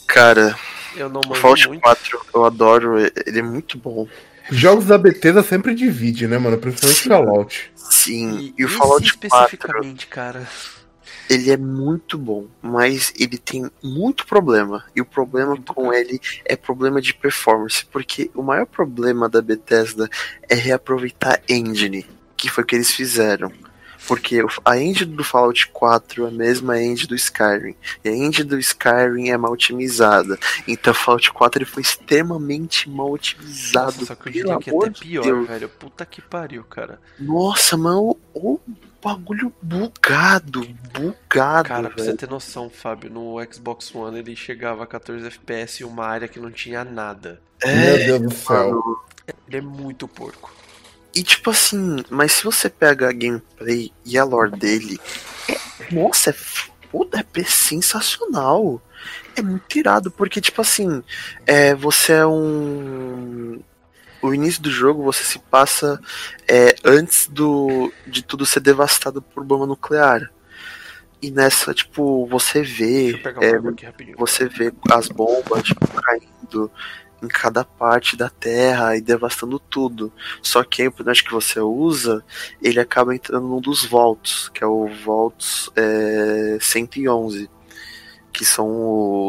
[0.07, 0.57] Cara,
[0.95, 1.81] eu não o Fallout muito.
[1.81, 4.07] 4 eu adoro, ele é muito bom.
[4.49, 6.57] Jogos da Bethesda sempre divide, né, mano?
[6.57, 7.71] Principalmente Fallout.
[7.75, 10.47] Sim, e, e o Fallout especificamente, 4, cara.
[11.29, 14.83] Ele é muito bom, mas ele tem muito problema.
[14.95, 19.41] E o problema muito com ele é problema de performance, porque o maior problema da
[19.41, 20.09] Bethesda
[20.49, 22.05] é reaproveitar engine,
[22.43, 23.51] que foi o que eles fizeram.
[24.05, 27.73] Porque a engine do Fallout 4 é a mesma engine do Skyrim.
[28.03, 30.37] E a engine do Skyrim é mal otimizada.
[30.67, 33.93] Então o Fallout 4 ele foi extremamente mal otimizado.
[33.93, 35.47] Nossa, só que eu diria que é até pior, Deus.
[35.47, 35.69] velho.
[35.69, 36.99] Puta que pariu, cara.
[37.17, 38.59] Nossa, mano, o,
[39.01, 41.69] bagulho bugado, bugado.
[41.69, 41.95] Cara, velho.
[41.95, 46.05] pra você ter noção, Fábio, no Xbox One ele chegava a 14 FPS em uma
[46.05, 47.41] área que não tinha nada.
[47.61, 48.83] É, Meu Deus do céu.
[49.47, 50.62] Ele é muito porco.
[51.13, 54.99] E tipo assim, mas se você pega a gameplay e a lore dele,
[55.47, 56.35] é, nossa, é,
[56.91, 58.81] puta, é sensacional.
[59.35, 61.03] É muito irado, porque tipo assim,
[61.45, 63.59] é, você é um.
[64.21, 65.99] O início do jogo você se passa
[66.47, 70.31] é, antes do, de tudo ser devastado por bomba nuclear.
[71.21, 73.21] E nessa, tipo, você vê.
[73.41, 73.59] É,
[74.17, 76.71] você vê as bombas tipo, caindo
[77.23, 80.11] em cada parte da Terra e devastando tudo.
[80.41, 82.23] Só que o personagem que você usa,
[82.61, 87.49] ele acaba entrando num dos Volts, que é o Volts é, 111.
[88.31, 88.67] Que são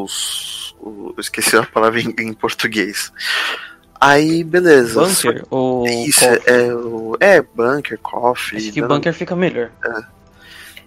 [0.03, 0.75] os.
[0.83, 3.13] eu esqueci a palavra em, em português.
[4.01, 5.01] Aí, beleza.
[5.01, 5.45] Bunker?
[5.51, 8.59] Ou Isso, é, é, é, bunker, coffee.
[8.59, 9.71] Acho que bunker fica melhor.
[9.85, 10.15] É.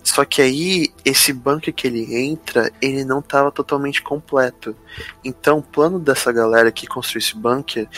[0.07, 4.73] Só que aí, esse bunker que ele entra, ele não estava totalmente completo.
[5.21, 7.89] Então, o plano dessa galera que construiu esse bunker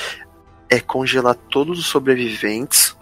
[0.67, 2.97] é congelar todos os sobreviventes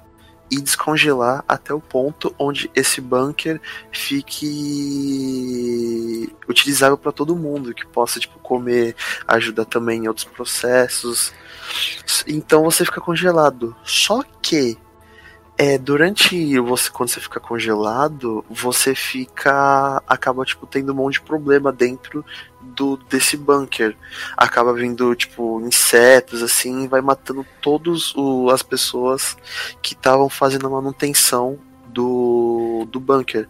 [0.51, 3.61] e descongelar até o ponto onde esse bunker
[3.93, 4.45] fique
[6.47, 8.93] utilizável para todo mundo, que possa tipo comer,
[9.25, 11.31] ajudar também em outros processos.
[12.27, 13.73] Então você fica congelado.
[13.85, 14.77] Só que
[15.57, 20.03] é, durante você, quando você fica congelado, você fica.
[20.07, 22.23] acaba, tipo, tendo um monte de problema dentro
[22.61, 23.97] do desse bunker.
[24.37, 28.13] Acaba vindo, tipo, insetos, assim, vai matando todas
[28.53, 29.35] as pessoas
[29.81, 31.57] que estavam fazendo a manutenção
[31.87, 33.49] do, do bunker.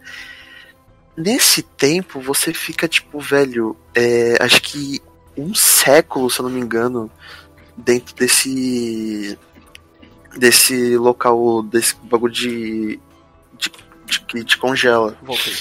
[1.16, 5.02] Nesse tempo, você fica, tipo, velho, é, acho que
[5.36, 7.12] um século, se eu não me engano,
[7.76, 9.38] dentro desse
[10.38, 13.00] desse local, desse bagulho de.
[13.58, 13.72] de,
[14.06, 15.18] de que te congela.
[15.22, 15.54] Voltei.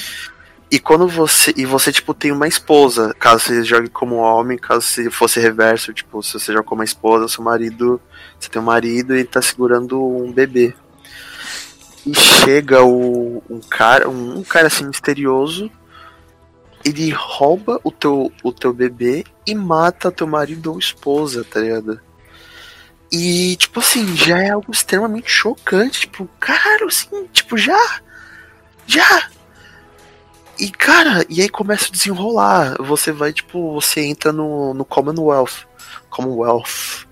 [0.70, 1.54] E quando você.
[1.56, 5.92] E você, tipo, tem uma esposa, caso você jogue como homem, caso se fosse reverso,
[5.92, 8.00] tipo, se você joga como esposa, seu marido.
[8.38, 10.74] Você tem um marido e ele tá segurando um bebê.
[12.04, 15.70] E chega o, um cara, um, um cara assim misterioso.
[16.84, 22.00] Ele rouba o teu, o teu bebê e mata teu marido ou esposa, tá ligado?
[23.10, 26.00] E, tipo assim, já é algo extremamente chocante.
[26.00, 28.00] Tipo, cara, assim, tipo, já.
[28.86, 29.30] Já.
[30.58, 32.76] E, cara, e aí começa a desenrolar.
[32.82, 35.66] Você vai, tipo, você entra no, no Commonwealth.
[36.10, 37.06] Commonwealth.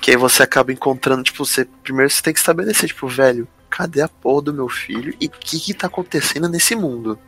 [0.00, 1.64] Que aí você acaba encontrando, tipo, você.
[1.64, 5.14] Primeiro você tem que estabelecer, tipo, velho, cadê a porra do meu filho?
[5.20, 7.18] E o que que tá acontecendo nesse mundo?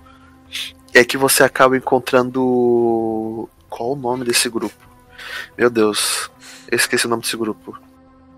[0.94, 3.48] É que você acaba encontrando.
[3.68, 4.76] Qual o nome desse grupo?
[5.56, 6.30] Meu Deus,
[6.68, 7.78] eu esqueci o nome desse grupo.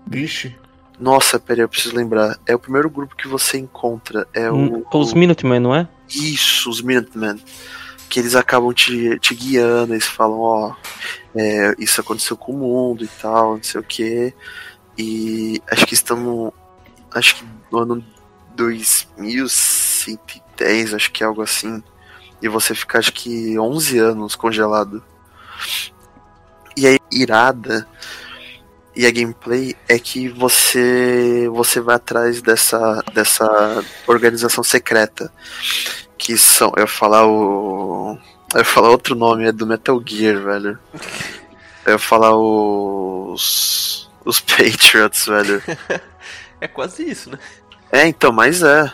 [0.05, 0.55] Vixe.
[0.99, 2.37] Nossa, peraí, eu preciso lembrar.
[2.45, 4.27] É o primeiro grupo que você encontra.
[4.33, 4.85] É o.
[4.93, 5.87] Os Minutemen, não é?
[6.09, 7.41] Isso, os Minutemen.
[8.09, 10.75] Que eles acabam te, te guiando, eles falam, ó,
[11.35, 14.31] é, isso aconteceu com o mundo e tal, não sei o que.
[14.97, 16.53] E acho que estamos.
[17.11, 18.01] Acho que no ano
[18.55, 21.83] 2110, acho que é algo assim.
[22.41, 25.03] E você fica, acho que 11 anos congelado.
[26.77, 27.87] E aí, irada
[28.95, 35.31] e a gameplay é que você você vai atrás dessa dessa organização secreta
[36.17, 38.17] que são eu ia falar o
[38.53, 40.79] eu ia falar outro nome é do Metal Gear velho.
[41.85, 45.61] Eu ia falar os os Patriots velho.
[46.61, 47.37] É quase isso né?
[47.91, 48.91] É então mas é.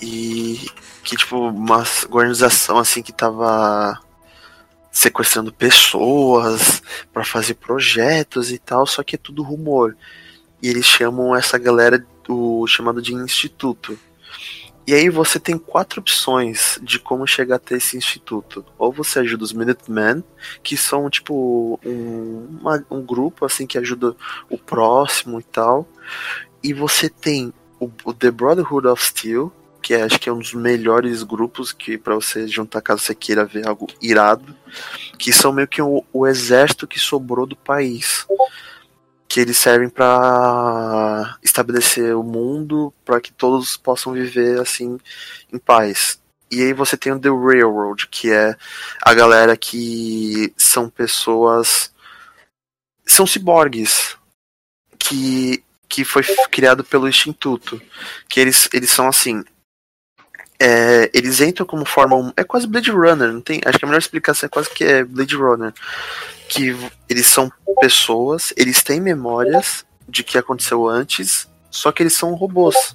[0.00, 0.58] E
[1.04, 4.00] que tipo uma organização assim que tava
[4.90, 9.96] sequestrando pessoas para fazer projetos e tal, só que é tudo rumor.
[10.62, 13.98] E eles chamam essa galera do chamado de instituto.
[14.86, 18.64] E aí você tem quatro opções de como chegar até esse instituto.
[18.76, 20.24] Ou você ajuda os Minutemen,
[20.62, 24.16] que são tipo um, uma, um grupo assim que ajuda
[24.48, 25.86] o próximo e tal.
[26.62, 30.38] E você tem o, o The Brotherhood of Steel, que é, acho que é um
[30.38, 34.56] dos melhores grupos que para você juntar caso você queira ver algo irado,
[35.18, 38.26] que são meio que o, o exército que sobrou do país,
[39.28, 44.98] que eles servem para estabelecer o mundo para que todos possam viver assim
[45.52, 46.20] em paz.
[46.50, 48.56] E aí você tem o The Railroad, que é
[49.02, 51.92] a galera que são pessoas
[53.06, 54.16] são ciborgues
[54.98, 57.82] que que foi criado pelo Instituto,
[58.28, 59.44] que eles, eles são assim,
[60.60, 62.32] é, eles entram como forma.
[62.36, 63.62] É quase Blade Runner, não tem?
[63.64, 65.72] Acho que a melhor explicação é quase que é Blade Runner.
[66.48, 66.76] Que
[67.08, 67.50] eles são
[67.80, 72.94] pessoas, eles têm memórias de que aconteceu antes, só que eles são robôs.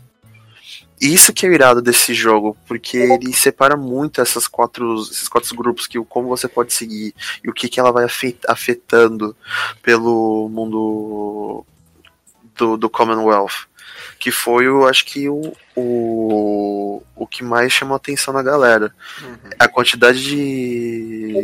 [1.01, 5.53] E isso que é irado desse jogo, porque ele separa muito essas quatro, esses quatro
[5.55, 7.13] grupos, que como você pode seguir
[7.43, 8.05] e o que, que ela vai
[8.47, 9.35] afetando
[9.81, 11.65] pelo mundo
[12.55, 13.67] do, do Commonwealth.
[14.25, 18.91] Que foi, eu acho que, o, o, o que mais chamou a atenção na galera.
[19.21, 19.51] Uhum.
[19.59, 21.35] A quantidade de.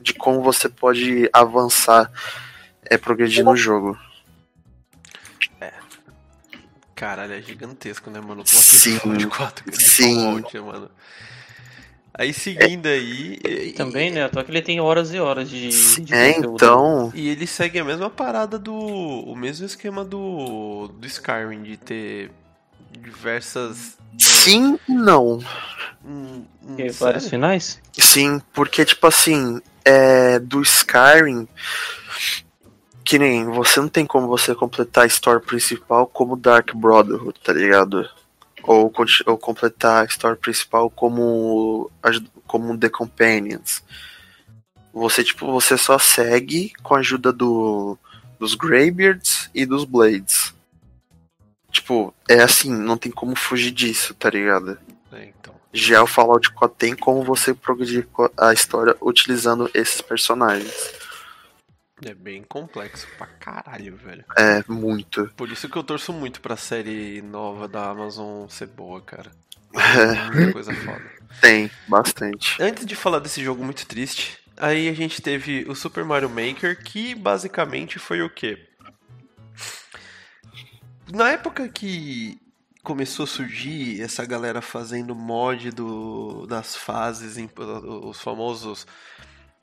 [0.00, 2.10] de como você pode avançar,
[2.86, 3.98] é progredir no jogo.
[5.60, 5.74] É.
[6.94, 8.46] Caralho, é gigantesco, né, mano?
[8.46, 8.98] Sim.
[9.18, 10.40] De 4, Sim.
[10.40, 10.90] Fallout, mano.
[12.16, 13.40] Aí seguindo aí.
[13.44, 14.30] E, Também, né?
[14.32, 15.68] Só que ele tem horas e horas de.
[16.00, 17.12] de é, então.
[17.12, 18.72] E ele segue a mesma parada do.
[18.72, 20.88] O mesmo esquema do.
[20.88, 22.30] Do Skyrim, de ter
[23.00, 23.98] diversas.
[24.16, 25.40] Sim e não.
[26.06, 27.80] Hum, hum, vários finais?
[27.98, 31.48] Sim, porque, tipo assim, é, do Skyrim.
[33.04, 37.52] Que nem você não tem como você completar a história principal como Dark Brotherhood, tá
[37.52, 38.08] ligado?
[38.66, 38.92] Ou,
[39.26, 41.90] ou completar a história principal como
[42.46, 43.82] como The Companions.
[44.92, 47.98] Você tipo, você só segue com a ajuda do
[48.38, 50.54] dos Greybeards e dos Blades.
[51.70, 54.78] Tipo, é assim, não tem como fugir disso, tá ligado?
[55.12, 55.54] É, então.
[55.72, 60.72] Já o Fallout 4 tem como você progredir a história utilizando esses personagens.
[62.02, 64.24] É bem complexo pra caralho, velho.
[64.36, 65.30] É, muito.
[65.36, 69.30] Por isso que eu torço muito pra série nova da Amazon ser boa, cara.
[69.74, 70.24] É.
[70.34, 71.02] Muita coisa foda.
[71.40, 72.60] Tem, bastante.
[72.62, 76.82] Antes de falar desse jogo muito triste, aí a gente teve o Super Mario Maker,
[76.82, 78.68] que basicamente foi o quê?
[81.12, 82.40] Na época que
[82.82, 87.36] começou a surgir essa galera fazendo mod do, das fases,
[88.02, 88.86] os famosos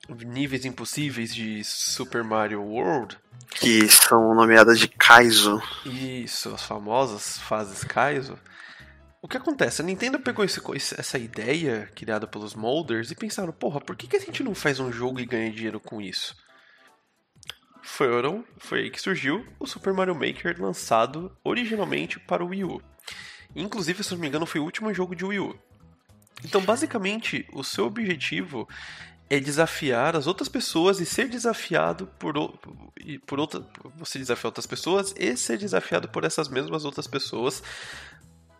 [0.08, 3.18] níveis impossíveis de Super Mario World.
[3.50, 5.62] Que são nomeadas de Kaizo.
[5.84, 8.38] Isso, as famosas fases Kaizo.
[9.20, 9.80] O que acontece?
[9.80, 10.60] A Nintendo pegou esse,
[10.98, 14.80] essa ideia criada pelos molders e pensaram, porra, por que, que a gente não faz
[14.80, 16.36] um jogo e ganha dinheiro com isso?
[17.82, 22.82] Foram, foi aí que surgiu o Super Mario Maker lançado originalmente para o Wii U.
[23.54, 25.58] Inclusive, se não me engano, foi o último jogo de Wii U.
[26.44, 28.68] Então, basicamente, o seu objetivo
[29.32, 32.34] é desafiar as outras pessoas e ser desafiado por,
[33.26, 37.62] por outra, você desafiar outras pessoas e ser desafiado por essas mesmas outras pessoas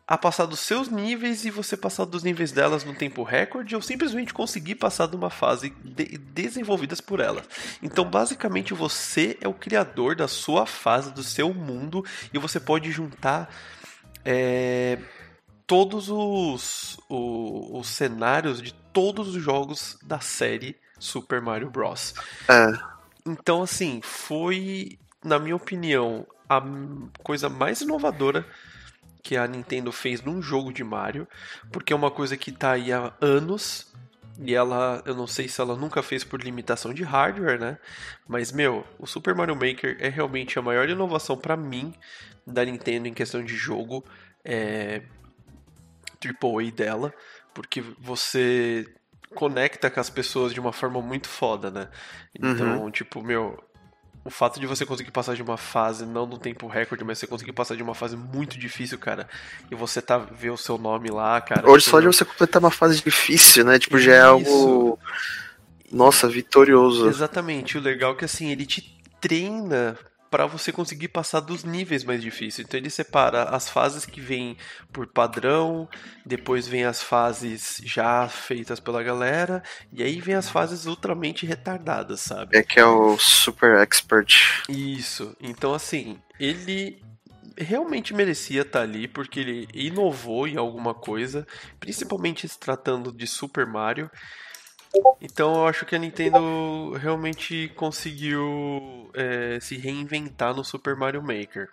[0.08, 3.82] a passar dos seus níveis e você passar dos níveis delas no tempo recorde ou
[3.82, 7.46] simplesmente conseguir passar de uma fase de, desenvolvidas por elas.
[7.82, 12.90] Então, basicamente, você é o criador da sua fase, do seu mundo e você pode
[12.90, 13.54] juntar
[14.24, 14.98] é,
[15.72, 22.12] todos os, os, os, cenários de todos os jogos da série Super Mario Bros.
[22.46, 22.72] É.
[23.24, 26.62] Então, assim, foi, na minha opinião, a
[27.22, 28.44] coisa mais inovadora
[29.22, 31.26] que a Nintendo fez num jogo de Mario,
[31.72, 33.90] porque é uma coisa que tá aí há anos.
[34.40, 37.78] E ela, eu não sei se ela nunca fez por limitação de hardware, né?
[38.28, 41.94] Mas, meu, o Super Mario Maker é realmente a maior inovação para mim
[42.46, 44.04] da Nintendo em questão de jogo.
[44.44, 45.00] É,
[46.28, 47.12] AAA dela,
[47.54, 48.86] porque você
[49.34, 51.88] conecta com as pessoas de uma forma muito foda, né?
[52.34, 52.90] Então, uhum.
[52.90, 53.62] tipo, meu,
[54.24, 57.26] o fato de você conseguir passar de uma fase, não no tempo recorde, mas você
[57.26, 59.28] conseguir passar de uma fase muito difícil, cara,
[59.70, 61.68] e você tá ver o seu nome lá, cara.
[61.68, 63.78] Hoje só de você completar uma fase difícil, né?
[63.78, 64.98] Tipo, já é algo.
[65.90, 67.08] Nossa, vitorioso.
[67.08, 67.76] Exatamente.
[67.76, 69.98] O legal é que assim, ele te treina
[70.32, 72.66] para você conseguir passar dos níveis mais difíceis.
[72.66, 74.56] Então ele separa as fases que vêm
[74.90, 75.86] por padrão,
[76.24, 82.20] depois vem as fases já feitas pela galera, e aí vem as fases ultramente retardadas,
[82.20, 82.56] sabe?
[82.56, 84.62] É que é o Super Expert.
[84.70, 85.36] Isso.
[85.38, 87.02] Então assim, ele
[87.58, 91.46] realmente merecia estar tá ali porque ele inovou em alguma coisa,
[91.78, 94.10] principalmente se tratando de Super Mario.
[95.20, 101.68] Então eu acho que a Nintendo realmente conseguiu é, se reinventar no Super Mario Maker.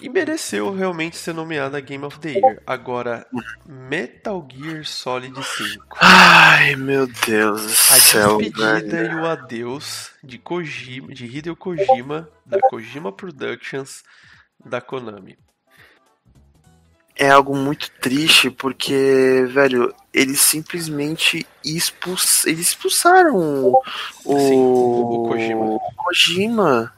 [0.00, 2.62] E mereceu realmente ser nomeada Game of the Year.
[2.66, 3.26] Agora,
[3.64, 5.98] Metal Gear Solid 5.
[6.00, 8.34] Ai, meu Deus do céu.
[8.34, 9.12] A despedida velho.
[9.12, 14.02] e o adeus de Kojima, de Hideo Kojima, da Kojima Productions,
[14.64, 15.38] da Konami
[17.16, 23.82] é algo muito triste porque, velho, eles simplesmente expus, eles expulsaram o,
[24.38, 25.64] Sim, o, Kojima.
[25.64, 26.92] o Kojima.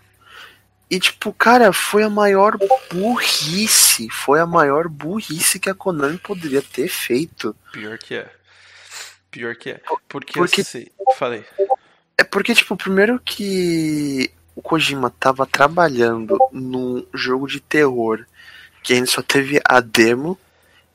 [0.88, 2.56] E tipo, cara, foi a maior
[2.93, 7.55] burrice, foi a maior burrice que a Konami poderia ter feito.
[7.72, 8.30] Pior que é.
[9.30, 9.80] Pior que é.
[10.09, 10.86] Porque, porque assim,
[11.16, 11.44] falei.
[12.16, 18.24] É porque, tipo, primeiro que o Kojima tava trabalhando num jogo de terror
[18.86, 20.38] que a gente só teve a demo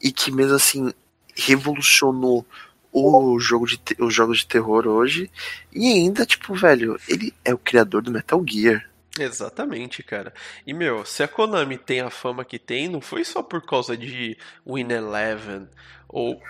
[0.01, 0.93] e que mesmo assim
[1.35, 2.45] revolucionou
[2.89, 5.30] o jogo de os jogos de terror hoje
[5.73, 8.89] e ainda tipo velho ele é o criador do Metal Gear
[9.19, 10.34] Exatamente, cara.
[10.65, 13.97] E, meu, se a Konami tem a fama que tem, não foi só por causa
[13.97, 15.68] de Win Eleven
[16.07, 16.41] ou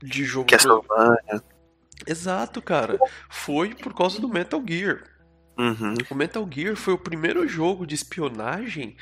[0.00, 0.46] de jogo.
[0.46, 1.42] Castlevania.
[2.06, 2.96] Exato, cara.
[3.28, 5.02] Foi por causa do Metal Gear.
[5.58, 5.94] Uhum.
[6.08, 8.96] O Metal Gear foi o primeiro jogo de espionagem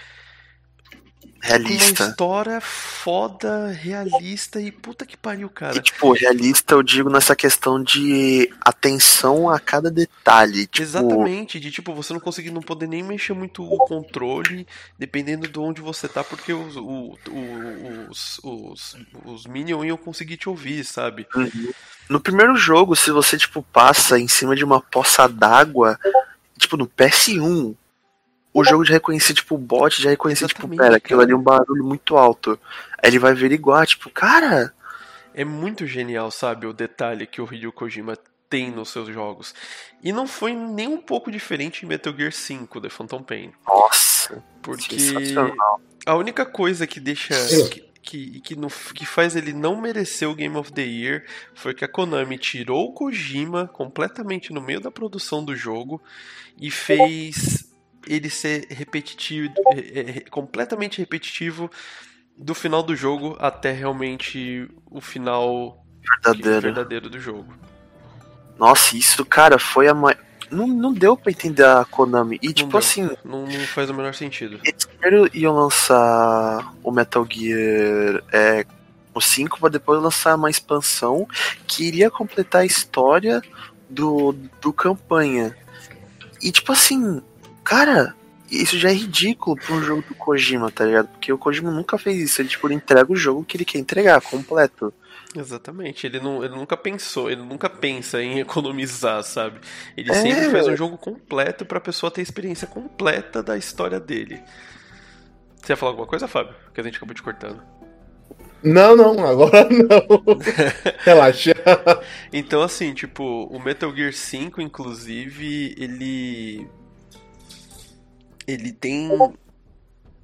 [1.41, 2.05] Realista.
[2.05, 5.77] Uma história foda, realista e puta que pariu, cara.
[5.77, 10.67] E, tipo, realista eu digo nessa questão de atenção a cada detalhe.
[10.67, 10.83] Tipo...
[10.83, 14.67] Exatamente, de tipo, você não conseguir não poder nem mexer muito o controle,
[14.99, 20.37] dependendo de onde você tá, porque os, o, o, os, os, os Minions iam conseguir
[20.37, 21.27] te ouvir, sabe?
[21.35, 21.73] Uhum.
[22.09, 25.99] No primeiro jogo, se você, tipo, passa em cima de uma poça d'água,
[26.59, 27.77] tipo, no PS1,
[28.61, 31.43] o jogo já reconhecia, tipo, o bot já reconhecia, tipo, pera, aquilo ali é um
[31.43, 32.59] barulho muito alto.
[33.03, 34.75] Aí ele vai averiguar, tipo, cara.
[35.33, 38.19] É muito genial, sabe, o detalhe que o Hideo Kojima
[38.51, 39.55] tem nos seus jogos.
[40.03, 43.53] E não foi nem um pouco diferente em Metal Gear 5, The Phantom Pain.
[43.67, 44.43] Nossa!
[44.61, 44.97] Porque
[46.05, 47.35] a única coisa que deixa.
[47.71, 51.25] Que, que, que, no, que faz ele não merecer o Game of the Year
[51.55, 56.03] foi que a Konami tirou o Kojima completamente no meio da produção do jogo
[56.59, 57.68] e fez
[58.09, 59.53] ele ser repetitivo,
[60.31, 61.71] completamente repetitivo
[62.37, 65.85] do final do jogo até realmente o final
[66.23, 67.53] verdadeiro, verdadeiro do jogo.
[68.59, 70.19] Nossa, isso, cara, foi a maior.
[70.51, 72.39] Não, não deu pra entender a Konami.
[72.43, 72.79] E, tipo deu.
[72.79, 73.11] assim.
[73.25, 74.59] Não, não, faz o menor sentido.
[74.65, 78.65] Eles primeiro iam lançar o Metal Gear é,
[79.15, 81.29] o 5 pra depois lançar uma expansão
[81.67, 83.43] que iria completar a história
[83.91, 85.55] do, do campanha.
[86.41, 87.21] E, tipo assim,
[87.69, 88.15] Cara,
[88.51, 91.09] isso já é ridículo pra um jogo do Kojima, tá ligado?
[91.09, 92.41] Porque o Kojima nunca fez isso.
[92.41, 94.91] Ele, tipo, ele entrega o jogo que ele quer entregar, completo.
[95.37, 99.61] Exatamente, ele, não, ele nunca pensou, ele nunca pensa em economizar, sabe?
[99.95, 100.15] Ele é.
[100.15, 104.41] sempre faz um jogo completo pra pessoa ter a experiência completa da história dele.
[105.61, 106.55] Você ia falar alguma coisa, Fábio?
[106.73, 107.63] Que a gente acabou te cortando.
[108.63, 110.39] Não, não, agora não.
[111.05, 111.53] Relaxa.
[112.33, 116.67] então, assim, tipo, o Metal Gear 5, inclusive, ele
[118.49, 119.11] ele tem.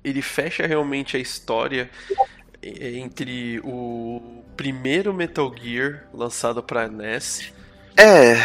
[0.03, 1.91] Ele fecha realmente a história
[2.63, 7.53] entre o primeiro Metal Gear lançado para NES.
[7.97, 8.37] É.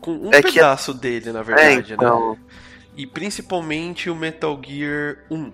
[0.00, 1.00] Com um é pedaço que...
[1.00, 2.32] dele, na verdade, é, então...
[2.32, 2.38] né?
[2.96, 5.52] E principalmente o Metal Gear 1.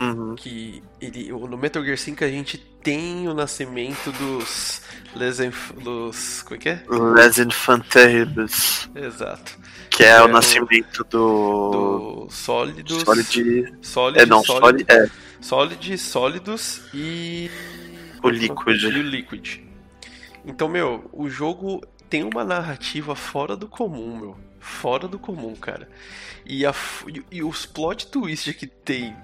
[0.00, 0.34] Uhum.
[0.34, 4.82] Que ele, no Metal Gear 5 a gente tem o nascimento dos.
[5.14, 5.38] Les,
[5.82, 6.84] dos como é que é?
[6.88, 8.88] Les Infantables.
[8.94, 9.58] Exato.
[9.90, 11.70] Que é, é o nascimento do.
[11.70, 13.02] Do sólidos.
[13.02, 13.74] Solid.
[13.82, 14.20] Solid.
[14.20, 15.10] É, não, solid, é.
[15.40, 17.50] Solid, sólidos e.
[18.22, 18.82] O Liquid.
[18.82, 19.58] E o Liquid.
[20.44, 24.36] Então, meu, o jogo tem uma narrativa fora do comum, meu.
[24.58, 25.88] Fora do comum, cara.
[26.52, 26.74] E, a,
[27.30, 29.14] e os plot twists que tem,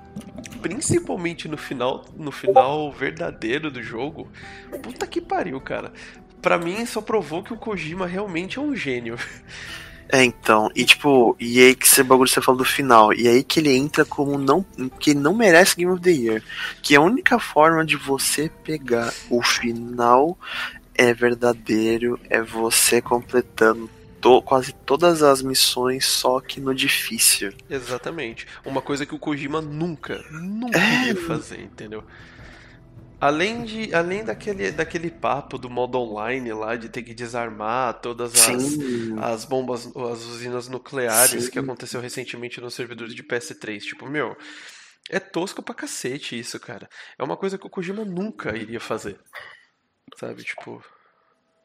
[0.62, 4.31] principalmente no final, no final verdadeiro do jogo,
[4.81, 5.93] puta que pariu, cara.
[6.40, 9.19] Pra mim só provou que o Kojima realmente é um gênio.
[10.09, 13.43] É, então, e tipo, e aí que esse bagulho você falou do final, e aí
[13.43, 14.65] que ele entra como não,
[15.01, 16.44] que não merece Game of the Year,
[16.81, 20.39] que a única forma de você pegar o final
[20.94, 23.90] é verdadeiro, é você completando
[24.27, 27.53] to, quase todas as missões, só que no difícil.
[27.70, 28.47] Exatamente.
[28.65, 31.07] Uma coisa que o Kojima nunca, nunca é...
[31.09, 32.03] ia fazer, entendeu?
[33.20, 38.35] Além, de, além daquele, daquele papo do modo online lá, de ter que desarmar todas
[38.35, 38.78] as,
[39.23, 41.51] as bombas, as usinas nucleares Sim.
[41.51, 43.81] que aconteceu recentemente nos servidores de PS3.
[43.81, 44.36] Tipo, meu,
[45.09, 46.90] é tosco pra cacete isso, cara.
[47.19, 49.19] É uma coisa que o Kojima nunca iria fazer.
[50.19, 50.85] Sabe, tipo.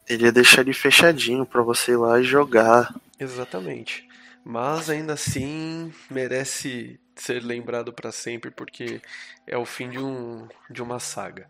[0.08, 2.94] Ele ia deixar ele fechadinho pra você ir lá e jogar.
[3.20, 4.08] Exatamente.
[4.44, 9.02] Mas ainda assim merece ser lembrado para sempre porque
[9.46, 11.48] é o fim de, um, de uma saga.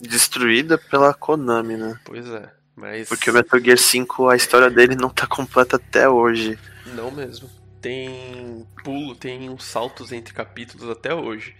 [0.00, 1.98] Destruída pela Konami, né?
[2.04, 3.08] Pois é, mas.
[3.08, 6.58] Porque o Metal Gear 5, a história dele não tá completa até hoje.
[6.86, 7.48] Não mesmo.
[7.80, 11.54] Tem pulo, tem uns saltos entre capítulos até hoje.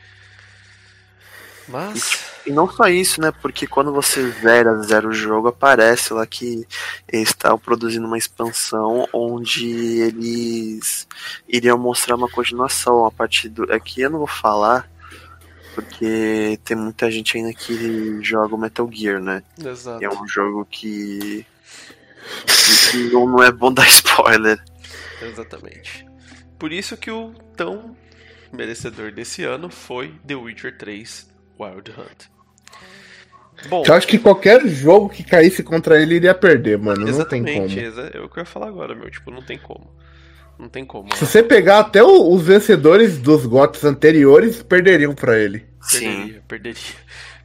[1.69, 2.30] Mas.
[2.47, 3.33] E, não só isso, né?
[3.43, 6.67] Porque quando você zera, zera o jogo, aparece lá que
[7.09, 9.67] eles estavam produzindo uma expansão onde
[10.01, 11.07] eles
[11.49, 13.71] iriam mostrar uma continuação a partir do.
[13.73, 14.91] Aqui eu não vou falar,
[15.75, 19.43] porque tem muita gente ainda que joga o Metal Gear, né?
[19.63, 20.03] Exato.
[20.03, 21.45] E é um jogo que.
[22.91, 24.63] que não é bom dar spoiler.
[25.21, 26.07] Exatamente.
[26.59, 27.97] Por isso que o tão
[28.53, 31.30] merecedor desse ano foi The Witcher 3
[31.61, 32.41] Wild Hunt.
[33.69, 37.07] Bom, eu acho que qualquer jogo que caísse contra ele iria perder, mano.
[37.07, 37.67] Não tem como.
[38.15, 39.11] É o que eu ia falar agora, meu.
[39.11, 39.91] Tipo, não tem como.
[40.59, 41.15] Não tem como.
[41.15, 45.67] Se você pegar até o, os vencedores dos GOTs anteriores, perderiam pra ele.
[45.81, 46.01] Sim.
[46.01, 46.75] Perderia, perderia.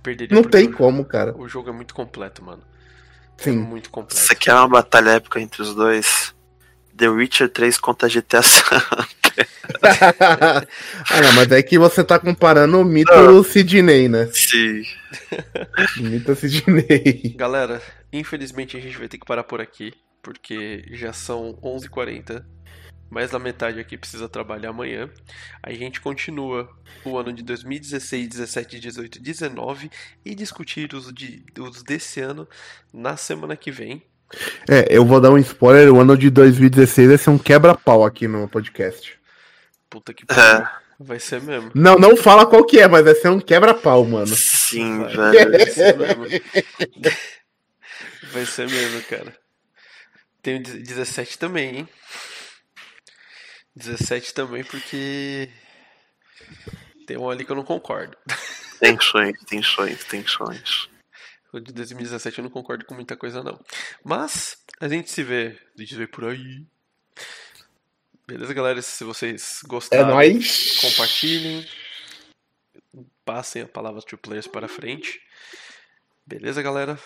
[0.04, 1.36] perderia Não tem como, cara.
[1.38, 2.62] O jogo é muito completo, mano.
[3.38, 3.58] É Sim.
[3.58, 4.22] muito completo.
[4.22, 6.34] Você quer uma batalha épica entre os dois?
[6.96, 8.82] The Witcher 3 contra GTA San.
[9.82, 14.30] Ah, não, mas é que você tá comparando o mito Sidney, né?
[14.32, 14.84] Sim.
[15.98, 17.36] Mito Sidney.
[17.36, 17.82] Galera,
[18.12, 22.44] infelizmente a gente vai ter que parar por aqui, porque já são 11h40.
[23.10, 25.10] Mais da metade aqui precisa trabalhar amanhã.
[25.62, 26.68] A gente continua
[27.06, 29.92] o ano de 2016, 17, 18, 19
[30.26, 32.48] e discutir os, de, os desse ano
[32.92, 34.04] na semana que vem.
[34.68, 38.28] É, eu vou dar um spoiler, o ano de 2016 vai ser um quebra-pau aqui
[38.28, 39.18] no podcast.
[39.90, 40.68] Puta que pariu.
[41.00, 41.72] Vai ser mesmo.
[41.76, 44.28] Não, não fala qual que é, mas vai ser um quebra-pau, mano.
[44.28, 45.52] Sim, Vai, velho.
[45.52, 46.26] vai ser mesmo.
[48.32, 49.38] Vai ser mesmo, cara.
[50.42, 51.90] Tem o 17 também, hein?
[53.76, 55.50] 17 também porque
[57.06, 58.18] tem um ali que eu não concordo.
[58.80, 60.90] Tensões, tensões, tensões.
[61.52, 63.60] O de 2017 eu não concordo com muita coisa não.
[64.04, 66.66] Mas a gente se vê, a gente se vê por aí.
[68.28, 68.82] Beleza, galera?
[68.82, 70.80] Se vocês É gostaram, nóis.
[70.82, 71.66] compartilhem.
[73.24, 75.20] Passem a palavra Two Players para frente.
[76.26, 76.98] Beleza, galera?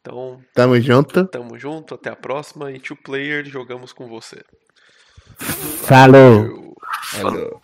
[0.00, 1.26] Então, Tamo junto.
[1.26, 4.42] tamo junto, até a próxima e Two Player jogamos com você.
[5.86, 6.44] Falou.
[6.44, 6.74] Eu-
[7.04, 7.62] Falou.